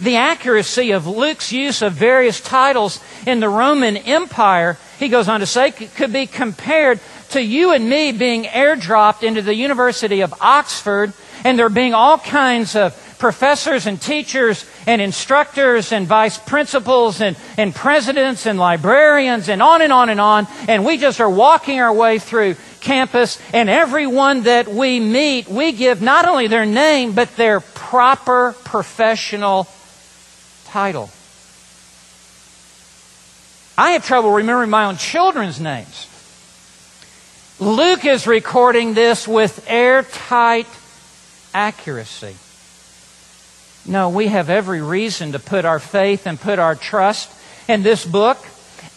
The 0.00 0.16
accuracy 0.16 0.90
of 0.90 1.06
Luke's 1.06 1.52
use 1.52 1.80
of 1.80 1.92
various 1.92 2.40
titles 2.40 3.00
in 3.26 3.40
the 3.40 3.48
Roman 3.48 3.96
Empire, 3.96 4.76
he 4.98 5.08
goes 5.08 5.28
on 5.28 5.40
to 5.40 5.46
say, 5.46 5.70
could 5.70 6.12
be 6.12 6.26
compared 6.26 6.98
to 7.30 7.40
you 7.40 7.72
and 7.72 7.88
me 7.88 8.12
being 8.12 8.44
airdropped 8.44 9.22
into 9.22 9.42
the 9.42 9.54
University 9.54 10.20
of 10.20 10.34
Oxford 10.40 11.12
and 11.44 11.58
there 11.58 11.68
being 11.68 11.94
all 11.94 12.18
kinds 12.18 12.74
of 12.74 12.94
professors 13.18 13.86
and 13.86 14.00
teachers 14.00 14.64
and 14.86 15.00
instructors 15.00 15.92
and 15.92 16.06
vice 16.06 16.38
principals 16.38 17.20
and, 17.20 17.36
and 17.56 17.74
presidents 17.74 18.46
and 18.46 18.58
librarians 18.58 19.48
and 19.48 19.62
on 19.62 19.82
and 19.82 19.92
on 19.92 20.10
and 20.10 20.20
on. 20.20 20.46
And 20.68 20.84
we 20.84 20.98
just 20.98 21.20
are 21.20 21.30
walking 21.30 21.80
our 21.80 21.92
way 21.92 22.18
through 22.18 22.56
campus 22.80 23.40
and 23.52 23.68
everyone 23.68 24.42
that 24.42 24.68
we 24.68 25.00
meet, 25.00 25.48
we 25.48 25.72
give 25.72 26.02
not 26.02 26.26
only 26.26 26.46
their 26.46 26.66
name, 26.66 27.12
but 27.12 27.34
their 27.36 27.60
proper 27.60 28.54
professional 28.64 29.66
title. 30.66 31.10
I 33.76 33.90
have 33.92 34.06
trouble 34.06 34.30
remembering 34.30 34.70
my 34.70 34.84
own 34.84 34.96
children's 34.96 35.60
names. 35.60 36.08
Luke 37.58 38.04
is 38.04 38.26
recording 38.26 38.94
this 38.94 39.26
with 39.26 39.64
airtight 39.68 40.66
accuracy. 41.52 42.36
No, 43.86 44.08
we 44.08 44.28
have 44.28 44.48
every 44.48 44.80
reason 44.80 45.32
to 45.32 45.38
put 45.38 45.64
our 45.64 45.78
faith 45.78 46.26
and 46.26 46.40
put 46.40 46.58
our 46.58 46.74
trust 46.74 47.30
in 47.68 47.82
this 47.82 48.04
book. 48.04 48.38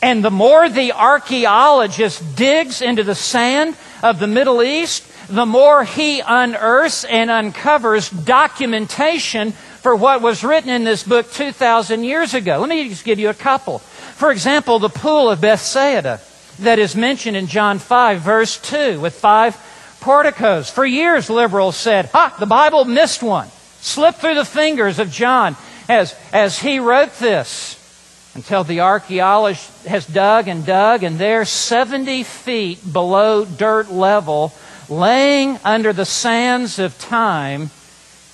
And 0.01 0.23
the 0.23 0.31
more 0.31 0.69
the 0.69 0.93
archaeologist 0.93 2.35
digs 2.35 2.81
into 2.81 3.03
the 3.03 3.15
sand 3.15 3.75
of 4.01 4.19
the 4.19 4.27
Middle 4.27 4.63
East, 4.63 5.03
the 5.27 5.45
more 5.45 5.83
he 5.83 6.21
unearths 6.21 7.03
and 7.03 7.29
uncovers 7.29 8.09
documentation 8.09 9.51
for 9.51 9.95
what 9.95 10.21
was 10.21 10.43
written 10.43 10.69
in 10.69 10.85
this 10.85 11.03
book 11.03 11.31
2,000 11.31 12.03
years 12.03 12.33
ago. 12.33 12.59
Let 12.59 12.69
me 12.69 12.87
just 12.87 13.03
give 13.03 13.19
you 13.19 13.29
a 13.29 13.33
couple. 13.33 13.79
For 13.79 14.31
example, 14.31 14.79
the 14.79 14.89
pool 14.89 15.29
of 15.29 15.41
Bethsaida 15.41 16.21
that 16.59 16.79
is 16.79 16.95
mentioned 16.95 17.35
in 17.35 17.47
John 17.47 17.79
5, 17.79 18.21
verse 18.21 18.57
2, 18.61 19.01
with 19.01 19.15
five 19.15 19.57
porticos. 19.99 20.69
For 20.69 20.85
years, 20.85 21.29
liberals 21.29 21.75
said, 21.75 22.05
Ha, 22.07 22.37
the 22.39 22.45
Bible 22.45 22.85
missed 22.85 23.21
one 23.21 23.49
slipped 23.87 24.19
through 24.19 24.35
the 24.35 24.45
fingers 24.45 24.99
of 24.99 25.09
John 25.11 25.55
as, 25.89 26.15
as 26.33 26.59
he 26.59 26.79
wrote 26.79 27.13
this 27.19 27.75
until 28.35 28.63
the 28.63 28.81
archaeologist 28.81 29.87
has 29.87 30.05
dug 30.05 30.47
and 30.47 30.63
dug, 30.65 31.03
and 31.03 31.17
there, 31.17 31.43
70 31.43 32.23
feet 32.23 32.93
below 32.93 33.45
dirt 33.45 33.89
level, 33.89 34.53
laying 34.89 35.57
under 35.63 35.91
the 35.91 36.05
sands 36.05 36.77
of 36.77 36.99
time, 36.99 37.71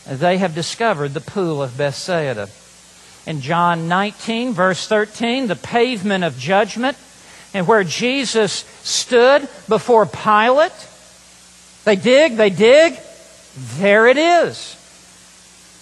they 0.06 0.40
have 0.40 0.54
discovered 0.54 1.14
the 1.14 1.22
pool 1.22 1.64
of 1.64 1.78
Bethsaida. 1.78 2.50
In 3.26 3.40
John 3.40 3.88
19, 3.88 4.52
verse 4.52 4.86
13, 4.88 5.48
the 5.48 5.56
pavement 5.56 6.26
of 6.26 6.38
judgment, 6.38 6.98
and 7.54 7.66
where 7.66 7.86
Jesus 7.86 8.66
stood 8.84 9.48
before 9.70 10.06
Pilate, 10.06 10.74
they 11.86 11.96
dig, 11.96 12.36
they 12.36 12.50
dig, 12.50 13.00
there 13.78 14.08
it 14.08 14.18
is. 14.18 14.76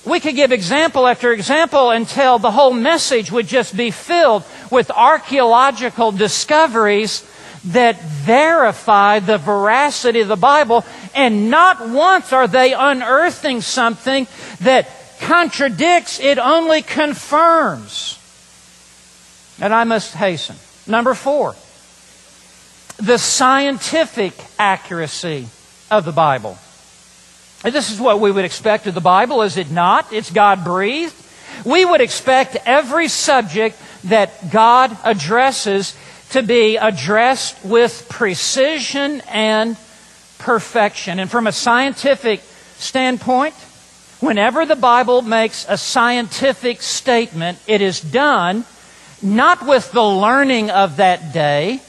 We 0.06 0.20
could 0.20 0.36
give 0.36 0.52
example 0.52 1.08
after 1.08 1.32
example 1.32 1.92
until 1.92 2.40
the 2.40 2.52
whole 2.52 2.74
message 2.74 3.32
would 3.32 3.48
just 3.48 3.78
be 3.78 3.92
filled 3.92 4.44
with 4.72 4.90
archaeological 4.90 6.12
discoveries 6.12 7.24
that 7.66 8.02
verify 8.02 9.20
the 9.20 9.38
veracity 9.38 10.22
of 10.22 10.28
the 10.28 10.36
Bible, 10.36 10.84
and 11.14 11.52
not 11.52 11.88
once 11.88 12.34
are 12.34 12.48
they 12.48 12.74
unearthing 12.74 13.62
something 13.62 14.26
that 14.62 14.90
contradicts, 15.20 16.20
it 16.20 16.40
only 16.40 16.82
confirms. 16.82 18.18
And 19.60 19.74
I 19.74 19.84
must 19.84 20.16
hasten. 20.16 20.56
Number 20.88 21.14
four, 21.14 21.54
the 22.98 23.20
scientific 23.20 24.34
accuracy 24.58 25.48
of 25.92 26.06
the 26.06 26.12
Bible. 26.12 26.58
This 27.64 27.92
is 27.92 28.00
what 28.00 28.20
we 28.20 28.32
would 28.32 28.46
expect 28.46 28.88
of 28.88 28.96
the 28.96 29.02
Bible, 29.02 29.44
is 29.44 29.58
it 29.58 29.70
not? 29.70 30.12
It's 30.12 30.32
God 30.32 30.64
breathed. 30.64 31.16
We 31.64 31.86
would 31.86 32.02
expect 32.02 32.58
every 32.66 33.08
subject 33.08 33.78
that 34.06 34.52
God 34.52 34.98
addresses 35.04 35.96
to 36.32 36.42
be 36.42 36.78
addressed 36.78 37.64
with 37.64 38.08
precision 38.10 39.22
and 39.30 39.78
perfection. 40.40 41.20
And 41.20 41.30
from 41.30 41.46
a 41.46 41.52
scientific 41.52 42.42
standpoint, 42.78 43.54
whenever 44.22 44.66
the 44.66 44.76
Bible 44.76 45.22
makes 45.22 45.66
a 45.70 45.78
scientific 45.78 46.82
statement, 46.82 47.60
it 47.68 47.82
is 47.82 48.02
done 48.02 48.66
not 49.22 49.68
with 49.68 49.92
the 49.92 50.04
learning 50.04 50.72
of 50.72 50.98
that 50.98 51.32
day. 51.32 51.80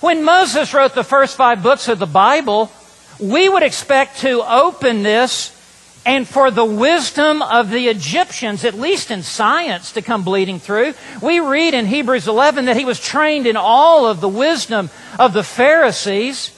When 0.00 0.22
Moses 0.24 0.72
wrote 0.72 0.94
the 0.94 1.02
first 1.02 1.36
five 1.36 1.62
books 1.64 1.88
of 1.88 1.98
the 1.98 2.06
Bible, 2.06 2.70
we 3.18 3.48
would 3.48 3.62
expect 3.62 4.18
to 4.18 4.42
open 4.42 5.02
this 5.02 5.54
and 6.06 6.26
for 6.26 6.50
the 6.50 6.64
wisdom 6.64 7.42
of 7.42 7.70
the 7.70 7.88
Egyptians, 7.88 8.64
at 8.64 8.74
least 8.74 9.10
in 9.10 9.22
science, 9.22 9.92
to 9.92 10.02
come 10.02 10.24
bleeding 10.24 10.58
through. 10.58 10.94
We 11.20 11.40
read 11.40 11.74
in 11.74 11.84
Hebrews 11.84 12.26
11 12.26 12.64
that 12.64 12.78
he 12.78 12.86
was 12.86 12.98
trained 12.98 13.46
in 13.46 13.56
all 13.56 14.06
of 14.06 14.20
the 14.20 14.28
wisdom 14.28 14.88
of 15.18 15.34
the 15.34 15.42
Pharisees. 15.42 16.50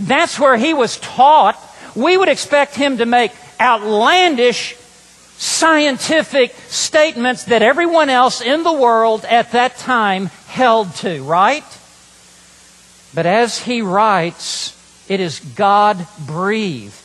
That's 0.00 0.38
where 0.38 0.56
he 0.56 0.74
was 0.74 0.98
taught. 0.98 1.58
We 1.96 2.16
would 2.16 2.28
expect 2.28 2.76
him 2.76 2.98
to 2.98 3.06
make 3.06 3.32
outlandish 3.60 4.76
scientific 5.38 6.54
statements 6.68 7.44
that 7.44 7.62
everyone 7.62 8.10
else 8.10 8.40
in 8.40 8.62
the 8.62 8.72
world 8.72 9.24
at 9.24 9.52
that 9.52 9.76
time 9.76 10.26
held 10.46 10.94
to, 10.96 11.22
right? 11.24 11.64
But 13.12 13.26
as 13.26 13.58
he 13.58 13.82
writes, 13.82 14.72
it 15.08 15.20
is 15.20 15.40
God 15.40 16.06
breathed. 16.26 17.00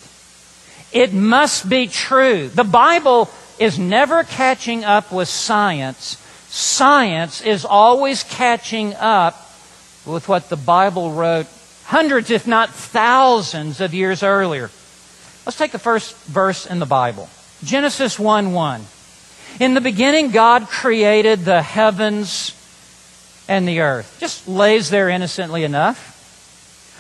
It 0.92 1.14
must 1.14 1.70
be 1.70 1.88
true. 1.88 2.48
The 2.48 2.64
Bible 2.64 3.30
is 3.60 3.78
never 3.78 4.24
catching 4.24 4.84
up 4.84 5.12
with 5.12 5.28
science. 5.28 6.18
Science 6.48 7.42
is 7.42 7.66
always 7.66 8.24
catching 8.24 8.96
up 8.96 9.36
with 10.06 10.28
what 10.28 10.50
the 10.50 10.56
Bible 10.56 11.12
wrote 11.12 11.48
hundreds, 11.86 12.32
if 12.32 12.48
not 12.48 12.70
thousands, 12.70 13.82
of 13.82 13.94
years 13.94 14.24
earlier. 14.24 14.72
Let's 15.46 15.58
take 15.58 15.72
the 15.72 15.80
first 15.80 16.16
verse 16.26 16.66
in 16.66 16.80
the 16.80 16.86
Bible 16.86 17.30
Genesis 17.64 18.18
1 18.18 18.54
1. 18.54 18.86
In 19.60 19.74
the 19.74 19.82
beginning, 19.82 20.32
God 20.32 20.68
created 20.68 21.44
the 21.44 21.62
heavens 21.62 22.56
and 23.48 23.68
the 23.68 23.82
earth. 23.82 24.18
Just 24.20 24.48
lays 24.48 24.90
there 24.90 25.10
innocently 25.10 25.64
enough. 25.64 26.19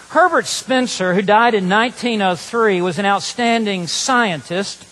Herbert 0.09 0.47
Spencer, 0.47 1.13
who 1.13 1.21
died 1.21 1.53
in 1.53 1.69
1903, 1.69 2.81
was 2.81 2.97
an 2.97 3.05
outstanding 3.05 3.85
scientist, 3.85 4.83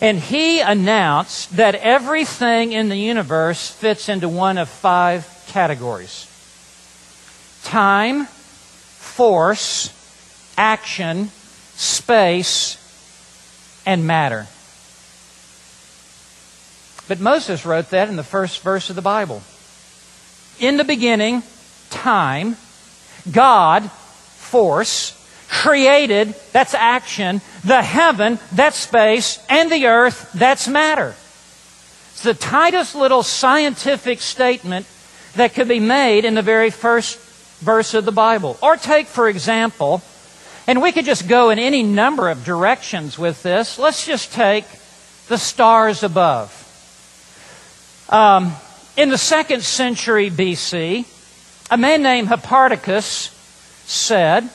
and 0.00 0.18
he 0.18 0.60
announced 0.60 1.56
that 1.56 1.74
everything 1.74 2.72
in 2.72 2.88
the 2.88 2.96
universe 2.96 3.70
fits 3.70 4.08
into 4.08 4.30
one 4.30 4.56
of 4.56 4.70
five 4.70 5.28
categories 5.48 6.26
time, 7.64 8.24
force, 8.24 9.94
action, 10.56 11.28
space, 11.74 12.78
and 13.84 14.06
matter. 14.06 14.46
But 17.08 17.20
Moses 17.20 17.66
wrote 17.66 17.90
that 17.90 18.08
in 18.08 18.16
the 18.16 18.24
first 18.24 18.62
verse 18.62 18.88
of 18.88 18.96
the 18.96 19.02
Bible. 19.02 19.42
In 20.58 20.78
the 20.78 20.84
beginning, 20.84 21.42
time, 21.90 22.56
God, 23.30 23.90
force, 24.50 25.16
created, 25.48 26.34
that's 26.52 26.74
action, 26.74 27.40
the 27.64 27.82
heaven, 27.82 28.38
that's 28.52 28.76
space, 28.76 29.38
and 29.48 29.70
the 29.70 29.86
earth, 29.86 30.30
that's 30.32 30.68
matter. 30.68 31.14
It's 32.12 32.22
the 32.22 32.34
tightest 32.34 32.94
little 32.94 33.22
scientific 33.22 34.20
statement 34.20 34.86
that 35.36 35.54
could 35.54 35.68
be 35.68 35.80
made 35.80 36.24
in 36.24 36.34
the 36.34 36.42
very 36.42 36.70
first 36.70 37.18
verse 37.60 37.94
of 37.94 38.04
the 38.04 38.12
Bible. 38.12 38.58
Or 38.62 38.76
take, 38.76 39.06
for 39.06 39.28
example, 39.28 40.02
and 40.66 40.82
we 40.82 40.92
could 40.92 41.04
just 41.04 41.28
go 41.28 41.50
in 41.50 41.58
any 41.58 41.82
number 41.82 42.28
of 42.28 42.44
directions 42.44 43.18
with 43.18 43.42
this. 43.42 43.78
Let's 43.78 44.06
just 44.06 44.32
take 44.32 44.64
the 45.28 45.38
stars 45.38 46.02
above. 46.02 46.56
Um, 48.08 48.52
in 48.96 49.08
the 49.08 49.18
second 49.18 49.62
century 49.62 50.30
BC, 50.30 51.06
a 51.70 51.76
man 51.76 52.02
named 52.02 52.28
Hipparchus 52.28 53.36
said 53.90 54.48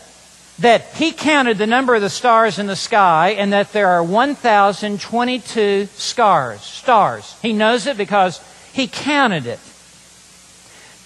that 0.60 0.82
he 0.96 1.12
counted 1.12 1.58
the 1.58 1.68
number 1.68 1.94
of 1.94 2.02
the 2.02 2.10
stars 2.10 2.58
in 2.58 2.68
the 2.68 2.76
sky 2.76 3.32
and 3.32 3.52
that 3.52 3.74
there 3.74 3.90
are 3.90 4.02
1,022 4.02 5.88
stars. 5.88 6.62
Stars. 6.62 7.36
He 7.42 7.52
knows 7.52 7.86
it 7.86 7.98
because 7.98 8.42
he 8.72 8.88
counted 8.88 9.46
it. 9.46 9.60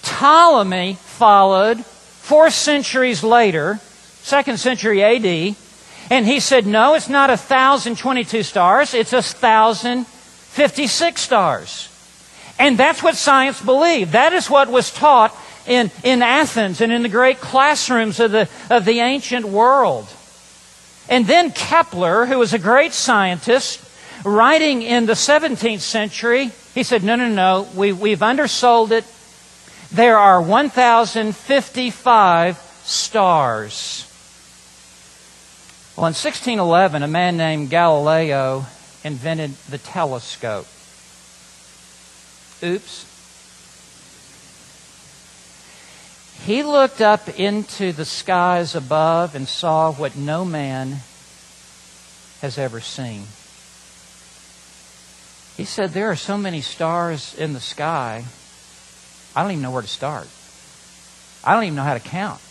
Ptolemy 0.04 0.98
followed 1.02 1.84
four 1.84 2.52
centuries 2.52 3.24
later, 3.24 3.80
second 4.22 4.58
century 4.58 5.04
AD, 5.04 5.56
and 6.12 6.26
he 6.26 6.40
said, 6.40 6.68
no, 6.68 6.94
it's 6.94 7.10
not 7.10 7.30
1,022 7.30 8.44
stars, 8.44 8.94
it's 8.94 9.12
1,056 9.12 11.22
stars. 11.22 11.90
And 12.60 12.78
that's 12.78 13.02
what 13.02 13.16
science 13.16 13.62
believed. 13.62 14.12
That 14.12 14.34
is 14.34 14.50
what 14.50 14.70
was 14.70 14.92
taught 14.92 15.36
in, 15.70 15.90
in 16.04 16.22
Athens 16.22 16.82
and 16.82 16.92
in 16.92 17.04
the 17.04 17.10
great 17.10 17.40
classrooms 17.40 18.20
of 18.20 18.32
the, 18.32 18.50
of 18.70 18.84
the 18.84 19.00
ancient 19.00 19.46
world. 19.46 20.08
And 21.08 21.26
then 21.28 21.52
Kepler, 21.52 22.26
who 22.26 22.40
was 22.40 22.54
a 22.54 22.60
great 22.60 22.92
scientist, 22.92 23.82
writing 24.26 24.82
in 24.82 25.06
the 25.06 25.14
17th 25.14 25.80
century, 25.80 26.52
he 26.74 26.84
said, 26.84 27.04
No, 27.04 27.16
no, 27.16 27.30
no, 27.30 27.70
we, 27.76 27.94
we've 27.94 28.24
undersold 28.24 28.92
it. 28.92 29.06
There 29.92 30.18
are 30.18 30.42
1,055 30.42 32.58
stars. 32.84 34.06
Well, 35.96 36.08
in 36.08 36.14
1611, 36.14 37.04
a 37.04 37.08
man 37.08 37.38
named 37.38 37.70
Galileo 37.70 38.66
invented 39.04 39.52
the 39.70 39.78
telescope. 39.78 40.66
Oops. 42.64 43.09
He 46.46 46.64
looked 46.64 47.02
up 47.02 47.40
into 47.40 47.92
the 47.92 48.06
skies 48.06 48.74
above 48.76 49.36
and 49.36 49.48
saw 49.48 49.92
what 49.92 50.16
no 50.16 50.46
man 50.46 51.00
has 52.42 52.58
ever 52.58 52.80
seen. 52.80 53.24
He 55.58 55.66
said, 55.66 55.92
There 55.92 56.10
are 56.10 56.16
so 56.16 56.38
many 56.38 56.62
stars 56.62 57.36
in 57.36 57.54
the 57.54 57.60
sky, 57.60 58.24
I 59.36 59.44
don't 59.44 59.52
even 59.52 59.62
know 59.62 59.72
where 59.72 59.82
to 59.82 59.88
start. 59.88 60.28
I 61.44 61.54
don't 61.54 61.64
even 61.64 61.76
know 61.76 61.84
how 61.84 61.94
to 61.94 62.00
count. 62.00 62.42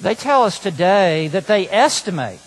They 0.00 0.14
tell 0.14 0.44
us 0.44 0.58
today 0.58 1.28
that 1.28 1.46
they 1.46 1.68
estimate, 1.68 2.40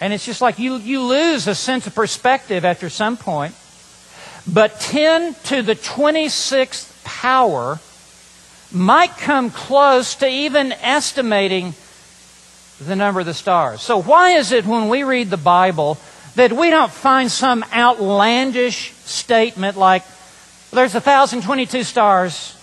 and 0.00 0.12
it's 0.12 0.26
just 0.26 0.42
like 0.42 0.58
you, 0.58 0.76
you 0.76 1.02
lose 1.02 1.46
a 1.46 1.54
sense 1.54 1.86
of 1.86 1.94
perspective 1.94 2.64
after 2.64 2.90
some 2.90 3.16
point, 3.16 3.54
but 4.46 4.80
10 4.80 5.34
to 5.44 5.62
the 5.62 5.74
26th 5.74 7.04
power 7.04 7.78
might 8.74 9.16
come 9.16 9.50
close 9.50 10.16
to 10.16 10.28
even 10.28 10.72
estimating 10.72 11.74
the 12.80 12.96
number 12.96 13.20
of 13.20 13.26
the 13.26 13.34
stars. 13.34 13.80
So, 13.82 14.02
why 14.02 14.30
is 14.30 14.52
it 14.52 14.66
when 14.66 14.88
we 14.88 15.04
read 15.04 15.30
the 15.30 15.36
Bible 15.36 15.98
that 16.34 16.52
we 16.52 16.70
don't 16.70 16.90
find 16.90 17.30
some 17.30 17.64
outlandish 17.72 18.92
statement 19.04 19.76
like, 19.76 20.02
there's 20.72 20.92
1,022 20.92 21.84
stars 21.84 22.56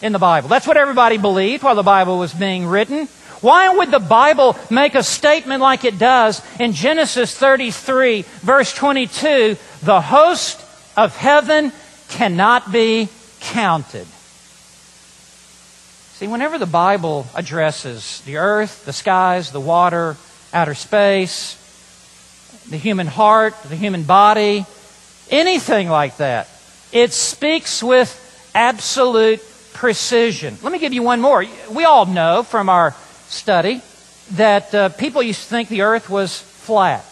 in 0.00 0.12
the 0.12 0.18
Bible? 0.18 0.48
That's 0.48 0.66
what 0.66 0.76
everybody 0.76 1.18
believed 1.18 1.64
while 1.64 1.74
the 1.74 1.82
Bible 1.82 2.18
was 2.18 2.32
being 2.32 2.66
written. 2.66 3.06
Why 3.40 3.74
would 3.74 3.90
the 3.90 3.98
Bible 3.98 4.56
make 4.70 4.94
a 4.94 5.02
statement 5.02 5.60
like 5.60 5.84
it 5.84 5.98
does 5.98 6.40
in 6.58 6.72
Genesis 6.72 7.36
33, 7.36 8.22
verse 8.22 8.72
22? 8.74 9.56
The 9.82 10.00
host 10.00 10.64
of 10.96 11.14
heaven 11.16 11.72
cannot 12.08 12.72
be 12.72 13.08
counted. 13.40 14.06
See, 16.16 16.28
whenever 16.28 16.56
the 16.56 16.64
Bible 16.64 17.26
addresses 17.34 18.22
the 18.22 18.38
earth, 18.38 18.86
the 18.86 18.94
skies, 18.94 19.50
the 19.50 19.60
water, 19.60 20.16
outer 20.50 20.74
space, 20.74 21.62
the 22.70 22.78
human 22.78 23.06
heart, 23.06 23.54
the 23.64 23.76
human 23.76 24.04
body, 24.04 24.64
anything 25.30 25.90
like 25.90 26.16
that, 26.16 26.48
it 26.90 27.12
speaks 27.12 27.82
with 27.82 28.08
absolute 28.54 29.42
precision. 29.74 30.56
Let 30.62 30.72
me 30.72 30.78
give 30.78 30.94
you 30.94 31.02
one 31.02 31.20
more. 31.20 31.44
We 31.70 31.84
all 31.84 32.06
know 32.06 32.42
from 32.42 32.70
our 32.70 32.92
study 33.28 33.82
that 34.36 34.74
uh, 34.74 34.88
people 34.88 35.22
used 35.22 35.42
to 35.42 35.48
think 35.48 35.68
the 35.68 35.82
earth 35.82 36.08
was 36.08 36.40
flat. 36.40 37.04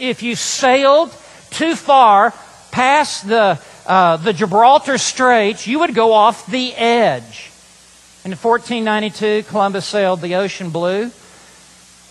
If 0.00 0.24
you 0.24 0.34
sailed 0.34 1.14
too 1.50 1.76
far 1.76 2.34
past 2.72 3.28
the, 3.28 3.60
uh, 3.86 4.16
the 4.16 4.32
Gibraltar 4.32 4.98
Straits, 4.98 5.68
you 5.68 5.78
would 5.78 5.94
go 5.94 6.12
off 6.12 6.44
the 6.48 6.74
edge. 6.74 7.52
In 8.26 8.32
1492, 8.32 9.44
Columbus 9.48 9.86
sailed 9.86 10.20
the 10.20 10.34
ocean 10.34 10.70
blue. 10.70 11.12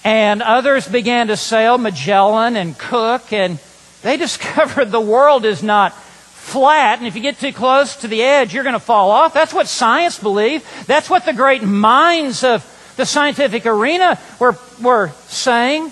And 0.05 0.41
others 0.41 0.87
began 0.87 1.27
to 1.27 1.35
sail, 1.35 1.77
Magellan 1.77 2.55
and 2.55 2.77
Cook, 2.77 3.33
and 3.33 3.59
they 4.01 4.15
discovered 4.25 4.91
the 4.91 5.01
world 5.01 5.43
is 5.43 5.61
not 5.61 5.93
flat, 5.93 6.99
and 6.99 7.07
if 7.09 7.17
you 7.17 7.21
get 7.21 7.37
too 7.39 7.51
close 7.51 7.97
to 7.97 8.07
the 8.07 8.23
edge, 8.23 8.53
you're 8.53 8.63
going 8.63 8.75
to 8.75 8.79
fall 8.79 9.11
off. 9.11 9.33
That's 9.33 9.53
what 9.53 9.67
science 9.67 10.17
believed. 10.17 10.65
That's 10.87 11.09
what 11.09 11.25
the 11.25 11.33
great 11.33 11.63
minds 11.63 12.45
of 12.45 12.63
the 12.95 13.05
scientific 13.05 13.65
arena 13.65 14.17
were, 14.39 14.57
were 14.81 15.09
saying. 15.27 15.91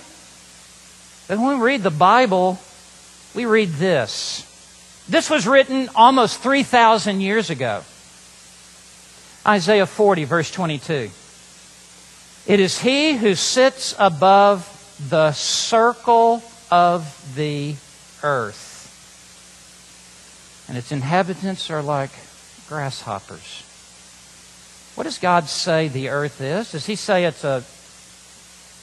But 1.28 1.38
when 1.38 1.60
we 1.60 1.66
read 1.66 1.84
the 1.84 1.92
Bible, 1.92 2.62
we 3.36 3.46
read 3.46 3.72
this. 3.72 4.50
This 5.10 5.30
was 5.30 5.46
written 5.46 5.90
almost 5.96 6.40
3,000 6.40 7.20
years 7.20 7.50
ago. 7.50 7.84
Isaiah 9.46 9.86
40, 9.86 10.24
verse 10.24 10.52
22. 10.52 11.10
It 12.46 12.60
is 12.60 12.80
he 12.80 13.14
who 13.14 13.36
sits 13.36 13.94
above 14.00 14.70
the 15.10 15.34
circle 15.34 16.42
of 16.72 17.36
the 17.36 17.76
earth, 18.24 18.72
and 20.70 20.78
its 20.78 20.94
inhabitants 20.94 21.70
are 21.70 21.82
like 21.82 22.12
grasshoppers. 22.70 23.64
What 24.96 25.04
does 25.04 25.18
God 25.18 25.50
say 25.50 25.90
the 25.90 26.10
earth 26.10 26.40
is? 26.40 26.72
Does 26.72 26.86
he 26.86 26.96
say 26.96 27.26
it's 27.26 27.44
a, 27.44 27.64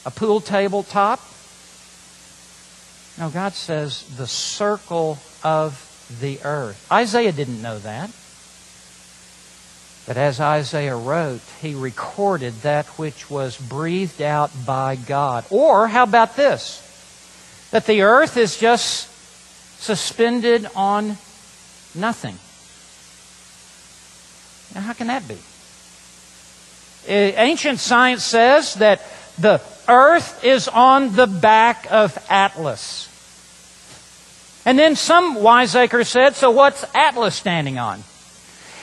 a 0.05 0.11
pool 0.11 0.41
table 0.41 0.83
top? 0.83 1.19
No, 3.17 3.29
God 3.29 3.53
says 3.53 4.03
the 4.15 4.27
circle 4.27 5.17
of 5.43 5.87
the 6.21 6.39
earth. 6.43 6.87
Isaiah 6.91 7.31
didn't 7.31 7.61
know 7.61 7.79
that. 7.79 8.11
But 10.07 10.17
as 10.17 10.39
Isaiah 10.39 10.95
wrote, 10.95 11.41
he 11.61 11.75
recorded 11.75 12.53
that 12.61 12.87
which 12.97 13.29
was 13.29 13.55
breathed 13.57 14.21
out 14.21 14.51
by 14.65 14.95
God. 14.95 15.45
Or, 15.49 15.87
how 15.87 16.03
about 16.03 16.35
this? 16.35 16.87
That 17.71 17.85
the 17.85 18.01
earth 18.01 18.35
is 18.35 18.57
just 18.57 19.09
suspended 19.79 20.67
on 20.75 21.17
nothing. 21.93 22.37
Now, 24.73 24.81
how 24.81 24.93
can 24.93 25.07
that 25.07 25.27
be? 25.27 25.37
Ancient 27.07 27.79
science 27.79 28.23
says 28.23 28.75
that 28.75 29.01
the 29.37 29.61
earth 29.87 30.43
is 30.43 30.67
on 30.67 31.15
the 31.15 31.27
back 31.27 31.87
of 31.91 32.17
Atlas. 32.29 33.07
And 34.65 34.77
then 34.77 34.95
some 34.95 35.35
wiseacre 35.35 36.03
said, 36.03 36.35
so 36.35 36.51
what's 36.51 36.85
Atlas 36.93 37.35
standing 37.35 37.79
on? 37.79 38.03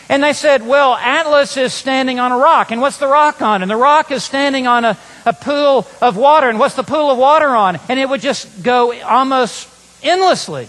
And 0.09 0.23
they 0.23 0.33
said, 0.33 0.67
well, 0.67 0.95
Atlas 0.95 1.57
is 1.59 1.75
standing 1.75 2.19
on 2.19 2.33
a 2.33 2.39
rock. 2.39 2.71
And 2.71 2.81
what's 2.81 2.97
the 2.97 3.07
rock 3.07 3.43
on? 3.43 3.61
And 3.61 3.71
the 3.71 3.77
rock 3.77 4.11
is 4.11 4.25
standing 4.25 4.67
on 4.67 4.85
a, 4.85 4.97
a 5.27 5.35
pool 5.35 5.87
of 6.01 6.17
water. 6.17 6.49
And 6.49 6.59
what's 6.59 6.77
the 6.77 6.83
pool 6.83 7.11
of 7.11 7.19
water 7.19 7.49
on? 7.49 7.79
And 7.91 8.01
it 8.01 8.09
would 8.09 8.23
just 8.23 8.63
go 8.63 8.99
almost 9.03 9.69
endlessly. 10.03 10.69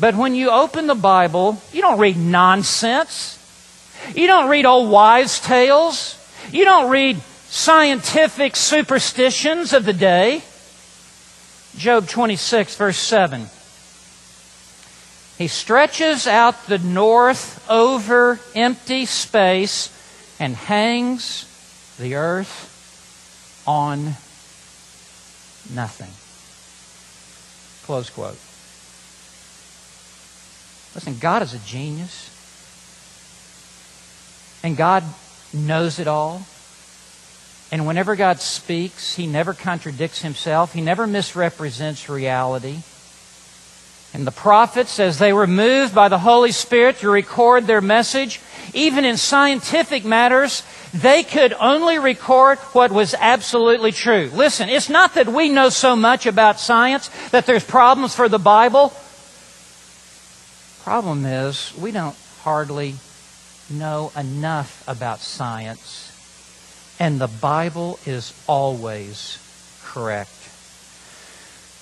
But 0.00 0.16
when 0.16 0.34
you 0.34 0.50
open 0.50 0.88
the 0.88 0.96
Bible, 0.96 1.62
you 1.72 1.82
don't 1.82 2.00
read 2.00 2.16
nonsense. 2.16 3.38
You 4.16 4.26
don't 4.26 4.48
read 4.50 4.66
old 4.66 4.90
wives' 4.90 5.38
tales. 5.38 6.18
You 6.50 6.64
don't 6.64 6.90
read 6.90 7.20
scientific 7.46 8.56
superstitions 8.56 9.72
of 9.72 9.84
the 9.84 9.92
day. 9.92 10.42
Job 11.76 12.08
26, 12.08 12.74
verse 12.76 12.98
7. 12.98 13.46
He 15.38 15.48
stretches 15.48 16.26
out 16.26 16.66
the 16.66 16.78
north 16.78 17.68
over 17.68 18.38
empty 18.54 19.06
space 19.06 19.90
and 20.38 20.54
hangs 20.54 21.46
the 21.98 22.14
earth 22.14 22.68
on 23.66 24.14
nothing. 25.74 26.10
Close 27.86 28.10
quote. 28.10 28.38
Listen, 30.94 31.18
God 31.18 31.42
is 31.42 31.54
a 31.54 31.58
genius. 31.58 32.28
And 34.62 34.76
God 34.76 35.02
knows 35.52 35.98
it 35.98 36.06
all. 36.06 36.42
And 37.72 37.86
whenever 37.86 38.16
God 38.16 38.40
speaks, 38.40 39.14
He 39.14 39.26
never 39.26 39.54
contradicts 39.54 40.22
Himself, 40.22 40.74
He 40.74 40.82
never 40.82 41.06
misrepresents 41.06 42.08
reality. 42.08 42.82
And 44.14 44.26
the 44.26 44.30
prophets, 44.30 45.00
as 45.00 45.18
they 45.18 45.32
were 45.32 45.46
moved 45.46 45.94
by 45.94 46.08
the 46.08 46.18
Holy 46.18 46.52
Spirit 46.52 46.98
to 46.98 47.10
record 47.10 47.66
their 47.66 47.80
message, 47.80 48.40
even 48.74 49.04
in 49.04 49.16
scientific 49.16 50.04
matters, 50.04 50.62
they 50.92 51.22
could 51.22 51.54
only 51.54 51.98
record 51.98 52.58
what 52.74 52.92
was 52.92 53.14
absolutely 53.18 53.92
true. 53.92 54.30
Listen, 54.34 54.68
it's 54.68 54.90
not 54.90 55.14
that 55.14 55.28
we 55.28 55.48
know 55.48 55.70
so 55.70 55.96
much 55.96 56.26
about 56.26 56.60
science 56.60 57.08
that 57.30 57.46
there's 57.46 57.64
problems 57.64 58.14
for 58.14 58.28
the 58.28 58.38
Bible. 58.38 58.92
Problem 60.84 61.24
is, 61.24 61.72
we 61.78 61.90
don't 61.90 62.16
hardly 62.42 62.96
know 63.70 64.12
enough 64.14 64.84
about 64.86 65.20
science, 65.20 66.10
and 66.98 67.18
the 67.18 67.28
Bible 67.28 67.98
is 68.04 68.34
always 68.46 69.38
correct. 69.82 70.41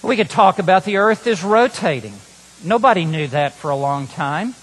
We 0.02 0.16
could 0.16 0.30
talk 0.30 0.58
about 0.58 0.84
the 0.84 0.96
earth 0.96 1.26
is 1.26 1.44
rotating. 1.44 2.14
Nobody 2.64 3.04
knew 3.04 3.26
that 3.28 3.52
for 3.52 3.70
a 3.70 3.76
long 3.76 4.06
time. 4.06 4.54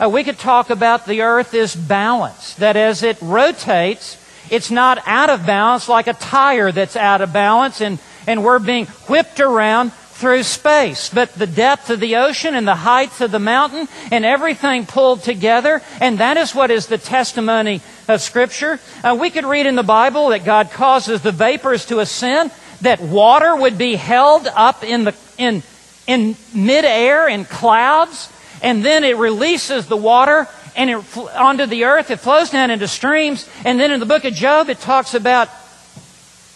Uh, 0.00 0.08
we 0.08 0.24
could 0.24 0.38
talk 0.38 0.70
about 0.70 1.06
the 1.06 1.22
earth 1.22 1.54
is 1.54 1.76
balanced, 1.76 2.56
that 2.58 2.76
as 2.76 3.04
it 3.04 3.16
rotates, 3.20 4.20
it's 4.50 4.70
not 4.70 5.00
out 5.06 5.30
of 5.30 5.46
balance 5.46 5.88
like 5.88 6.08
a 6.08 6.12
tire 6.14 6.72
that's 6.72 6.96
out 6.96 7.20
of 7.20 7.32
balance 7.32 7.80
and, 7.80 8.00
and 8.26 8.42
we're 8.42 8.58
being 8.58 8.86
whipped 9.08 9.38
around 9.38 9.92
through 9.92 10.42
space. 10.42 11.08
But 11.08 11.34
the 11.34 11.46
depth 11.46 11.90
of 11.90 12.00
the 12.00 12.16
ocean 12.16 12.54
and 12.54 12.66
the 12.66 12.74
height 12.74 13.20
of 13.20 13.30
the 13.30 13.38
mountain 13.38 13.88
and 14.10 14.24
everything 14.24 14.86
pulled 14.86 15.22
together, 15.22 15.82
and 16.00 16.18
that 16.18 16.36
is 16.36 16.54
what 16.54 16.72
is 16.72 16.86
the 16.86 16.98
testimony 16.98 17.80
of 18.08 18.20
Scripture. 18.20 18.80
Uh, 19.02 19.16
we 19.18 19.30
could 19.30 19.44
read 19.44 19.66
in 19.66 19.76
the 19.76 19.82
Bible 19.82 20.28
that 20.28 20.44
God 20.44 20.70
causes 20.70 21.22
the 21.22 21.32
vapors 21.32 21.86
to 21.86 22.00
ascend 22.00 22.50
that 22.84 23.00
water 23.00 23.54
would 23.54 23.76
be 23.76 23.96
held 23.96 24.46
up 24.46 24.84
in 24.84 25.04
the 25.04 25.14
in 25.36 25.62
in 26.06 26.36
midair 26.54 27.28
in 27.28 27.44
clouds, 27.44 28.30
and 28.62 28.84
then 28.84 29.04
it 29.04 29.16
releases 29.16 29.86
the 29.86 29.96
water 29.96 30.48
and 30.76 30.90
it 30.90 31.16
onto 31.16 31.66
the 31.66 31.84
earth. 31.84 32.10
It 32.10 32.20
flows 32.20 32.50
down 32.50 32.70
into 32.70 32.88
streams, 32.88 33.48
and 33.64 33.78
then 33.78 33.90
in 33.90 34.00
the 34.00 34.06
book 34.06 34.24
of 34.24 34.34
Job 34.34 34.68
it 34.68 34.80
talks 34.80 35.14
about. 35.14 35.48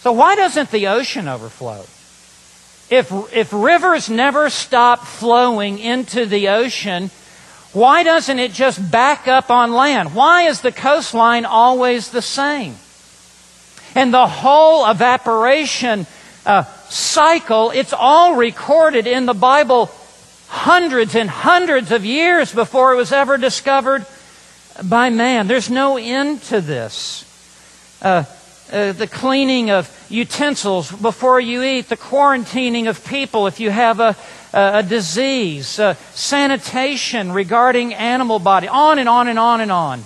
So 0.01 0.13
why 0.13 0.37
doesn't 0.37 0.71
the 0.71 0.89
ocean 0.89 1.29
overflow? 1.29 1.85
If 2.91 3.13
if 3.35 3.53
rivers 3.53 4.09
never 4.09 4.51
stop 4.51 5.05
flowing 5.05 5.79
into 5.79 6.27
the 6.27 6.49
ocean, 6.49 7.11
why 7.73 8.03
doesn't 8.03 8.39
it 8.39 8.53
just 8.53 8.91
back 8.91 9.29
up 9.29 9.51
on 9.51 9.73
land? 9.73 10.15
Why 10.15 10.45
is 10.45 10.61
the 10.61 10.73
coastline 10.73 11.45
always 11.45 12.11
the 12.11 12.23
same? 12.23 12.77
And 13.95 14.13
the 14.13 14.27
whole 14.27 14.89
evaporation 14.89 16.07
uh, 16.49 16.65
cycle, 16.89 17.71
it's 17.71 17.93
all 17.93 18.35
recorded 18.35 19.07
in 19.07 19.27
the 19.27 19.35
Bible 19.35 19.91
hundreds 20.49 21.15
and 21.15 21.29
hundreds 21.29 21.93
of 21.93 22.07
years 22.07 22.53
before 22.55 22.95
it 22.95 22.97
was 22.97 23.13
ever 23.13 23.37
discovered 23.37 24.07
by 24.83 25.11
man. 25.11 25.47
There's 25.47 25.69
no 25.69 25.99
end 25.99 26.43
to 26.45 26.63
this. 26.63 27.25
Uh, 28.01 28.25
uh, 28.73 28.93
the 28.93 29.07
cleaning 29.07 29.71
of 29.71 29.95
utensils 30.09 30.91
before 30.91 31.39
you 31.39 31.63
eat, 31.63 31.89
the 31.89 31.97
quarantining 31.97 32.89
of 32.89 33.05
people 33.07 33.47
if 33.47 33.61
you 33.61 33.71
have 33.71 34.01
a, 34.01 34.17
a, 34.55 34.79
a 34.79 34.83
disease, 34.83 35.79
uh, 35.79 35.95
sanitation 36.15 37.33
regarding 37.33 37.93
animal 37.93 38.39
body, 38.39 38.69
on 38.69 38.99
and 38.99 39.09
on 39.09 39.29
and 39.29 39.39
on 39.39 39.61
and 39.61 39.71
on. 39.71 40.01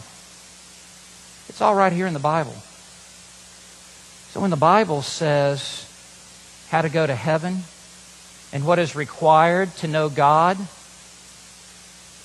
It's 1.49 1.61
all 1.61 1.75
right 1.75 1.93
here 1.93 2.07
in 2.07 2.15
the 2.15 2.21
Bible. 2.21 2.55
So 4.31 4.41
when 4.41 4.51
the 4.51 4.57
Bible 4.57 5.03
says 5.03 5.82
how 6.73 6.81
to 6.81 6.89
go 6.89 7.07
to 7.07 7.15
heaven 7.15 7.59
and 8.51 8.67
what 8.67 8.79
is 8.79 8.97
required 8.97 9.71
to 9.77 9.87
know 9.87 10.09
God, 10.09 10.57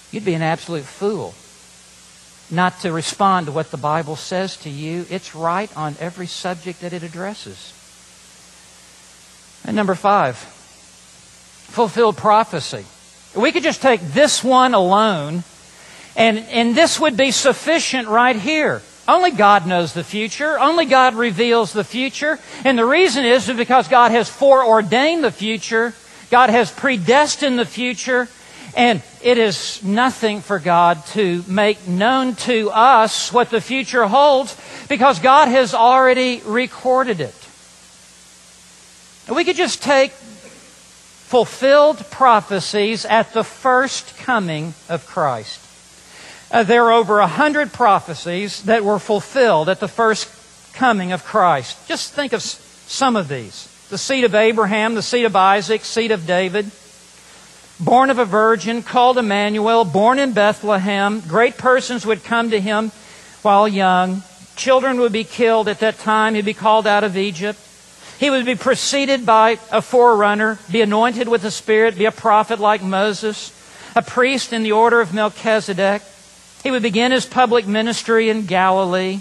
you'd 0.10 0.23
be 0.23 0.36
an 0.36 0.41
absolute 0.41 0.86
fool 0.86 1.33
not 2.49 2.79
to 2.79 2.93
respond 2.93 3.47
to 3.47 3.51
what 3.51 3.71
the 3.71 3.77
Bible 3.77 4.15
says 4.15 4.55
to 4.55 4.69
you. 4.69 5.05
It's 5.10 5.36
right 5.36 5.69
on 5.75 5.97
every 5.99 6.27
subject 6.27 6.79
that 6.79 6.93
it 6.93 7.03
addresses. 7.03 7.73
And 9.65 9.75
number 9.75 9.95
five, 9.95 10.38
fulfilled 10.38 12.15
prophecy. 12.15 12.86
We 13.36 13.51
could 13.51 13.63
just 13.63 13.81
take 13.81 13.99
this 13.99 14.45
one 14.45 14.73
alone, 14.73 15.43
and, 16.15 16.39
and 16.39 16.73
this 16.73 17.01
would 17.01 17.17
be 17.17 17.31
sufficient 17.31 18.07
right 18.07 18.38
here. 18.38 18.81
Only 19.08 19.32
God 19.32 19.65
knows 19.65 19.93
the 19.93 20.04
future. 20.04 20.60
Only 20.60 20.86
God 20.86 21.15
reveals 21.15 21.72
the 21.72 21.84
future. 21.84 22.39
And 22.65 22.78
the 22.78 22.86
reason 22.86 23.24
is 23.24 23.48
because 23.48 23.88
God 23.88 24.12
has 24.12 24.30
foreordained 24.30 25.24
the 25.24 25.32
future. 25.32 25.93
God 26.30 26.50
has 26.50 26.72
predestined 26.72 27.58
the 27.58 27.65
future. 27.65 28.28
And 28.76 29.02
it 29.24 29.38
is 29.38 29.82
nothing 29.82 30.41
for 30.41 30.60
God 30.60 31.06
to 31.08 31.43
make 31.48 31.88
known 31.88 32.36
to 32.36 32.70
us 32.70 33.32
what 33.32 33.50
the 33.50 33.62
future 33.62 34.06
holds 34.06 34.56
because 34.89 35.20
God 35.20 35.48
has 35.48 35.74
already 35.74 36.41
recorded 36.46 37.22
it. 37.22 37.36
We 39.34 39.43
could 39.46 39.56
just 39.56 39.82
take 39.82 40.12
fulfilled 40.12 41.98
prophecies 42.12 43.06
at 43.06 43.34
the 43.34 43.43
first 43.43 44.17
coming 44.17 44.74
of 44.89 45.06
Christ. 45.08 45.66
Uh, 46.49 46.63
there 46.63 46.86
are 46.86 46.93
over 46.93 47.19
a 47.19 47.27
hundred 47.27 47.73
prophecies 47.73 48.63
that 48.63 48.86
were 48.86 48.99
fulfilled 48.99 49.67
at 49.67 49.79
the 49.79 49.88
first 49.88 50.29
coming 50.73 51.12
of 51.12 51.25
Christ. 51.25 51.88
Just 51.88 52.13
think 52.13 52.31
of 52.33 52.41
some 52.41 53.15
of 53.15 53.27
these. 53.27 53.67
The 53.89 53.97
seed 53.97 54.23
of 54.23 54.36
Abraham, 54.36 54.95
the 54.95 55.01
seed 55.01 55.25
of 55.25 55.36
Isaac, 55.36 55.83
seed 55.83 56.12
of 56.12 56.25
David, 56.25 56.71
born 57.79 58.10
of 58.10 58.19
a 58.19 58.25
virgin, 58.25 58.81
called 58.81 59.17
Emmanuel, 59.17 59.83
born 59.83 60.19
in 60.19 60.33
Bethlehem. 60.33 61.21
Great 61.21 61.57
persons 61.57 62.05
would 62.05 62.23
come 62.23 62.51
to 62.51 62.62
him 62.62 62.91
while 63.41 63.67
young. 63.67 64.23
Children 64.55 64.99
would 64.99 65.12
be 65.12 65.23
killed 65.23 65.67
at 65.67 65.79
that 65.79 65.99
time. 65.99 66.36
He'd 66.36 66.45
be 66.45 66.53
called 66.53 66.88
out 66.88 67.03
of 67.03 67.17
Egypt. 67.17 67.60
He 68.19 68.29
would 68.29 68.45
be 68.45 68.55
preceded 68.55 69.25
by 69.25 69.60
a 69.71 69.81
forerunner, 69.81 70.60
be 70.71 70.81
anointed 70.81 71.27
with 71.27 71.43
the 71.43 71.51
Spirit, 71.51 71.97
be 71.97 72.05
a 72.05 72.12
prophet 72.12 72.60
like 72.60 72.81
Moses, 72.81 73.51
a 73.95 74.01
priest 74.01 74.53
in 74.53 74.63
the 74.63 74.71
order 74.71 75.01
of 75.01 75.13
Melchizedek. 75.13 76.02
He 76.63 76.71
would 76.71 76.83
begin 76.83 77.12
his 77.12 77.25
public 77.25 77.67
ministry 77.67 78.29
in 78.29 78.45
Galilee. 78.45 79.19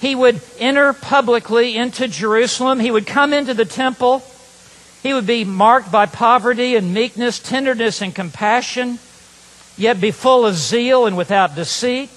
He 0.00 0.14
would 0.14 0.40
enter 0.58 0.92
publicly 0.92 1.76
into 1.76 2.08
Jerusalem. 2.08 2.78
He 2.78 2.90
would 2.90 3.06
come 3.06 3.32
into 3.32 3.54
the 3.54 3.64
temple. 3.64 4.22
He 5.02 5.12
would 5.12 5.26
be 5.26 5.44
marked 5.44 5.90
by 5.90 6.06
poverty 6.06 6.76
and 6.76 6.94
meekness, 6.94 7.38
tenderness 7.38 8.00
and 8.00 8.14
compassion, 8.14 8.98
yet 9.76 10.00
be 10.00 10.10
full 10.10 10.46
of 10.46 10.54
zeal 10.54 11.06
and 11.06 11.16
without 11.16 11.54
deceit. 11.54 12.10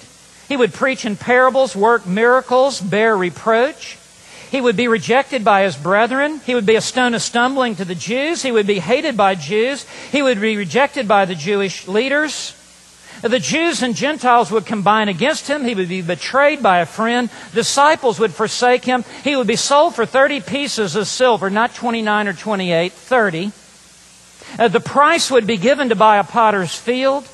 He 0.48 0.58
would 0.58 0.74
preach 0.74 1.06
in 1.06 1.16
parables, 1.16 1.76
work 1.76 2.06
miracles, 2.06 2.82
bear 2.82 3.16
reproach. 3.16 3.98
He 4.52 4.60
would 4.60 4.76
be 4.76 4.90
rejected 4.90 5.46
by 5.46 5.64
his 5.64 5.78
brethren. 5.78 6.42
He 6.46 6.56
would 6.56 6.66
be 6.66 6.76
a 6.76 6.82
stone 6.82 7.14
of 7.14 7.22
stumbling 7.22 7.78
to 7.78 7.86
the 7.86 7.96
Jews. 7.96 8.42
He 8.42 8.52
would 8.52 8.68
be 8.68 8.80
hated 8.80 9.16
by 9.16 9.36
Jews. 9.36 9.86
He 10.12 10.22
would 10.22 10.42
be 10.42 10.58
rejected 10.58 11.08
by 11.08 11.26
the 11.26 11.36
Jewish 11.36 11.88
leaders. 11.88 12.54
The 13.22 13.40
Jews 13.40 13.84
and 13.84 13.96
Gentiles 13.96 14.52
would 14.52 14.66
combine 14.66 15.08
against 15.08 15.48
him. 15.48 15.64
He 15.64 15.76
would 15.76 15.90
be 15.90 16.02
betrayed 16.02 16.64
by 16.64 16.80
a 16.80 16.88
friend. 16.88 17.30
Disciples 17.54 18.20
would 18.20 18.34
forsake 18.34 18.84
him. 18.84 19.06
He 19.24 19.36
would 19.36 19.48
be 19.48 19.56
sold 19.56 19.96
for 19.96 20.06
30 20.06 20.42
pieces 20.42 20.96
of 20.96 21.08
silver, 21.08 21.50
not 21.50 21.76
29 21.76 22.28
or 22.28 22.34
28, 22.34 22.92
30. 22.92 23.52
Uh, 24.58 24.68
the 24.68 24.80
price 24.80 25.30
would 25.30 25.46
be 25.46 25.58
given 25.58 25.90
to 25.90 25.96
buy 25.96 26.18
a 26.18 26.24
potter's 26.24 26.76
field. 26.76 27.28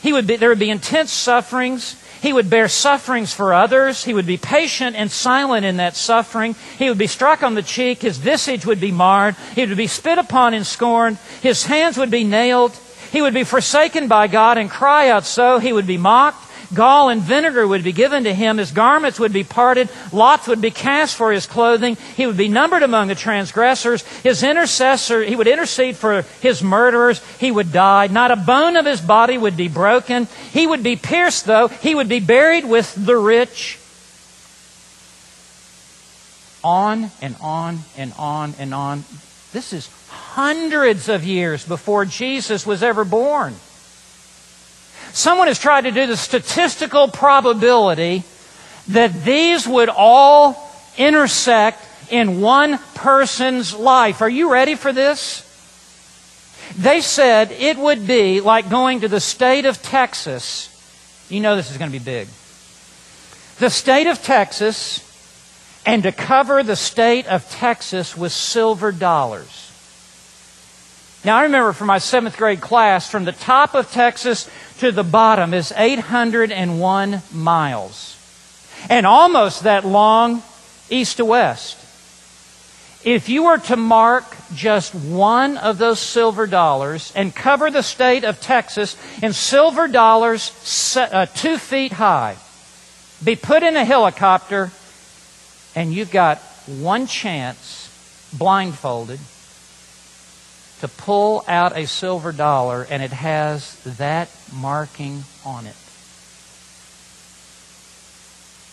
He 0.00 0.12
would 0.12 0.26
be, 0.26 0.36
there 0.36 0.48
would 0.48 0.58
be 0.58 0.70
intense 0.70 1.12
sufferings. 1.12 1.96
He 2.22 2.32
would 2.32 2.48
bear 2.48 2.68
sufferings 2.68 3.34
for 3.34 3.52
others. 3.52 4.04
He 4.04 4.14
would 4.14 4.26
be 4.26 4.36
patient 4.36 4.94
and 4.94 5.10
silent 5.10 5.66
in 5.66 5.78
that 5.78 5.96
suffering. 5.96 6.54
He 6.78 6.88
would 6.88 6.98
be 6.98 7.08
struck 7.08 7.42
on 7.42 7.54
the 7.54 7.62
cheek. 7.62 8.02
His 8.02 8.16
visage 8.16 8.64
would 8.64 8.80
be 8.80 8.92
marred. 8.92 9.34
He 9.56 9.66
would 9.66 9.76
be 9.76 9.88
spit 9.88 10.18
upon 10.18 10.54
and 10.54 10.64
scorned. 10.64 11.18
His 11.40 11.66
hands 11.66 11.98
would 11.98 12.12
be 12.12 12.22
nailed. 12.22 12.78
He 13.12 13.20
would 13.20 13.34
be 13.34 13.44
forsaken 13.44 14.08
by 14.08 14.26
God 14.26 14.56
and 14.56 14.70
cry 14.70 15.10
out 15.10 15.24
so. 15.24 15.58
He 15.58 15.72
would 15.72 15.86
be 15.86 15.98
mocked. 15.98 16.48
Gall 16.72 17.10
and 17.10 17.20
vinegar 17.20 17.68
would 17.68 17.84
be 17.84 17.92
given 17.92 18.24
to 18.24 18.32
him. 18.32 18.56
His 18.56 18.70
garments 18.70 19.20
would 19.20 19.32
be 19.32 19.44
parted. 19.44 19.90
Lots 20.10 20.48
would 20.48 20.62
be 20.62 20.70
cast 20.70 21.16
for 21.16 21.30
his 21.30 21.44
clothing. 21.44 21.98
He 22.16 22.26
would 22.26 22.38
be 22.38 22.48
numbered 22.48 22.82
among 22.82 23.08
the 23.08 23.14
transgressors. 23.14 24.02
His 24.22 24.42
intercessor, 24.42 25.22
he 25.22 25.36
would 25.36 25.48
intercede 25.48 25.96
for 25.96 26.22
his 26.40 26.62
murderers. 26.62 27.22
He 27.38 27.50
would 27.50 27.72
die. 27.72 28.06
Not 28.06 28.30
a 28.30 28.36
bone 28.36 28.76
of 28.76 28.86
his 28.86 29.02
body 29.02 29.36
would 29.36 29.58
be 29.58 29.68
broken. 29.68 30.26
He 30.50 30.66
would 30.66 30.82
be 30.82 30.96
pierced, 30.96 31.44
though. 31.44 31.68
He 31.68 31.94
would 31.94 32.08
be 32.08 32.20
buried 32.20 32.64
with 32.64 32.94
the 32.94 33.18
rich. 33.18 33.78
On 36.64 37.10
and 37.20 37.36
on 37.42 37.80
and 37.98 38.14
on 38.18 38.54
and 38.58 38.72
on. 38.72 39.04
This 39.52 39.74
is 39.74 39.90
hundreds 40.12 41.08
of 41.08 41.24
years 41.24 41.66
before 41.66 42.04
Jesus 42.04 42.66
was 42.66 42.82
ever 42.82 43.04
born. 43.04 43.54
Someone 45.12 45.48
has 45.48 45.58
tried 45.58 45.82
to 45.82 45.90
do 45.90 46.06
the 46.06 46.16
statistical 46.16 47.08
probability 47.08 48.22
that 48.88 49.24
these 49.24 49.66
would 49.66 49.88
all 49.88 50.70
intersect 50.96 51.84
in 52.10 52.40
one 52.40 52.78
person's 52.94 53.74
life. 53.74 54.22
Are 54.22 54.28
you 54.28 54.50
ready 54.50 54.74
for 54.74 54.92
this? 54.92 55.48
They 56.78 57.00
said 57.00 57.52
it 57.52 57.76
would 57.76 58.06
be 58.06 58.40
like 58.40 58.70
going 58.70 59.00
to 59.00 59.08
the 59.08 59.20
state 59.20 59.66
of 59.66 59.82
Texas. 59.82 60.68
You 61.28 61.40
know 61.40 61.56
this 61.56 61.70
is 61.70 61.78
going 61.78 61.90
to 61.90 61.98
be 61.98 62.04
big. 62.04 62.28
The 63.58 63.70
state 63.70 64.06
of 64.06 64.22
Texas, 64.22 65.08
and 65.84 66.02
to 66.04 66.12
cover 66.12 66.62
the 66.62 66.76
state 66.76 67.26
of 67.26 67.48
Texas 67.50 68.16
with 68.16 68.32
silver 68.32 68.92
dollars. 68.92 69.61
Now, 71.24 71.38
I 71.38 71.44
remember 71.44 71.72
from 71.72 71.86
my 71.86 71.98
seventh 71.98 72.36
grade 72.36 72.60
class, 72.60 73.08
from 73.08 73.24
the 73.24 73.32
top 73.32 73.74
of 73.74 73.92
Texas 73.92 74.50
to 74.78 74.90
the 74.90 75.04
bottom 75.04 75.54
is 75.54 75.72
801 75.76 77.22
miles. 77.32 78.16
And 78.90 79.06
almost 79.06 79.62
that 79.62 79.86
long 79.86 80.42
east 80.90 81.18
to 81.18 81.24
west. 81.24 81.78
If 83.04 83.28
you 83.28 83.44
were 83.44 83.58
to 83.58 83.76
mark 83.76 84.24
just 84.54 84.94
one 84.94 85.56
of 85.58 85.78
those 85.78 86.00
silver 86.00 86.46
dollars 86.46 87.12
and 87.14 87.34
cover 87.34 87.70
the 87.70 87.82
state 87.82 88.24
of 88.24 88.40
Texas 88.40 88.96
in 89.22 89.32
silver 89.32 89.88
dollars 89.88 90.96
uh, 90.96 91.26
two 91.26 91.58
feet 91.58 91.92
high, 91.92 92.36
be 93.22 93.36
put 93.36 93.62
in 93.62 93.76
a 93.76 93.84
helicopter, 93.84 94.72
and 95.74 95.92
you've 95.92 96.10
got 96.10 96.38
one 96.66 97.06
chance, 97.06 97.88
blindfolded, 98.36 99.20
to 100.82 100.88
pull 100.88 101.44
out 101.46 101.78
a 101.78 101.86
silver 101.86 102.32
dollar 102.32 102.84
and 102.90 103.04
it 103.04 103.12
has 103.12 103.76
that 103.98 104.28
marking 104.52 105.22
on 105.44 105.64
it. 105.64 105.76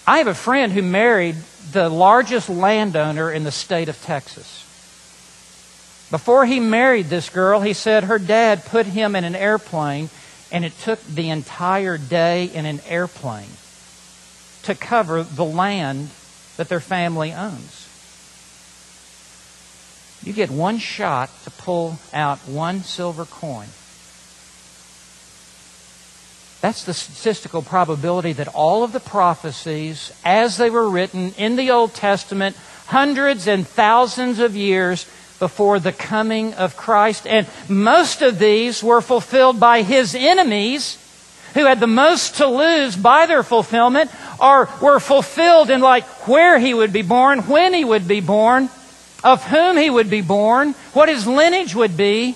I 0.07 0.18
have 0.18 0.26
a 0.26 0.34
friend 0.34 0.74
who 0.74 0.82
married 0.82 1.36
the 1.72 1.88
largest 1.88 2.49
landowner 2.49 3.32
in 3.32 3.43
the 3.43 3.51
state 3.51 3.89
of 3.89 4.01
Texas. 4.01 4.66
Before 6.10 6.47
he 6.47 6.60
married 6.60 7.05
this 7.05 7.30
girl, 7.30 7.62
he 7.62 7.74
said 7.74 8.05
her 8.05 8.18
dad 8.18 8.66
put 8.66 8.88
him 8.88 9.16
in 9.16 9.24
an 9.24 9.36
airplane 9.36 10.10
and 10.51 10.66
it 10.66 10.76
took 10.80 10.99
the 11.05 11.30
entire 11.30 11.99
day 11.99 12.45
in 12.45 12.66
an 12.66 12.82
airplane 12.88 13.51
to 14.64 14.74
cover 14.74 15.22
the 15.22 15.45
land 15.45 16.10
that 16.57 16.70
their 16.70 16.80
family 16.80 17.34
owns. 17.34 17.89
You 20.24 20.34
get 20.34 20.50
one 20.50 20.78
shot 20.78 21.30
to 21.44 21.52
pull 21.52 21.98
out 22.14 22.40
one 22.40 22.84
silver 22.84 23.26
coin. 23.26 23.68
That's 26.62 26.84
the 26.84 26.94
statistical 26.94 27.62
probability 27.62 28.34
that 28.34 28.50
all 28.50 28.84
of 28.84 28.92
the 28.92 29.00
prophecies, 29.00 30.12
as 30.26 30.58
they 30.58 30.70
were 30.70 30.90
written 30.90 31.34
in 31.38 31.56
the 31.56 31.72
Old 31.72 31.94
Testament, 31.94 32.58
hundreds 32.88 33.48
and 33.48 33.66
thousands 33.66 34.40
of 34.40 34.58
years 34.58 35.06
before 35.40 35.80
the 35.80 35.94
coming 35.94 36.54
of 36.56 36.76
Christ, 36.76 37.26
and 37.26 37.48
most 37.70 38.22
of 38.22 38.40
these 38.40 38.84
were 38.84 39.00
fulfilled 39.00 39.58
by 39.58 39.84
his 39.84 40.14
enemies 40.16 40.98
who 41.54 41.66
had 41.66 41.80
the 41.80 41.88
most 41.88 42.36
to 42.36 42.48
lose 42.48 42.96
by 42.96 43.26
their 43.26 43.42
fulfillment, 43.42 44.12
or 44.40 44.70
were 44.82 45.00
fulfilled 45.00 45.70
in 45.70 45.80
like 45.80 46.04
where 46.28 46.60
he 46.60 46.74
would 46.74 46.92
be 46.92 47.02
born, 47.02 47.40
when 47.48 47.74
he 47.74 47.86
would 47.86 48.08
be 48.08 48.20
born, 48.20 48.70
of 49.24 49.44
whom 49.44 49.78
he 49.78 49.90
would 49.90 50.10
be 50.10 50.22
born, 50.22 50.74
what 50.94 51.10
his 51.10 51.28
lineage 51.28 51.76
would 51.76 51.98
be. 51.98 52.36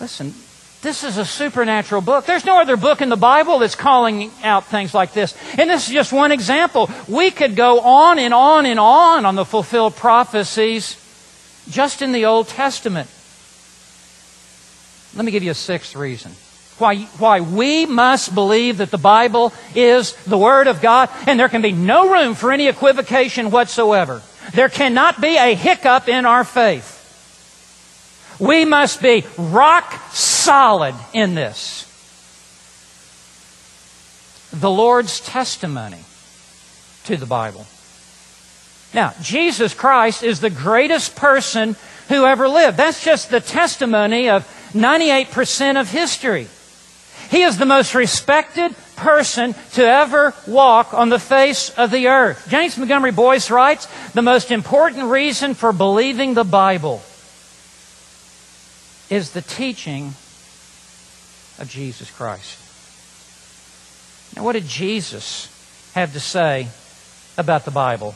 Listen, 0.00 0.34
this 0.82 1.02
is 1.02 1.18
a 1.18 1.24
supernatural 1.24 2.00
book. 2.00 2.26
There's 2.26 2.44
no 2.44 2.60
other 2.60 2.76
book 2.76 3.00
in 3.00 3.08
the 3.08 3.16
Bible 3.16 3.58
that's 3.58 3.74
calling 3.74 4.30
out 4.44 4.66
things 4.66 4.94
like 4.94 5.12
this. 5.12 5.36
And 5.58 5.68
this 5.68 5.88
is 5.88 5.92
just 5.92 6.12
one 6.12 6.32
example. 6.32 6.90
We 7.08 7.30
could 7.30 7.56
go 7.56 7.80
on 7.80 8.18
and 8.18 8.32
on 8.32 8.66
and 8.66 8.78
on 8.78 9.24
on 9.24 9.34
the 9.34 9.44
fulfilled 9.44 9.96
prophecies 9.96 10.96
just 11.68 12.02
in 12.02 12.12
the 12.12 12.26
Old 12.26 12.48
Testament. 12.48 13.10
Let 15.16 15.24
me 15.24 15.32
give 15.32 15.42
you 15.42 15.50
a 15.50 15.54
sixth 15.54 15.96
reason. 15.96 16.32
Why, 16.78 17.04
why 17.18 17.40
we 17.40 17.86
must 17.86 18.34
believe 18.34 18.78
that 18.78 18.90
the 18.90 18.98
Bible 18.98 19.54
is 19.74 20.14
the 20.24 20.36
Word 20.36 20.66
of 20.66 20.82
God, 20.82 21.08
and 21.26 21.40
there 21.40 21.48
can 21.48 21.62
be 21.62 21.72
no 21.72 22.12
room 22.12 22.34
for 22.34 22.52
any 22.52 22.68
equivocation 22.68 23.50
whatsoever. 23.50 24.20
There 24.52 24.68
cannot 24.68 25.20
be 25.20 25.36
a 25.36 25.54
hiccup 25.54 26.08
in 26.08 26.26
our 26.26 26.44
faith. 26.44 26.94
We 28.38 28.64
must 28.64 29.00
be 29.02 29.24
rock 29.38 29.92
solid 30.10 30.94
in 31.12 31.34
this. 31.34 31.84
The 34.52 34.70
Lord's 34.70 35.20
testimony 35.20 36.04
to 37.04 37.16
the 37.16 37.26
Bible. 37.26 37.66
Now, 38.94 39.14
Jesus 39.20 39.74
Christ 39.74 40.22
is 40.22 40.40
the 40.40 40.50
greatest 40.50 41.16
person 41.16 41.76
who 42.08 42.24
ever 42.24 42.48
lived. 42.48 42.76
That's 42.76 43.04
just 43.04 43.30
the 43.30 43.40
testimony 43.40 44.28
of 44.28 44.44
98% 44.72 45.80
of 45.80 45.90
history. 45.90 46.48
He 47.30 47.42
is 47.42 47.58
the 47.58 47.66
most 47.66 47.94
respected 47.94 48.74
person 48.96 49.54
to 49.72 49.84
ever 49.84 50.34
walk 50.46 50.94
on 50.94 51.08
the 51.08 51.18
face 51.18 51.70
of 51.70 51.90
the 51.90 52.08
earth. 52.08 52.46
James 52.48 52.78
Montgomery 52.78 53.12
Boice 53.12 53.50
writes 53.50 53.86
the 54.12 54.22
most 54.22 54.50
important 54.50 55.10
reason 55.10 55.54
for 55.54 55.72
believing 55.72 56.34
the 56.34 56.44
Bible 56.44 57.02
is 59.10 59.30
the 59.30 59.42
teaching 59.42 60.14
of 61.58 61.68
Jesus 61.68 62.10
Christ. 62.10 62.58
Now, 64.36 64.44
what 64.44 64.52
did 64.52 64.66
Jesus 64.66 65.48
have 65.94 66.12
to 66.12 66.20
say 66.20 66.68
about 67.38 67.64
the 67.64 67.70
Bible? 67.70 68.14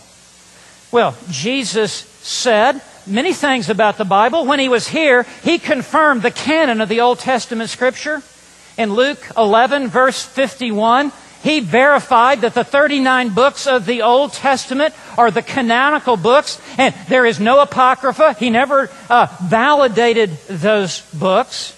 Well, 0.93 1.17
Jesus 1.31 1.93
said 1.93 2.81
many 3.07 3.33
things 3.33 3.71
about 3.71 3.97
the 3.97 4.05
Bible. 4.05 4.45
When 4.45 4.59
he 4.59 4.69
was 4.69 4.89
here, 4.89 5.25
he 5.45 5.59
confirmed 5.59 6.23
the 6.23 6.31
canon 6.31 6.81
of 6.81 6.89
the 6.89 7.01
Old 7.01 7.21
Testament 7.21 7.71
Scripture 7.71 8.23
in 8.81 8.95
Luke 8.95 9.22
11, 9.37 9.89
verse 9.89 10.24
51, 10.24 11.12
he 11.43 11.61
verified 11.61 12.41
that 12.41 12.55
the 12.55 12.64
39 12.64 13.35
books 13.35 13.66
of 13.66 13.85
the 13.85 14.01
Old 14.01 14.33
Testament 14.33 14.95
are 15.18 15.31
the 15.31 15.43
canonical 15.43 16.16
books, 16.16 16.59
and 16.78 16.95
there 17.11 17.26
is 17.26 17.39
no 17.39 17.61
apocrypha. 17.61 18.33
He 18.39 18.49
never 18.49 18.89
uh, 19.11 19.26
validated 19.43 20.31
those 20.49 21.03
books. 21.12 21.76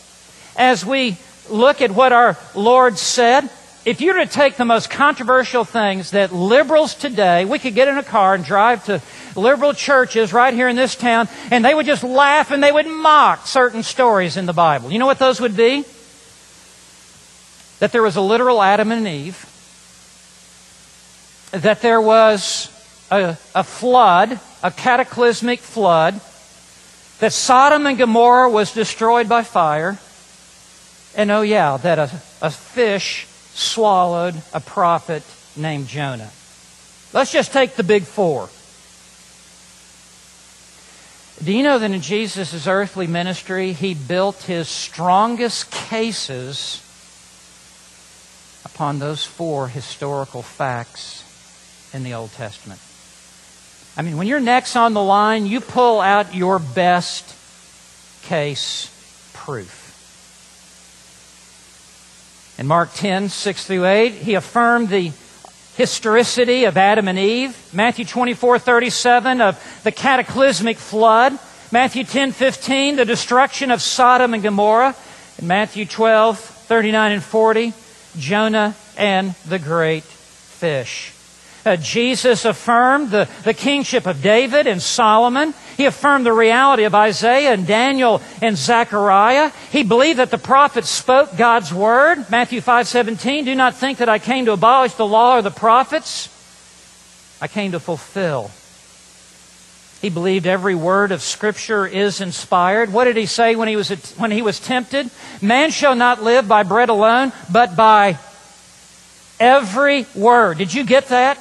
As 0.57 0.86
we 0.86 1.16
look 1.50 1.82
at 1.82 1.90
what 1.90 2.12
our 2.12 2.38
Lord 2.55 2.96
said, 2.98 3.50
if 3.84 4.00
you 4.00 4.14
were 4.14 4.24
to 4.24 4.30
take 4.30 4.55
the 4.55 4.64
most 4.64 4.88
controversial 4.88 5.64
things 5.64 6.12
that 6.12 6.32
liberals 6.32 6.94
today, 6.94 7.44
we 7.46 7.59
could 7.59 7.74
get 7.74 7.88
in 7.88 7.98
a 7.98 8.05
car 8.05 8.36
and 8.36 8.44
drive 8.44 8.84
to 8.84 9.03
liberal 9.34 9.72
churches 9.72 10.32
right 10.32 10.55
here 10.55 10.68
in 10.68 10.76
this 10.76 10.94
town, 10.94 11.28
and 11.50 11.64
they 11.64 11.74
would 11.74 11.86
just 11.86 12.05
laugh 12.05 12.53
and 12.53 12.62
they 12.62 12.70
would 12.70 12.86
mock 12.86 13.48
certain 13.48 13.82
stories 13.82 14.36
in 14.36 14.46
the 14.46 14.53
Bible. 14.53 14.92
You 14.92 15.00
know 15.00 15.07
what 15.07 15.18
those 15.18 15.40
would 15.40 15.57
be? 15.57 15.84
That 17.83 17.91
there 17.91 18.05
was 18.05 18.14
a 18.14 18.20
literal 18.20 18.62
Adam 18.62 18.93
and 18.93 19.09
Eve, 19.09 19.45
that 21.51 21.83
there 21.83 22.01
was 22.01 22.70
a, 23.11 23.37
a 23.57 23.64
flood, 23.64 24.39
a 24.62 24.70
cataclysmic 24.70 25.59
flood, 25.59 26.14
that 27.18 27.33
Sodom 27.33 27.89
and 27.89 27.99
Gomorrah 27.99 28.49
was 28.51 28.72
destroyed 28.72 29.28
by 29.28 29.43
fire, 29.43 29.99
and 31.16 31.33
oh, 31.33 31.43
yeah, 31.43 31.76
that 31.78 31.99
a, 31.99 32.05
a 32.41 32.51
fish 32.51 33.26
swallowed 33.53 34.41
a 34.55 34.61
prophet 34.61 35.24
named 35.57 35.89
Jonah. 35.89 36.30
Let's 37.12 37.33
just 37.33 37.53
take 37.53 37.74
the 37.74 37.83
big 37.83 38.05
four. 38.05 38.49
Do 41.45 41.53
you 41.53 41.64
know 41.64 41.80
that 41.80 41.91
in 41.91 42.01
Jesus' 42.01 42.68
earthly 42.68 43.09
ministry, 43.09 43.72
he 43.72 43.95
built 43.95 44.45
his 44.45 44.68
strongest 44.68 45.72
cases 45.72 46.80
upon 48.64 48.98
those 48.98 49.24
four 49.24 49.68
historical 49.68 50.42
facts 50.42 51.24
in 51.92 52.02
the 52.02 52.14
Old 52.14 52.32
Testament. 52.32 52.80
I 53.96 54.02
mean, 54.02 54.16
when 54.16 54.26
your 54.26 54.40
neck's 54.40 54.76
on 54.76 54.94
the 54.94 55.02
line, 55.02 55.46
you 55.46 55.60
pull 55.60 56.00
out 56.00 56.34
your 56.34 56.58
best 56.58 57.36
case 58.22 58.88
proof. 59.34 59.80
In 62.58 62.66
Mark 62.66 62.94
10, 62.94 63.28
6 63.28 63.66
through 63.66 63.86
8, 63.86 64.12
he 64.12 64.34
affirmed 64.34 64.88
the 64.88 65.12
historicity 65.76 66.64
of 66.64 66.76
Adam 66.76 67.08
and 67.08 67.18
Eve. 67.18 67.56
Matthew 67.72 68.04
24, 68.04 68.58
37 68.58 69.40
of 69.40 69.80
the 69.84 69.92
cataclysmic 69.92 70.76
flood. 70.76 71.38
Matthew 71.70 72.04
10, 72.04 72.32
15, 72.32 72.96
the 72.96 73.04
destruction 73.04 73.70
of 73.70 73.82
Sodom 73.82 74.34
and 74.34 74.42
Gomorrah. 74.42 74.94
In 75.38 75.46
Matthew 75.46 75.86
12, 75.86 76.38
39 76.38 77.12
and 77.12 77.22
40, 77.22 77.72
Jonah 78.16 78.74
and 78.96 79.34
the 79.46 79.58
great 79.58 80.04
fish. 80.04 81.12
Uh, 81.64 81.76
Jesus 81.76 82.44
affirmed 82.44 83.10
the, 83.10 83.28
the 83.44 83.54
kingship 83.54 84.06
of 84.06 84.20
David 84.20 84.66
and 84.66 84.82
Solomon. 84.82 85.54
He 85.76 85.86
affirmed 85.86 86.26
the 86.26 86.32
reality 86.32 86.82
of 86.84 86.94
Isaiah 86.94 87.52
and 87.52 87.66
Daniel 87.66 88.20
and 88.40 88.56
Zechariah. 88.56 89.52
He 89.70 89.84
believed 89.84 90.18
that 90.18 90.32
the 90.32 90.38
prophets 90.38 90.88
spoke 90.88 91.36
God's 91.36 91.72
word. 91.72 92.28
Matthew 92.30 92.60
5:17, 92.60 93.44
"Do 93.44 93.54
not 93.54 93.76
think 93.76 93.98
that 93.98 94.08
I 94.08 94.18
came 94.18 94.46
to 94.46 94.52
abolish 94.52 94.94
the 94.94 95.06
law 95.06 95.36
or 95.36 95.42
the 95.42 95.52
prophets. 95.52 96.28
I 97.40 97.46
came 97.46 97.72
to 97.72 97.80
fulfill." 97.80 98.50
He 100.03 100.11
believed 100.11 100.48
every 100.48 100.74
word 100.74 101.12
of 101.12 101.22
scripture 101.22 101.86
is 101.86 102.20
inspired. 102.20 102.92
What 102.92 103.05
did 103.05 103.16
he 103.16 103.26
say 103.26 103.55
when 103.55 103.68
he 103.68 103.76
was 103.76 103.88
when 104.18 104.32
he 104.32 104.42
was 104.42 104.59
tempted? 104.59 105.09
Man 105.40 105.70
shall 105.70 105.94
not 105.94 106.24
live 106.24 106.48
by 106.48 106.64
bread 106.64 106.88
alone, 106.88 107.30
but 107.53 107.76
by 107.76 108.18
every 109.38 110.07
word. 110.16 110.59
Did 110.59 110.74
you 110.74 110.82
get 110.82 111.07
that? 111.09 111.38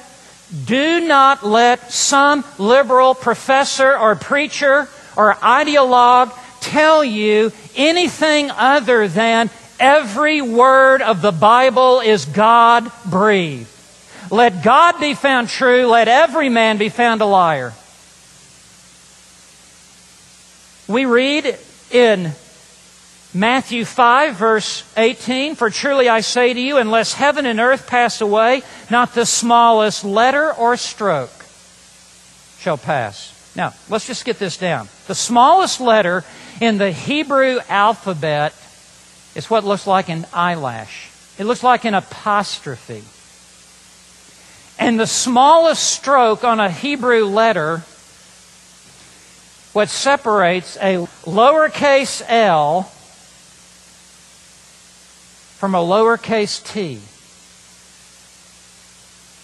Do 0.64 1.00
not 1.00 1.44
let 1.44 1.90
some 1.90 2.44
liberal 2.56 3.16
professor 3.16 3.98
or 3.98 4.14
preacher 4.14 4.88
or 5.16 5.34
ideologue 5.34 6.32
tell 6.60 7.02
you 7.02 7.50
anything 7.74 8.48
other 8.52 9.08
than 9.08 9.50
every 9.80 10.40
word 10.40 11.02
of 11.02 11.20
the 11.20 11.32
Bible 11.32 11.98
is 11.98 12.26
God 12.26 12.92
breathed. 13.04 13.68
Let 14.30 14.62
God 14.62 15.00
be 15.00 15.14
found 15.14 15.48
true, 15.48 15.86
let 15.86 16.06
every 16.06 16.48
man 16.48 16.78
be 16.78 16.90
found 16.90 17.22
a 17.22 17.26
liar. 17.26 17.72
We 20.88 21.04
read 21.04 21.56
in 21.90 22.32
Matthew 23.34 23.84
5, 23.84 24.34
verse 24.34 24.84
18 24.96 25.54
For 25.54 25.70
truly 25.70 26.08
I 26.08 26.20
say 26.20 26.52
to 26.52 26.60
you, 26.60 26.78
unless 26.78 27.14
heaven 27.14 27.46
and 27.46 27.60
earth 27.60 27.86
pass 27.86 28.20
away, 28.20 28.62
not 28.90 29.14
the 29.14 29.24
smallest 29.24 30.04
letter 30.04 30.52
or 30.52 30.76
stroke 30.76 31.30
shall 32.58 32.76
pass. 32.76 33.32
Now, 33.54 33.74
let's 33.88 34.06
just 34.06 34.24
get 34.24 34.38
this 34.38 34.56
down. 34.56 34.88
The 35.06 35.14
smallest 35.14 35.80
letter 35.80 36.24
in 36.60 36.78
the 36.78 36.92
Hebrew 36.92 37.58
alphabet 37.68 38.54
is 39.34 39.48
what 39.48 39.64
looks 39.64 39.86
like 39.86 40.08
an 40.08 40.26
eyelash, 40.32 41.10
it 41.38 41.44
looks 41.44 41.62
like 41.62 41.84
an 41.84 41.94
apostrophe. 41.94 43.02
And 44.78 44.98
the 44.98 45.06
smallest 45.06 45.82
stroke 45.90 46.44
on 46.44 46.58
a 46.58 46.70
Hebrew 46.70 47.24
letter, 47.26 47.82
what 49.72 49.88
separates 49.88 50.76
a 50.76 51.06
lowercase 51.24 52.22
l 52.28 52.82
from 55.58 55.74
a 55.74 55.78
lowercase 55.78 56.62
t 56.72 57.00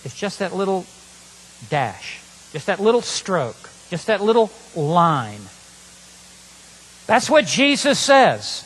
is 0.05 0.15
just 0.15 0.39
that 0.41 0.55
little 0.55 0.85
dash, 1.71 2.21
just 2.53 2.67
that 2.67 2.81
little 2.81 3.03
stroke, 3.03 3.57
just 3.91 4.07
that 4.07 4.21
little 4.23 4.51
line. 4.75 5.41
That's 7.07 7.31
what 7.31 7.47
Jesus 7.47 7.99
says. 7.99 8.65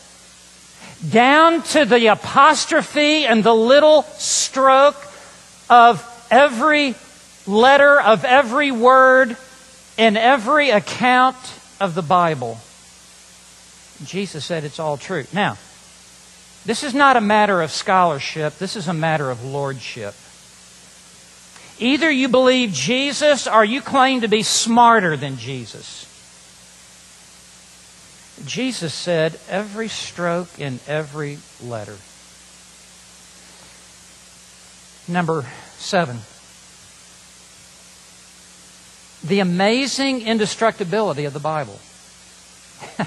Down 1.09 1.63
to 1.63 1.85
the 1.85 2.07
apostrophe 2.09 3.25
and 3.25 3.43
the 3.43 3.55
little 3.55 4.03
stroke 4.19 4.97
of 5.71 6.27
every 6.31 6.95
letter, 7.47 8.01
of 8.01 8.25
every 8.25 8.71
word, 8.71 9.37
in 9.97 10.17
every 10.17 10.71
account 10.71 11.37
of 11.81 11.95
the 11.95 12.03
Bible. 12.03 12.59
Jesus 14.05 14.45
said 14.45 14.65
it's 14.65 14.79
all 14.79 14.97
true. 14.97 15.25
Now, 15.33 15.59
this 16.65 16.85
is 16.85 16.95
not 16.95 17.17
a 17.17 17.21
matter 17.21 17.61
of 17.61 17.71
scholarship, 17.71 18.59
this 18.59 18.77
is 18.77 18.89
a 18.89 18.95
matter 18.95 19.31
of 19.31 19.45
lordship. 19.45 20.15
Either 21.79 22.11
you 22.11 22.29
believe 22.29 22.73
Jesus 22.73 23.49
or 23.49 23.65
you 23.65 23.81
claim 23.81 24.21
to 24.21 24.29
be 24.29 24.43
smarter 24.43 25.17
than 25.17 25.37
Jesus. 25.37 26.09
Jesus 28.45 28.95
said 28.95 29.39
every 29.49 29.89
stroke 29.89 30.61
in 30.61 30.79
every 30.87 31.39
letter. 31.63 31.97
Number 35.09 35.45
seven. 35.79 36.19
The 39.25 39.41
amazing 39.41 40.23
indestructibility 40.23 41.25
of 41.25 41.33
the 41.33 41.41
Bible. 41.41 41.79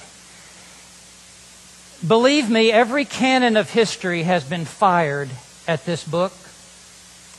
Believe 2.07 2.49
me, 2.49 2.71
every 2.71 3.05
cannon 3.05 3.57
of 3.57 3.69
history 3.69 4.23
has 4.23 4.43
been 4.43 4.65
fired 4.65 5.29
at 5.67 5.85
this 5.85 6.03
book. 6.03 6.31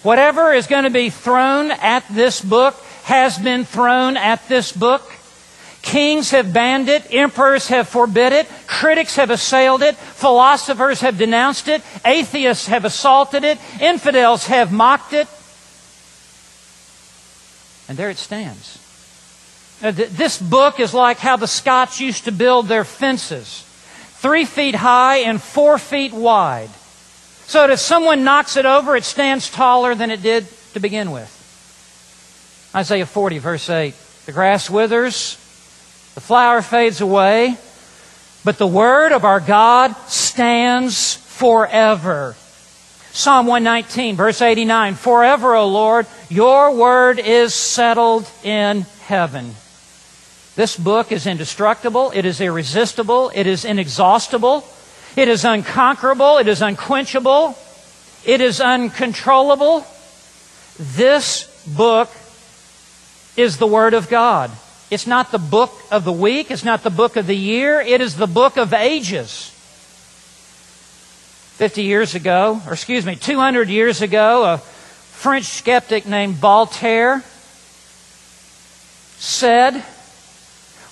Whatever 0.02 0.52
is 0.52 0.66
going 0.66 0.84
to 0.84 0.90
be 0.90 1.10
thrown 1.10 1.70
at 1.70 2.04
this 2.08 2.40
book 2.40 2.74
has 3.04 3.38
been 3.38 3.64
thrown 3.64 4.16
at 4.16 4.46
this 4.48 4.72
book. 4.72 5.12
Kings 5.82 6.32
have 6.32 6.52
banned 6.52 6.88
it, 6.88 7.14
emperors 7.14 7.68
have 7.68 7.88
forbid 7.88 8.32
it, 8.32 8.48
critics 8.66 9.16
have 9.16 9.30
assailed 9.30 9.82
it, 9.82 9.94
philosophers 9.96 11.00
have 11.00 11.16
denounced 11.16 11.68
it, 11.68 11.80
atheists 12.04 12.66
have 12.66 12.84
assaulted 12.84 13.44
it, 13.44 13.58
infidels 13.80 14.46
have 14.46 14.72
mocked 14.72 15.12
it. 15.12 15.28
And 17.88 17.96
there 17.96 18.10
it 18.10 18.18
stands. 18.18 18.78
This 19.80 20.40
book 20.40 20.80
is 20.80 20.94
like 20.94 21.18
how 21.18 21.36
the 21.36 21.46
Scots 21.46 22.00
used 22.00 22.24
to 22.24 22.32
build 22.32 22.66
their 22.68 22.84
fences 22.84 23.62
three 24.16 24.44
feet 24.44 24.74
high 24.74 25.18
and 25.18 25.40
four 25.40 25.78
feet 25.78 26.12
wide. 26.12 26.70
So 27.46 27.60
that 27.60 27.70
if 27.70 27.78
someone 27.78 28.24
knocks 28.24 28.56
it 28.56 28.66
over, 28.66 28.96
it 28.96 29.04
stands 29.04 29.50
taller 29.50 29.94
than 29.94 30.10
it 30.10 30.22
did 30.22 30.46
to 30.72 30.80
begin 30.80 31.12
with. 31.12 31.32
Isaiah 32.74 33.06
40, 33.06 33.38
verse 33.38 33.70
8. 33.70 33.94
The 34.24 34.32
grass 34.32 34.68
withers, 34.68 35.36
the 36.14 36.20
flower 36.20 36.60
fades 36.62 37.00
away, 37.00 37.56
but 38.44 38.58
the 38.58 38.66
word 38.66 39.12
of 39.12 39.24
our 39.24 39.38
God 39.38 39.94
stands 40.08 41.14
forever. 41.14 42.34
Psalm 43.16 43.46
119, 43.46 44.14
verse 44.14 44.42
89. 44.42 44.94
Forever, 44.94 45.54
O 45.54 45.68
Lord, 45.68 46.06
your 46.28 46.76
word 46.76 47.18
is 47.18 47.54
settled 47.54 48.30
in 48.44 48.82
heaven. 49.06 49.54
This 50.54 50.76
book 50.76 51.10
is 51.10 51.26
indestructible, 51.26 52.12
it 52.14 52.26
is 52.26 52.42
irresistible, 52.42 53.32
it 53.34 53.46
is 53.46 53.64
inexhaustible, 53.64 54.68
it 55.16 55.28
is 55.28 55.46
unconquerable, 55.46 56.36
it 56.36 56.46
is 56.46 56.60
unquenchable, 56.60 57.56
it 58.26 58.42
is 58.42 58.60
uncontrollable. 58.60 59.86
This 60.78 61.44
book 61.66 62.10
is 63.34 63.56
the 63.56 63.66
Word 63.66 63.94
of 63.94 64.10
God. 64.10 64.50
It's 64.90 65.06
not 65.06 65.32
the 65.32 65.38
book 65.38 65.72
of 65.90 66.04
the 66.04 66.12
week, 66.12 66.50
it's 66.50 66.64
not 66.64 66.82
the 66.82 66.90
book 66.90 67.16
of 67.16 67.26
the 67.26 67.36
year, 67.36 67.80
it 67.80 68.02
is 68.02 68.16
the 68.16 68.26
book 68.26 68.58
of 68.58 68.74
ages. 68.74 69.55
50 71.56 71.84
years 71.84 72.14
ago, 72.14 72.60
or 72.66 72.74
excuse 72.74 73.06
me, 73.06 73.16
200 73.16 73.70
years 73.70 74.02
ago, 74.02 74.44
a 74.44 74.58
French 74.58 75.46
skeptic 75.46 76.04
named 76.04 76.34
Voltaire 76.34 77.24
said, 79.16 79.82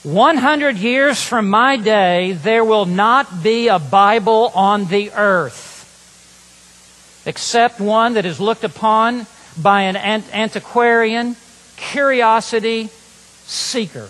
100 0.05 0.79
years 0.79 1.23
from 1.23 1.51
my 1.51 1.77
day, 1.77 2.33
there 2.33 2.65
will 2.65 2.87
not 2.87 3.43
be 3.43 3.69
a 3.69 3.79
Bible 3.79 4.51
on 4.55 4.87
the 4.87 5.11
earth 5.13 5.75
except 7.27 7.79
one 7.79 8.15
that 8.15 8.25
is 8.25 8.41
looked 8.41 8.65
upon 8.65 9.27
by 9.61 9.83
an 9.83 9.97
antiquarian, 10.33 11.37
curiosity 11.77 12.89
seeker. 13.45 14.09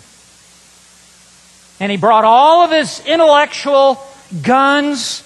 And 1.80 1.90
he 1.90 1.98
brought 1.98 2.24
all 2.24 2.62
of 2.62 2.70
his 2.70 3.04
intellectual 3.04 4.00
guns 4.42 5.23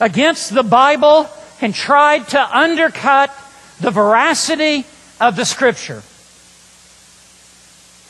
against 0.00 0.54
the 0.54 0.62
Bible 0.62 1.28
and 1.60 1.74
tried 1.74 2.28
to 2.28 2.58
undercut 2.58 3.30
the 3.80 3.90
veracity 3.90 4.84
of 5.20 5.36
the 5.36 5.44
Scripture. 5.44 6.02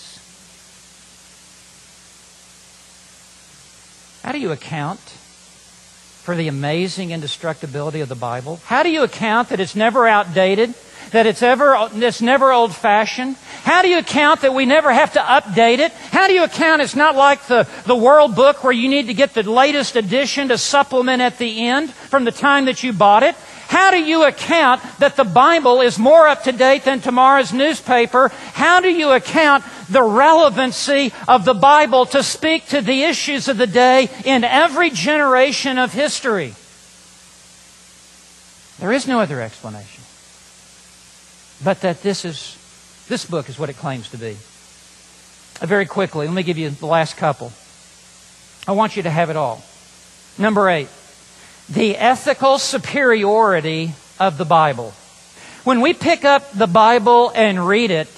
How 4.24 4.32
do 4.32 4.38
you 4.38 4.52
account 4.52 5.00
for 5.00 6.36
the 6.36 6.48
amazing 6.48 7.10
indestructibility 7.10 8.02
of 8.02 8.10
the 8.10 8.16
Bible? 8.16 8.60
How 8.66 8.84
do 8.84 8.90
you 8.92 9.02
account 9.02 9.50
that 9.50 9.60
it's 9.60 9.76
never 9.76 10.08
outdated? 10.08 10.76
That 11.10 11.26
it's 11.26 11.42
ever 11.42 11.90
it's 11.96 12.22
never 12.22 12.52
old 12.52 12.74
fashioned? 12.76 13.36
How 13.64 13.82
do 13.82 13.90
you 13.90 13.98
account 13.98 14.42
that 14.42 14.54
we 14.54 14.66
never 14.66 14.94
have 14.94 15.14
to 15.14 15.20
update 15.20 15.80
it? 15.80 15.92
How 15.92 16.28
do 16.28 16.34
you 16.34 16.44
account 16.44 16.84
it's 16.84 16.96
not 16.96 17.16
like 17.16 17.48
the, 17.48 17.68
the 17.86 17.96
World 17.96 18.36
Book 18.36 18.64
where 18.64 18.72
you 18.72 18.88
need 18.88 19.08
to 19.08 19.14
get 19.16 19.34
the 19.34 19.44
latest 19.44 19.96
edition 19.96 20.50
to 20.50 20.58
supplement 20.58 21.22
at 21.22 21.40
the 21.40 21.68
end 21.68 21.92
from 21.92 22.24
the 22.24 22.32
time 22.32 22.66
that 22.66 22.84
you 22.84 22.94
bought 22.94 23.24
it? 23.24 23.36
How 23.72 23.90
do 23.90 24.04
you 24.04 24.26
account 24.26 24.82
that 25.00 25.16
the 25.16 25.24
Bible 25.24 25.80
is 25.80 25.98
more 25.98 26.28
up 26.28 26.44
to 26.44 26.52
date 26.52 26.84
than 26.84 27.00
tomorrow's 27.00 27.54
newspaper? 27.54 28.28
How 28.52 28.82
do 28.82 28.90
you 28.90 29.12
account 29.12 29.64
the 29.90 30.04
relevancy 30.04 31.14
of 31.26 31.46
the 31.46 31.54
Bible 31.54 32.06
to 32.08 32.22
speak 32.22 32.68
to 32.68 32.82
the 32.82 33.04
issues 33.04 33.48
of 33.48 33.56
the 33.58 33.68
day 33.68 34.10
in 34.26 34.44
every 34.44 34.90
generation 34.90 35.78
of 35.78 35.94
history? 35.94 36.54
There 38.80 38.92
is 38.92 39.08
no 39.08 39.22
other 39.22 39.40
explanation. 39.40 40.04
But 41.64 41.80
that 41.80 42.04
this 42.04 42.26
is 42.26 42.58
this 43.08 43.24
book 43.24 43.48
is 43.48 43.58
what 43.58 43.70
it 43.70 43.78
claims 43.78 44.10
to 44.10 44.18
be. 44.18 44.36
Uh, 45.62 45.66
very 45.66 45.86
quickly, 45.86 46.28
let 46.28 46.36
me 46.36 46.44
give 46.44 46.58
you 46.58 46.72
the 46.72 46.88
last 46.88 47.16
couple. 47.16 47.54
I 48.68 48.74
want 48.74 48.98
you 48.98 49.04
to 49.04 49.10
have 49.10 49.30
it 49.30 49.38
all. 49.38 49.64
Number 50.38 50.68
eight 50.68 50.90
the 51.72 51.98
ethical 51.98 52.60
superiority 52.60 53.94
of 54.20 54.38
the 54.38 54.46
Bible. 54.46 54.94
When 55.64 55.82
we 55.82 55.94
pick 55.94 56.26
up 56.26 56.52
the 56.52 56.68
Bible 56.68 57.32
and 57.34 57.66
read 57.66 57.92
it, 57.92 58.10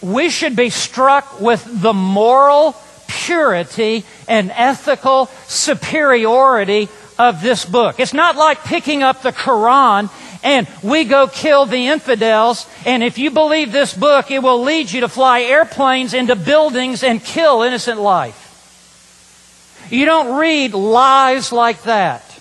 we 0.00 0.30
should 0.30 0.56
be 0.56 0.70
struck 0.70 1.40
with 1.40 1.64
the 1.82 1.92
moral 1.92 2.74
purity 3.08 4.04
and 4.26 4.50
ethical 4.54 5.26
superiority 5.46 6.88
of 7.18 7.42
this 7.42 7.64
book. 7.64 8.00
It's 8.00 8.14
not 8.14 8.36
like 8.36 8.64
picking 8.64 9.02
up 9.02 9.22
the 9.22 9.32
Quran 9.32 10.10
and 10.42 10.66
we 10.82 11.04
go 11.04 11.28
kill 11.28 11.66
the 11.66 11.86
infidels, 11.86 12.66
and 12.84 13.04
if 13.04 13.16
you 13.16 13.30
believe 13.30 13.70
this 13.70 13.94
book, 13.94 14.32
it 14.32 14.42
will 14.42 14.62
lead 14.62 14.90
you 14.90 15.02
to 15.02 15.08
fly 15.08 15.42
airplanes 15.42 16.14
into 16.14 16.34
buildings 16.34 17.04
and 17.04 17.22
kill 17.22 17.62
innocent 17.62 18.00
life. 18.00 19.86
You 19.88 20.04
don't 20.04 20.36
read 20.36 20.74
lies 20.74 21.52
like 21.52 21.82
that. 21.82 22.31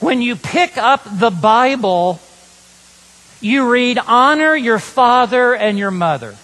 When 0.00 0.20
you 0.20 0.36
pick 0.36 0.76
up 0.76 1.02
the 1.18 1.30
Bible, 1.30 2.20
you 3.40 3.70
read, 3.70 3.98
Honor 3.98 4.54
your 4.54 4.78
father 4.78 5.54
and 5.54 5.78
your 5.78 5.90
mother. 5.90 6.36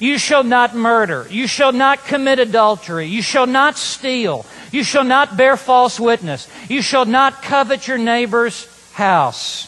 You 0.00 0.18
shall 0.18 0.42
not 0.42 0.74
murder. 0.74 1.26
You 1.30 1.46
shall 1.46 1.72
not 1.72 2.04
commit 2.06 2.38
adultery. 2.38 3.06
You 3.06 3.22
shall 3.22 3.46
not 3.46 3.76
steal. 3.76 4.44
You 4.72 4.82
shall 4.82 5.04
not 5.04 5.36
bear 5.36 5.56
false 5.56 6.00
witness. 6.00 6.48
You 6.68 6.82
shall 6.82 7.04
not 7.04 7.42
covet 7.42 7.86
your 7.86 7.98
neighbor's 7.98 8.66
house. 8.92 9.66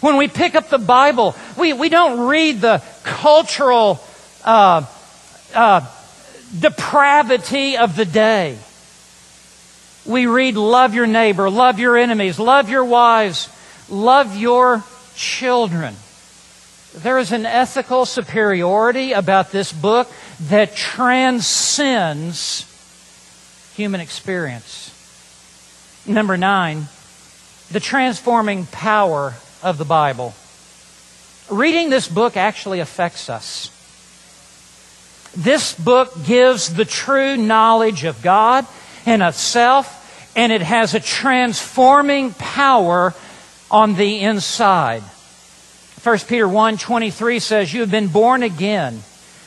When 0.00 0.16
we 0.16 0.28
pick 0.28 0.54
up 0.54 0.68
the 0.68 0.78
Bible, 0.78 1.34
we, 1.58 1.72
we 1.72 1.88
don't 1.88 2.28
read 2.28 2.60
the 2.60 2.82
cultural 3.02 4.04
uh, 4.44 4.84
uh, 5.54 5.80
depravity 6.60 7.76
of 7.78 7.96
the 7.96 8.04
day 8.04 8.58
we 10.06 10.26
read, 10.26 10.56
Love 10.56 10.94
your 10.94 11.06
neighbor, 11.06 11.48
love 11.50 11.78
your 11.78 11.96
enemies, 11.96 12.38
love 12.38 12.68
your 12.68 12.84
wives, 12.84 13.48
love 13.88 14.36
your 14.36 14.84
children. 15.14 15.94
There 16.94 17.18
is 17.18 17.32
an 17.32 17.44
ethical 17.44 18.06
superiority 18.06 19.12
about 19.12 19.50
this 19.50 19.72
book 19.72 20.08
that 20.42 20.76
transcends 20.76 22.70
human 23.74 24.00
experience. 24.00 24.92
Number 26.06 26.36
nine, 26.36 26.86
the 27.72 27.80
transforming 27.80 28.66
power 28.66 29.34
of 29.62 29.78
the 29.78 29.84
Bible. 29.84 30.34
Reading 31.50 31.90
this 31.90 32.06
book 32.06 32.36
actually 32.36 32.80
affects 32.80 33.28
us. 33.28 33.70
This 35.36 35.74
book 35.74 36.12
gives 36.24 36.72
the 36.74 36.84
true 36.84 37.36
knowledge 37.36 38.04
of 38.04 38.22
God 38.22 38.66
and 39.06 39.22
of 39.22 39.34
self, 39.34 40.32
and 40.36 40.52
it 40.52 40.62
has 40.62 40.94
a 40.94 41.00
transforming 41.00 42.32
power 42.32 43.14
on 43.70 43.94
the 43.94 44.20
inside. 44.20 45.02
1 46.02 46.18
Peter 46.28 46.46
1 46.46 46.76
23 46.76 47.38
says, 47.38 47.72
You 47.72 47.80
have 47.80 47.90
been 47.90 48.08
born 48.08 48.42
again, 48.42 49.02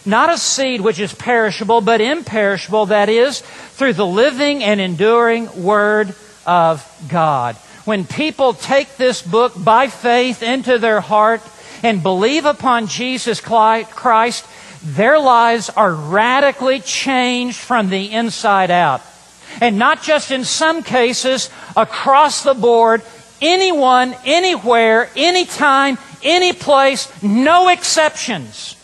not 0.06 0.34
a 0.34 0.38
seed 0.38 0.82
which 0.82 1.00
is 1.00 1.14
perishable, 1.14 1.82
but 1.82 2.02
imperishable, 2.02 2.88
that 2.88 3.10
is, 3.10 3.42
through 3.42 3.94
the 3.94 4.06
living 4.06 4.64
and 4.64 4.82
enduring 4.82 5.64
Word 5.64 6.16
of 6.46 6.84
God. 7.10 7.56
When 7.86 8.06
people 8.06 8.54
take 8.54 8.98
this 8.98 9.22
book 9.22 9.54
by 9.56 9.88
faith 9.88 10.42
into 10.42 10.78
their 10.78 11.00
heart 11.00 11.42
and 11.84 12.02
believe 12.02 12.46
upon 12.46 12.88
Jesus 12.88 13.40
Christ, 13.40 14.46
their 14.84 15.20
lives 15.20 15.70
are 15.70 15.94
radically 15.94 16.80
changed 16.80 17.58
from 17.58 17.90
the 17.90 18.12
inside 18.12 18.72
out. 18.72 19.02
And 19.62 19.78
not 19.78 20.04
just 20.04 20.32
in 20.32 20.44
some 20.44 20.84
cases, 20.84 21.50
across 21.76 22.44
the 22.44 22.54
board, 22.54 23.02
anyone, 23.42 24.16
anywhere, 24.26 25.10
anytime, 25.16 25.98
any 26.24 26.54
place, 26.54 27.12
no 27.24 27.70
exceptions, 27.70 28.76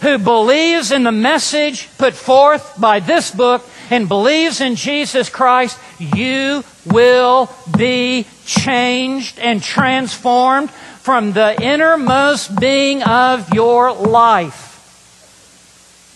who 0.00 0.18
believes 0.18 0.92
in 0.92 1.02
the 1.02 1.12
message 1.12 1.88
put 1.98 2.14
forth 2.14 2.80
by 2.80 3.00
this 3.00 3.32
book 3.32 3.68
and 3.90 4.08
believes 4.08 4.60
in 4.60 4.76
Jesus 4.76 5.28
Christ, 5.28 5.78
you 5.98 6.62
will 6.86 7.50
be 7.76 8.26
changed 8.44 9.38
and 9.38 9.62
transformed 9.62 10.70
from 10.70 11.32
the 11.32 11.60
innermost 11.60 12.58
being 12.60 13.02
of 13.02 13.52
your 13.52 13.92
life. 13.92 14.67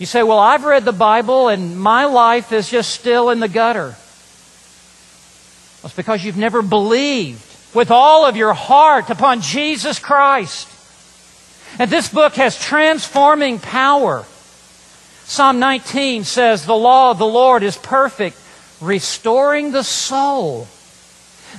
You 0.03 0.07
say, 0.07 0.21
Well, 0.21 0.37
I've 0.37 0.65
read 0.65 0.83
the 0.83 0.91
Bible 0.91 1.47
and 1.47 1.79
my 1.79 2.03
life 2.03 2.51
is 2.51 2.67
just 2.67 2.91
still 2.91 3.29
in 3.29 3.39
the 3.39 3.47
gutter. 3.47 3.95
It's 5.81 5.93
because 5.95 6.25
you've 6.25 6.35
never 6.35 6.61
believed 6.61 7.41
with 7.73 7.89
all 7.89 8.25
of 8.25 8.35
your 8.35 8.51
heart 8.51 9.09
upon 9.09 9.39
Jesus 9.39 9.99
Christ. 9.99 10.67
And 11.79 11.89
this 11.89 12.09
book 12.09 12.33
has 12.33 12.59
transforming 12.59 13.59
power. 13.59 14.25
Psalm 15.23 15.59
19 15.59 16.25
says, 16.25 16.65
The 16.65 16.75
law 16.75 17.11
of 17.11 17.17
the 17.17 17.25
Lord 17.25 17.63
is 17.63 17.77
perfect, 17.77 18.37
restoring 18.81 19.71
the 19.71 19.85
soul. 19.85 20.67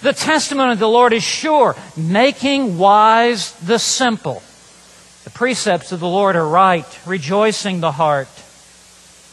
The 0.02 0.12
testimony 0.12 0.72
of 0.72 0.78
the 0.78 0.86
Lord 0.86 1.14
is 1.14 1.22
sure, 1.22 1.76
making 1.96 2.76
wise 2.76 3.52
the 3.60 3.78
simple. 3.78 4.42
The 5.24 5.30
precepts 5.30 5.90
of 5.90 6.00
the 6.00 6.08
Lord 6.08 6.36
are 6.36 6.46
right, 6.46 6.86
rejoicing 7.06 7.80
the 7.80 7.92
heart. 7.92 8.28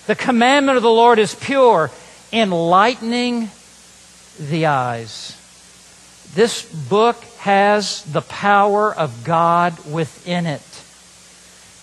The 0.08 0.16
commandment 0.16 0.78
of 0.78 0.84
the 0.84 0.90
Lord 0.90 1.20
is 1.20 1.36
pure, 1.36 1.92
enlightening 2.32 3.50
the 4.40 4.68
eyes. 4.68 5.38
This 6.34 6.64
book 6.64 7.22
has 7.40 8.04
the 8.06 8.22
power 8.22 8.94
of 8.94 9.26
God 9.26 9.78
within 9.86 10.46
it. 10.46 10.62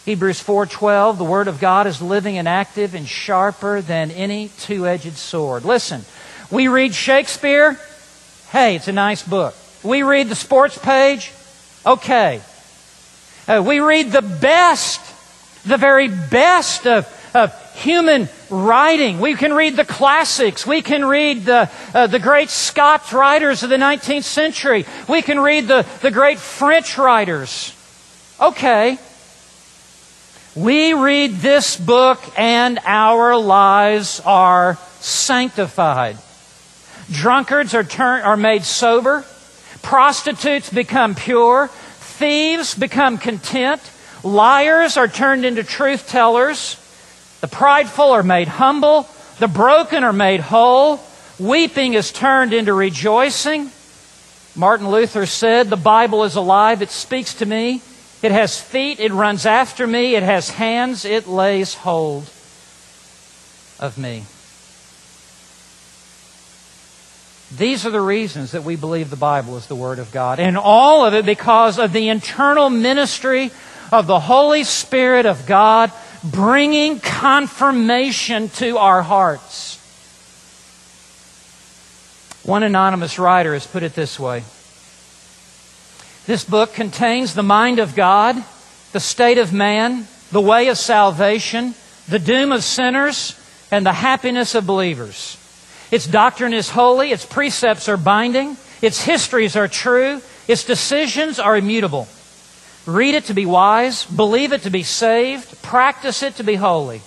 Hebrews 0.06 0.40
4:12 0.40 1.18
the 1.18 1.24
word 1.24 1.48
of 1.48 1.60
God 1.60 1.86
is 1.86 2.00
living 2.00 2.38
and 2.38 2.48
active 2.48 2.94
and 2.94 3.06
sharper 3.06 3.82
than 3.82 4.10
any 4.10 4.48
two-edged 4.60 5.18
sword. 5.18 5.66
Listen, 5.66 6.06
we 6.50 6.66
read 6.66 6.94
Shakespeare, 6.94 7.78
hey, 8.50 8.76
it's 8.76 8.88
a 8.88 8.92
nice 8.92 9.22
book. 9.22 9.54
We 9.82 10.02
read 10.02 10.30
the 10.30 10.34
sports 10.34 10.78
page, 10.78 11.30
okay. 11.84 12.40
Uh, 13.48 13.62
we 13.64 13.80
read 13.80 14.12
the 14.12 14.20
best, 14.20 15.00
the 15.66 15.78
very 15.78 16.08
best 16.08 16.86
of, 16.86 17.08
of 17.34 17.74
human 17.76 18.28
writing. 18.50 19.20
We 19.20 19.34
can 19.36 19.54
read 19.54 19.74
the 19.74 19.86
classics. 19.86 20.66
We 20.66 20.82
can 20.82 21.02
read 21.02 21.46
the, 21.46 21.70
uh, 21.94 22.08
the 22.08 22.18
great 22.18 22.50
Scots 22.50 23.12
writers 23.14 23.62
of 23.62 23.70
the 23.70 23.76
19th 23.76 24.24
century. 24.24 24.84
We 25.08 25.22
can 25.22 25.40
read 25.40 25.66
the, 25.66 25.86
the 26.02 26.10
great 26.10 26.38
French 26.38 26.98
writers. 26.98 27.74
Okay. 28.38 28.98
We 30.54 30.92
read 30.92 31.36
this 31.36 31.76
book 31.76 32.20
and 32.36 32.78
our 32.84 33.34
lives 33.36 34.20
are 34.26 34.76
sanctified. 35.00 36.18
Drunkards 37.10 37.74
are, 37.74 37.84
turn, 37.84 38.22
are 38.22 38.36
made 38.36 38.64
sober. 38.64 39.24
Prostitutes 39.80 40.68
become 40.70 41.14
pure. 41.14 41.70
Thieves 42.18 42.74
become 42.74 43.16
content. 43.16 43.80
Liars 44.24 44.96
are 44.96 45.06
turned 45.06 45.44
into 45.44 45.62
truth 45.62 46.08
tellers. 46.08 46.74
The 47.40 47.46
prideful 47.46 48.10
are 48.10 48.24
made 48.24 48.48
humble. 48.48 49.08
The 49.38 49.46
broken 49.46 50.02
are 50.02 50.12
made 50.12 50.40
whole. 50.40 50.98
Weeping 51.38 51.94
is 51.94 52.10
turned 52.10 52.52
into 52.52 52.74
rejoicing. 52.74 53.70
Martin 54.56 54.88
Luther 54.88 55.26
said, 55.26 55.70
The 55.70 55.76
Bible 55.76 56.24
is 56.24 56.34
alive. 56.34 56.82
It 56.82 56.90
speaks 56.90 57.34
to 57.34 57.46
me. 57.46 57.82
It 58.20 58.32
has 58.32 58.60
feet. 58.60 58.98
It 58.98 59.12
runs 59.12 59.46
after 59.46 59.86
me. 59.86 60.16
It 60.16 60.24
has 60.24 60.50
hands. 60.50 61.04
It 61.04 61.28
lays 61.28 61.74
hold 61.74 62.28
of 63.78 63.96
me. 63.96 64.24
These 67.56 67.86
are 67.86 67.90
the 67.90 68.00
reasons 68.00 68.52
that 68.52 68.64
we 68.64 68.76
believe 68.76 69.08
the 69.08 69.16
Bible 69.16 69.56
is 69.56 69.66
the 69.66 69.74
Word 69.74 69.98
of 69.98 70.12
God. 70.12 70.38
And 70.38 70.58
all 70.58 71.06
of 71.06 71.14
it 71.14 71.24
because 71.24 71.78
of 71.78 71.92
the 71.92 72.08
internal 72.08 72.68
ministry 72.68 73.50
of 73.90 74.06
the 74.06 74.20
Holy 74.20 74.64
Spirit 74.64 75.24
of 75.24 75.46
God 75.46 75.90
bringing 76.22 77.00
confirmation 77.00 78.50
to 78.50 78.76
our 78.76 79.02
hearts. 79.02 79.76
One 82.44 82.62
anonymous 82.62 83.18
writer 83.18 83.54
has 83.54 83.66
put 83.66 83.82
it 83.82 83.94
this 83.94 84.18
way 84.18 84.42
This 86.26 86.44
book 86.44 86.74
contains 86.74 87.34
the 87.34 87.42
mind 87.42 87.78
of 87.78 87.94
God, 87.94 88.42
the 88.92 89.00
state 89.00 89.38
of 89.38 89.52
man, 89.52 90.06
the 90.32 90.40
way 90.40 90.68
of 90.68 90.76
salvation, 90.76 91.74
the 92.08 92.18
doom 92.18 92.52
of 92.52 92.62
sinners, 92.62 93.38
and 93.70 93.86
the 93.86 93.92
happiness 93.92 94.54
of 94.54 94.66
believers. 94.66 95.38
Its 95.90 96.06
doctrine 96.06 96.52
is 96.52 96.70
holy, 96.70 97.12
its 97.12 97.24
precepts 97.24 97.88
are 97.88 97.96
binding, 97.96 98.56
its 98.82 99.02
histories 99.02 99.56
are 99.56 99.68
true, 99.68 100.20
its 100.46 100.64
decisions 100.64 101.38
are 101.38 101.56
immutable. 101.56 102.06
Read 102.86 103.14
it 103.14 103.24
to 103.24 103.34
be 103.34 103.46
wise, 103.46 104.04
believe 104.04 104.52
it 104.52 104.62
to 104.62 104.70
be 104.70 104.82
saved, 104.82 105.60
practice 105.62 106.22
it 106.22 106.36
to 106.36 106.42
be 106.42 106.54
holy. 106.54 107.02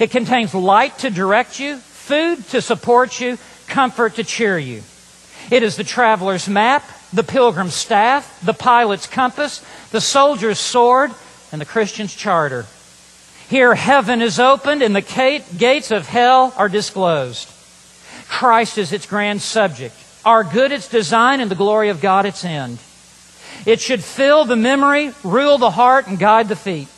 It 0.00 0.10
contains 0.10 0.54
light 0.54 0.98
to 0.98 1.10
direct 1.10 1.60
you, 1.60 1.78
food 1.78 2.46
to 2.48 2.60
support 2.60 3.20
you, 3.20 3.38
comfort 3.66 4.16
to 4.16 4.24
cheer 4.24 4.58
you. 4.58 4.82
It 5.50 5.62
is 5.62 5.76
the 5.76 5.84
traveler's 5.84 6.48
map, 6.48 6.84
the 7.12 7.22
pilgrim's 7.22 7.74
staff, 7.74 8.40
the 8.44 8.54
pilot's 8.54 9.06
compass, 9.06 9.64
the 9.90 10.00
soldier's 10.00 10.58
sword, 10.58 11.12
and 11.52 11.60
the 11.60 11.66
Christian's 11.66 12.14
charter. 12.14 12.66
Here 13.48 13.74
heaven 13.74 14.20
is 14.20 14.40
opened 14.40 14.82
and 14.82 14.96
the 14.96 15.42
gates 15.56 15.90
of 15.90 16.08
hell 16.08 16.52
are 16.56 16.68
disclosed. 16.68 17.53
Christ 18.34 18.78
is 18.78 18.92
its 18.92 19.06
grand 19.06 19.40
subject. 19.40 19.94
Our 20.24 20.42
good 20.42 20.72
its 20.72 20.88
design 20.88 21.40
and 21.40 21.48
the 21.48 21.54
glory 21.54 21.90
of 21.90 22.00
God 22.00 22.26
its 22.26 22.44
end. 22.44 22.80
It 23.64 23.80
should 23.80 24.02
fill 24.02 24.44
the 24.44 24.56
memory, 24.56 25.12
rule 25.22 25.56
the 25.56 25.70
heart, 25.70 26.08
and 26.08 26.18
guide 26.18 26.48
the 26.48 26.56
feet. 26.56 26.88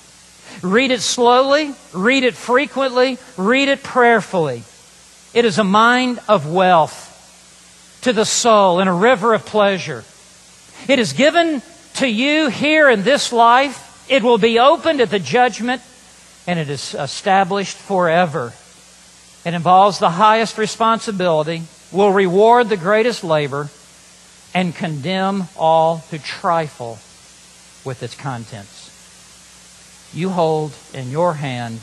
Read 0.62 0.91
it 0.91 1.03
slowly, 1.03 1.74
read 1.93 2.24
it 2.24 2.34
frequently, 2.34 3.18
read 3.37 3.68
it 3.68 3.82
prayerfully. 3.82 4.62
It 5.34 5.45
is 5.45 5.59
a 5.59 5.64
mind 5.64 6.20
of 6.26 6.51
wealth 6.51 8.01
to 8.01 8.14
the 8.14 8.24
soul 8.24 8.80
and 8.80 8.89
a 8.89 8.95
river 8.95 9.34
of 9.34 9.45
pleasure. 9.45 10.05
It 10.89 10.99
is 10.99 11.12
given 11.12 11.61
to 11.97 12.09
you 12.09 12.49
here 12.49 12.89
in 12.89 13.03
this 13.03 13.30
life. 13.30 14.07
It 14.09 14.22
will 14.22 14.39
be 14.39 14.59
opened 14.59 15.03
at 15.03 15.11
the 15.11 15.18
judgment, 15.18 15.82
and 16.47 16.59
it 16.59 16.70
is 16.70 16.95
established 16.95 17.76
forever. 17.76 18.55
It 19.47 19.55
involves 19.55 20.01
the 20.01 20.11
highest 20.11 20.59
responsibility, 20.59 21.62
will 21.92 22.12
reward 22.12 22.68
the 22.68 22.76
greatest 22.76 23.22
labor, 23.22 23.70
and 24.53 24.74
condemn 24.74 25.44
all 25.57 25.99
who 26.11 26.18
trifle 26.18 26.99
with 27.84 28.03
its 28.03 28.16
contents. 28.16 28.90
You 30.12 30.30
hold 30.30 30.72
in 30.92 31.12
your 31.12 31.34
hand 31.34 31.78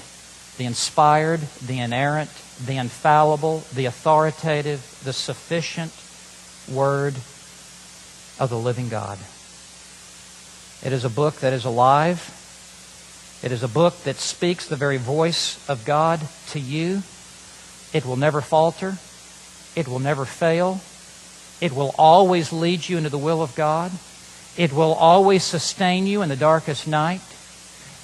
the 0.58 0.66
inspired, 0.66 1.40
the 1.66 1.80
inerrant, 1.80 2.30
the 2.66 2.76
infallible, 2.76 3.64
the 3.74 3.86
authoritative, 3.86 5.00
the 5.06 5.14
sufficient 5.14 5.94
Word 6.70 7.16
of 8.42 8.50
the 8.50 8.58
living 8.58 8.90
God. 8.90 9.20
It 10.84 10.92
is 10.92 11.06
a 11.06 11.10
book 11.10 11.36
that 11.36 11.54
is 11.54 11.64
alive. 11.64 12.30
It 13.42 13.54
is 13.54 13.64
a 13.64 13.70
book 13.70 14.04
that 14.04 14.18
speaks 14.18 14.68
the 14.68 14.76
very 14.76 14.98
voice 14.98 15.58
of 15.70 15.86
God 15.86 16.20
to 16.50 16.60
you. 16.60 17.04
It 17.94 18.06
will 18.06 18.18
never 18.18 18.42
falter. 18.42 18.98
It 19.76 19.88
will 19.88 20.00
never 20.00 20.26
fail. 20.26 20.82
It 21.62 21.72
will 21.72 21.94
always 21.98 22.52
lead 22.52 22.88
you 22.88 22.98
into 22.98 23.10
the 23.10 23.18
will 23.18 23.42
of 23.42 23.56
God. 23.56 23.92
It 24.58 24.74
will 24.74 24.94
always 24.94 25.44
sustain 25.44 26.06
you 26.06 26.22
in 26.22 26.30
the 26.30 26.36
darkest 26.36 26.88
night. 26.88 27.22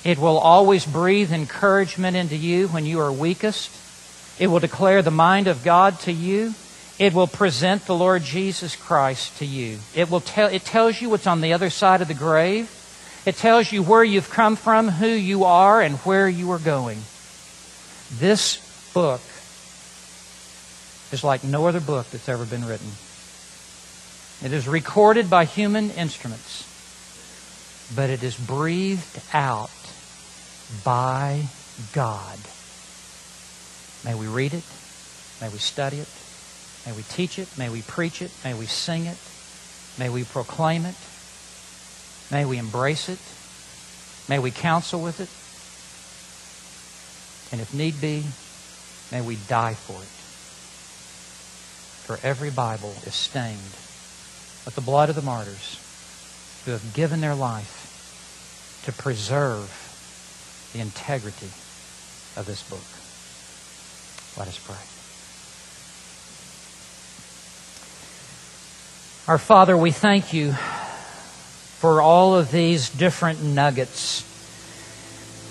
It 0.04 0.18
will 0.18 0.38
always 0.38 0.86
breathe 0.86 1.34
encouragement 1.34 2.16
into 2.16 2.36
you 2.36 2.68
when 2.70 2.86
you 2.86 3.00
are 3.02 3.12
weakest. 3.12 3.70
It 4.40 4.48
will 4.48 4.60
declare 4.60 5.02
the 5.02 5.12
mind 5.12 5.48
of 5.48 5.64
God 5.64 6.00
to 6.02 6.12
you. 6.12 6.54
It 6.98 7.14
will 7.14 7.28
present 7.28 7.86
the 7.86 7.96
Lord 7.96 8.24
Jesus 8.24 8.76
Christ 8.76 9.38
to 9.40 9.46
you. 9.46 9.80
It, 9.96 10.10
will 10.10 10.22
tell, 10.22 10.48
it 10.48 10.64
tells 10.64 11.02
you 11.02 11.10
what's 11.10 11.28
on 11.28 11.42
the 11.42 11.54
other 11.54 11.70
side 11.70 12.02
of 12.02 12.08
the 12.08 12.14
grave. 12.14 12.70
It 13.26 13.36
tells 13.36 13.72
you 13.72 13.84
where 13.84 14.04
you've 14.04 14.30
come 14.30 14.56
from, 14.56 14.88
who 14.88 15.08
you 15.08 15.44
are, 15.44 15.82
and 15.82 15.98
where 16.00 16.28
you 16.30 16.52
are 16.52 16.60
going. 16.60 17.00
This 18.18 18.92
book 18.94 19.22
is 21.12 21.24
like 21.24 21.43
no 21.43 21.68
other 21.68 21.80
book 21.80 22.10
that's 22.12 22.30
ever 22.30 22.45
been 22.45 22.66
written. 22.66 22.89
It 24.43 24.53
is 24.53 24.68
recorded 24.68 25.30
by 25.30 25.45
human 25.45 25.91
instruments, 25.91 26.66
but 27.95 28.10
it 28.10 28.24
is 28.24 28.38
breathed 28.38 29.22
out 29.34 29.72
by 30.84 31.45
God. 31.93 32.39
May 34.05 34.16
we 34.16 34.28
read 34.28 34.53
it. 34.53 34.64
May 35.41 35.49
we 35.49 35.57
study 35.57 35.97
it. 35.97 36.07
May 36.86 36.93
we 36.93 37.03
teach 37.03 37.39
it. 37.39 37.49
May 37.57 37.70
we 37.70 37.82
preach 37.82 38.22
it. 38.22 38.32
May 38.43 38.53
we 38.53 38.66
sing 38.66 39.05
it. 39.05 39.18
May 39.97 40.10
we 40.10 40.24
proclaim 40.24 40.86
it. 40.86 40.95
May 42.32 42.45
we 42.45 42.57
embrace 42.57 43.10
it. 43.10 43.20
May 44.30 44.39
we 44.39 44.51
counsel 44.51 45.01
with 45.01 45.20
it. 45.20 45.30
And 47.51 47.60
if 47.60 47.74
need 47.74 47.99
be, 47.99 48.24
may 49.12 49.22
we 49.22 49.36
die 49.47 49.74
for 49.74 50.01
it 50.01 50.19
for 52.10 52.20
every 52.26 52.49
Bible 52.49 52.91
is 53.05 53.14
stained 53.14 53.60
with 54.66 54.74
the 54.74 54.82
blood 54.82 55.10
of 55.10 55.16
the 55.16 55.22
martyrs 55.22 55.78
who 56.66 56.72
have 56.72 56.95
given 56.95 57.22
their 57.22 57.36
life 57.36 58.82
to 58.84 58.91
preserve 58.91 59.70
the 60.74 60.80
integrity 60.80 61.51
of 62.36 62.47
this 62.47 62.64
book. 62.64 62.82
Let 64.39 64.47
us 64.47 64.57
pray. 64.57 64.76
Our 69.32 69.38
Father, 69.38 69.78
we 69.78 69.91
thank 69.91 70.34
you 70.34 70.53
for 70.53 72.01
all 72.01 72.34
of 72.34 72.49
these 72.49 72.89
different 72.89 73.43
nuggets 73.43 74.26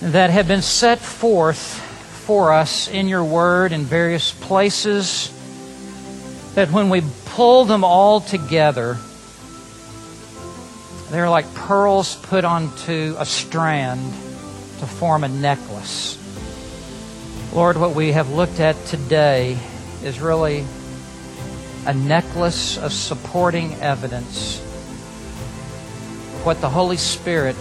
that 0.00 0.30
have 0.30 0.48
been 0.48 0.62
set 0.62 0.98
forth 0.98 1.80
for 2.26 2.52
us 2.52 2.88
in 2.88 3.06
your 3.06 3.22
word 3.22 3.70
in 3.70 3.84
various 3.84 4.32
places 4.32 5.32
that 6.58 6.72
when 6.72 6.90
we 6.90 7.00
pull 7.24 7.64
them 7.64 7.84
all 7.84 8.20
together, 8.20 8.98
they're 11.08 11.30
like 11.30 11.54
pearls 11.54 12.16
put 12.16 12.44
onto 12.44 13.14
a 13.16 13.24
strand 13.24 14.00
to 14.80 14.86
form 14.88 15.22
a 15.22 15.28
necklace. 15.28 16.18
Lord, 17.54 17.76
what 17.76 17.94
we 17.94 18.10
have 18.10 18.30
looked 18.30 18.58
at 18.58 18.74
today 18.86 19.56
is 20.02 20.20
really 20.20 20.66
a 21.86 21.94
necklace 21.94 22.76
of 22.76 22.92
supporting 22.92 23.74
evidence 23.74 24.58
what 26.42 26.60
the 26.60 26.68
Holy 26.68 26.96
Spirit 26.96 27.54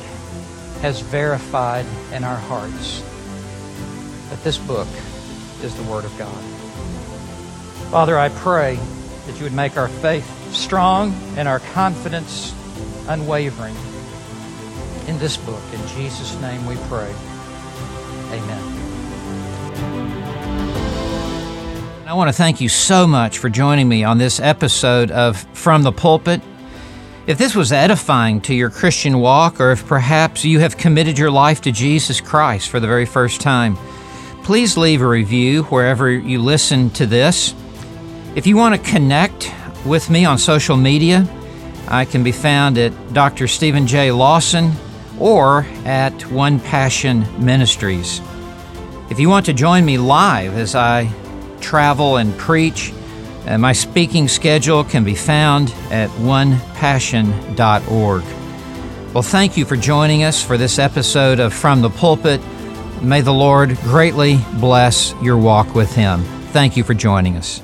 has 0.82 1.02
verified 1.02 1.86
in 2.14 2.24
our 2.24 2.36
hearts. 2.36 3.04
That 4.32 4.44
this 4.44 4.58
book 4.58 4.88
is 5.62 5.76
the 5.76 5.84
Word 5.84 6.04
of 6.04 6.18
God. 6.18 6.57
Father, 7.92 8.18
I 8.18 8.28
pray 8.28 8.76
that 9.28 9.38
you 9.38 9.44
would 9.44 9.54
make 9.54 9.78
our 9.78 9.88
faith 9.88 10.54
strong 10.54 11.14
and 11.38 11.48
our 11.48 11.60
confidence 11.60 12.54
unwavering 13.08 13.76
in 15.08 15.18
this 15.20 15.38
book. 15.38 15.62
In 15.74 15.88
Jesus' 15.88 16.40
name 16.42 16.66
we 16.66 16.76
pray. 16.90 17.10
Amen. 18.32 18.74
I 22.06 22.14
want 22.14 22.28
to 22.28 22.34
thank 22.34 22.60
you 22.60 22.68
so 22.68 23.08
much 23.08 23.38
for 23.38 23.50
joining 23.50 23.88
me 23.88 24.04
on 24.04 24.18
this 24.18 24.42
episode 24.42 25.10
of 25.10 25.38
From 25.54 25.84
the 25.84 25.94
Pulpit. 25.94 26.42
If 27.26 27.38
this 27.38 27.56
was 27.56 27.72
edifying 27.72 28.42
to 28.42 28.54
your 28.54 28.70
Christian 28.70 29.20
walk, 29.20 29.62
or 29.62 29.72
if 29.72 29.88
perhaps 29.88 30.44
you 30.44 30.60
have 30.60 30.76
committed 30.78 31.18
your 31.18 31.32
life 31.32 31.62
to 31.62 31.72
Jesus 31.72 32.20
Christ 32.20 32.68
for 32.70 32.82
the 32.82 32.88
very 32.88 33.06
first 33.06 33.40
time, 33.40 33.78
please 34.44 34.76
leave 34.76 35.02
a 35.02 35.08
review 35.08 35.64
wherever 35.64 36.12
you 36.12 36.40
listen 36.42 36.90
to 36.92 37.06
this. 37.06 37.54
If 38.38 38.46
you 38.46 38.56
want 38.56 38.76
to 38.76 38.92
connect 38.92 39.52
with 39.84 40.12
me 40.12 40.24
on 40.24 40.38
social 40.38 40.78
media, 40.78 41.28
I 41.88 42.06
can 42.06 42.24
be 42.24 42.32
found 42.32 42.78
at 42.78 42.94
Dr. 43.12 43.48
Steven 43.48 43.88
J. 43.88 44.12
Lawson 44.12 44.74
or 45.20 45.66
at 45.86 46.14
One 46.30 46.60
Passion 46.60 47.26
Ministries. 47.44 48.22
If 49.10 49.20
you 49.20 49.28
want 49.28 49.48
to 49.48 49.54
join 49.54 49.86
me 49.86 49.98
live 49.98 50.56
as 50.56 50.76
I 50.76 51.12
travel 51.62 52.18
and 52.18 52.38
preach, 52.38 52.94
uh, 53.48 53.58
my 53.58 53.74
speaking 53.74 54.28
schedule 54.28 54.84
can 54.84 55.04
be 55.04 55.16
found 55.16 55.74
at 55.90 56.12
onepassion.org. 56.12 58.24
Well, 59.16 59.24
thank 59.24 59.58
you 59.58 59.66
for 59.66 59.76
joining 59.76 60.24
us 60.24 60.44
for 60.44 60.60
this 60.60 60.78
episode 60.78 61.40
of 61.40 61.56
From 61.56 61.82
the 61.82 61.90
Pulpit. 61.90 62.40
May 63.02 63.22
the 63.22 63.34
Lord 63.34 63.76
greatly 63.78 64.38
bless 64.60 65.16
your 65.24 65.40
walk 65.40 65.74
with 65.74 65.96
Him. 65.96 66.22
Thank 66.52 66.78
you 66.78 66.84
for 66.84 66.94
joining 66.94 67.36
us. 67.36 67.64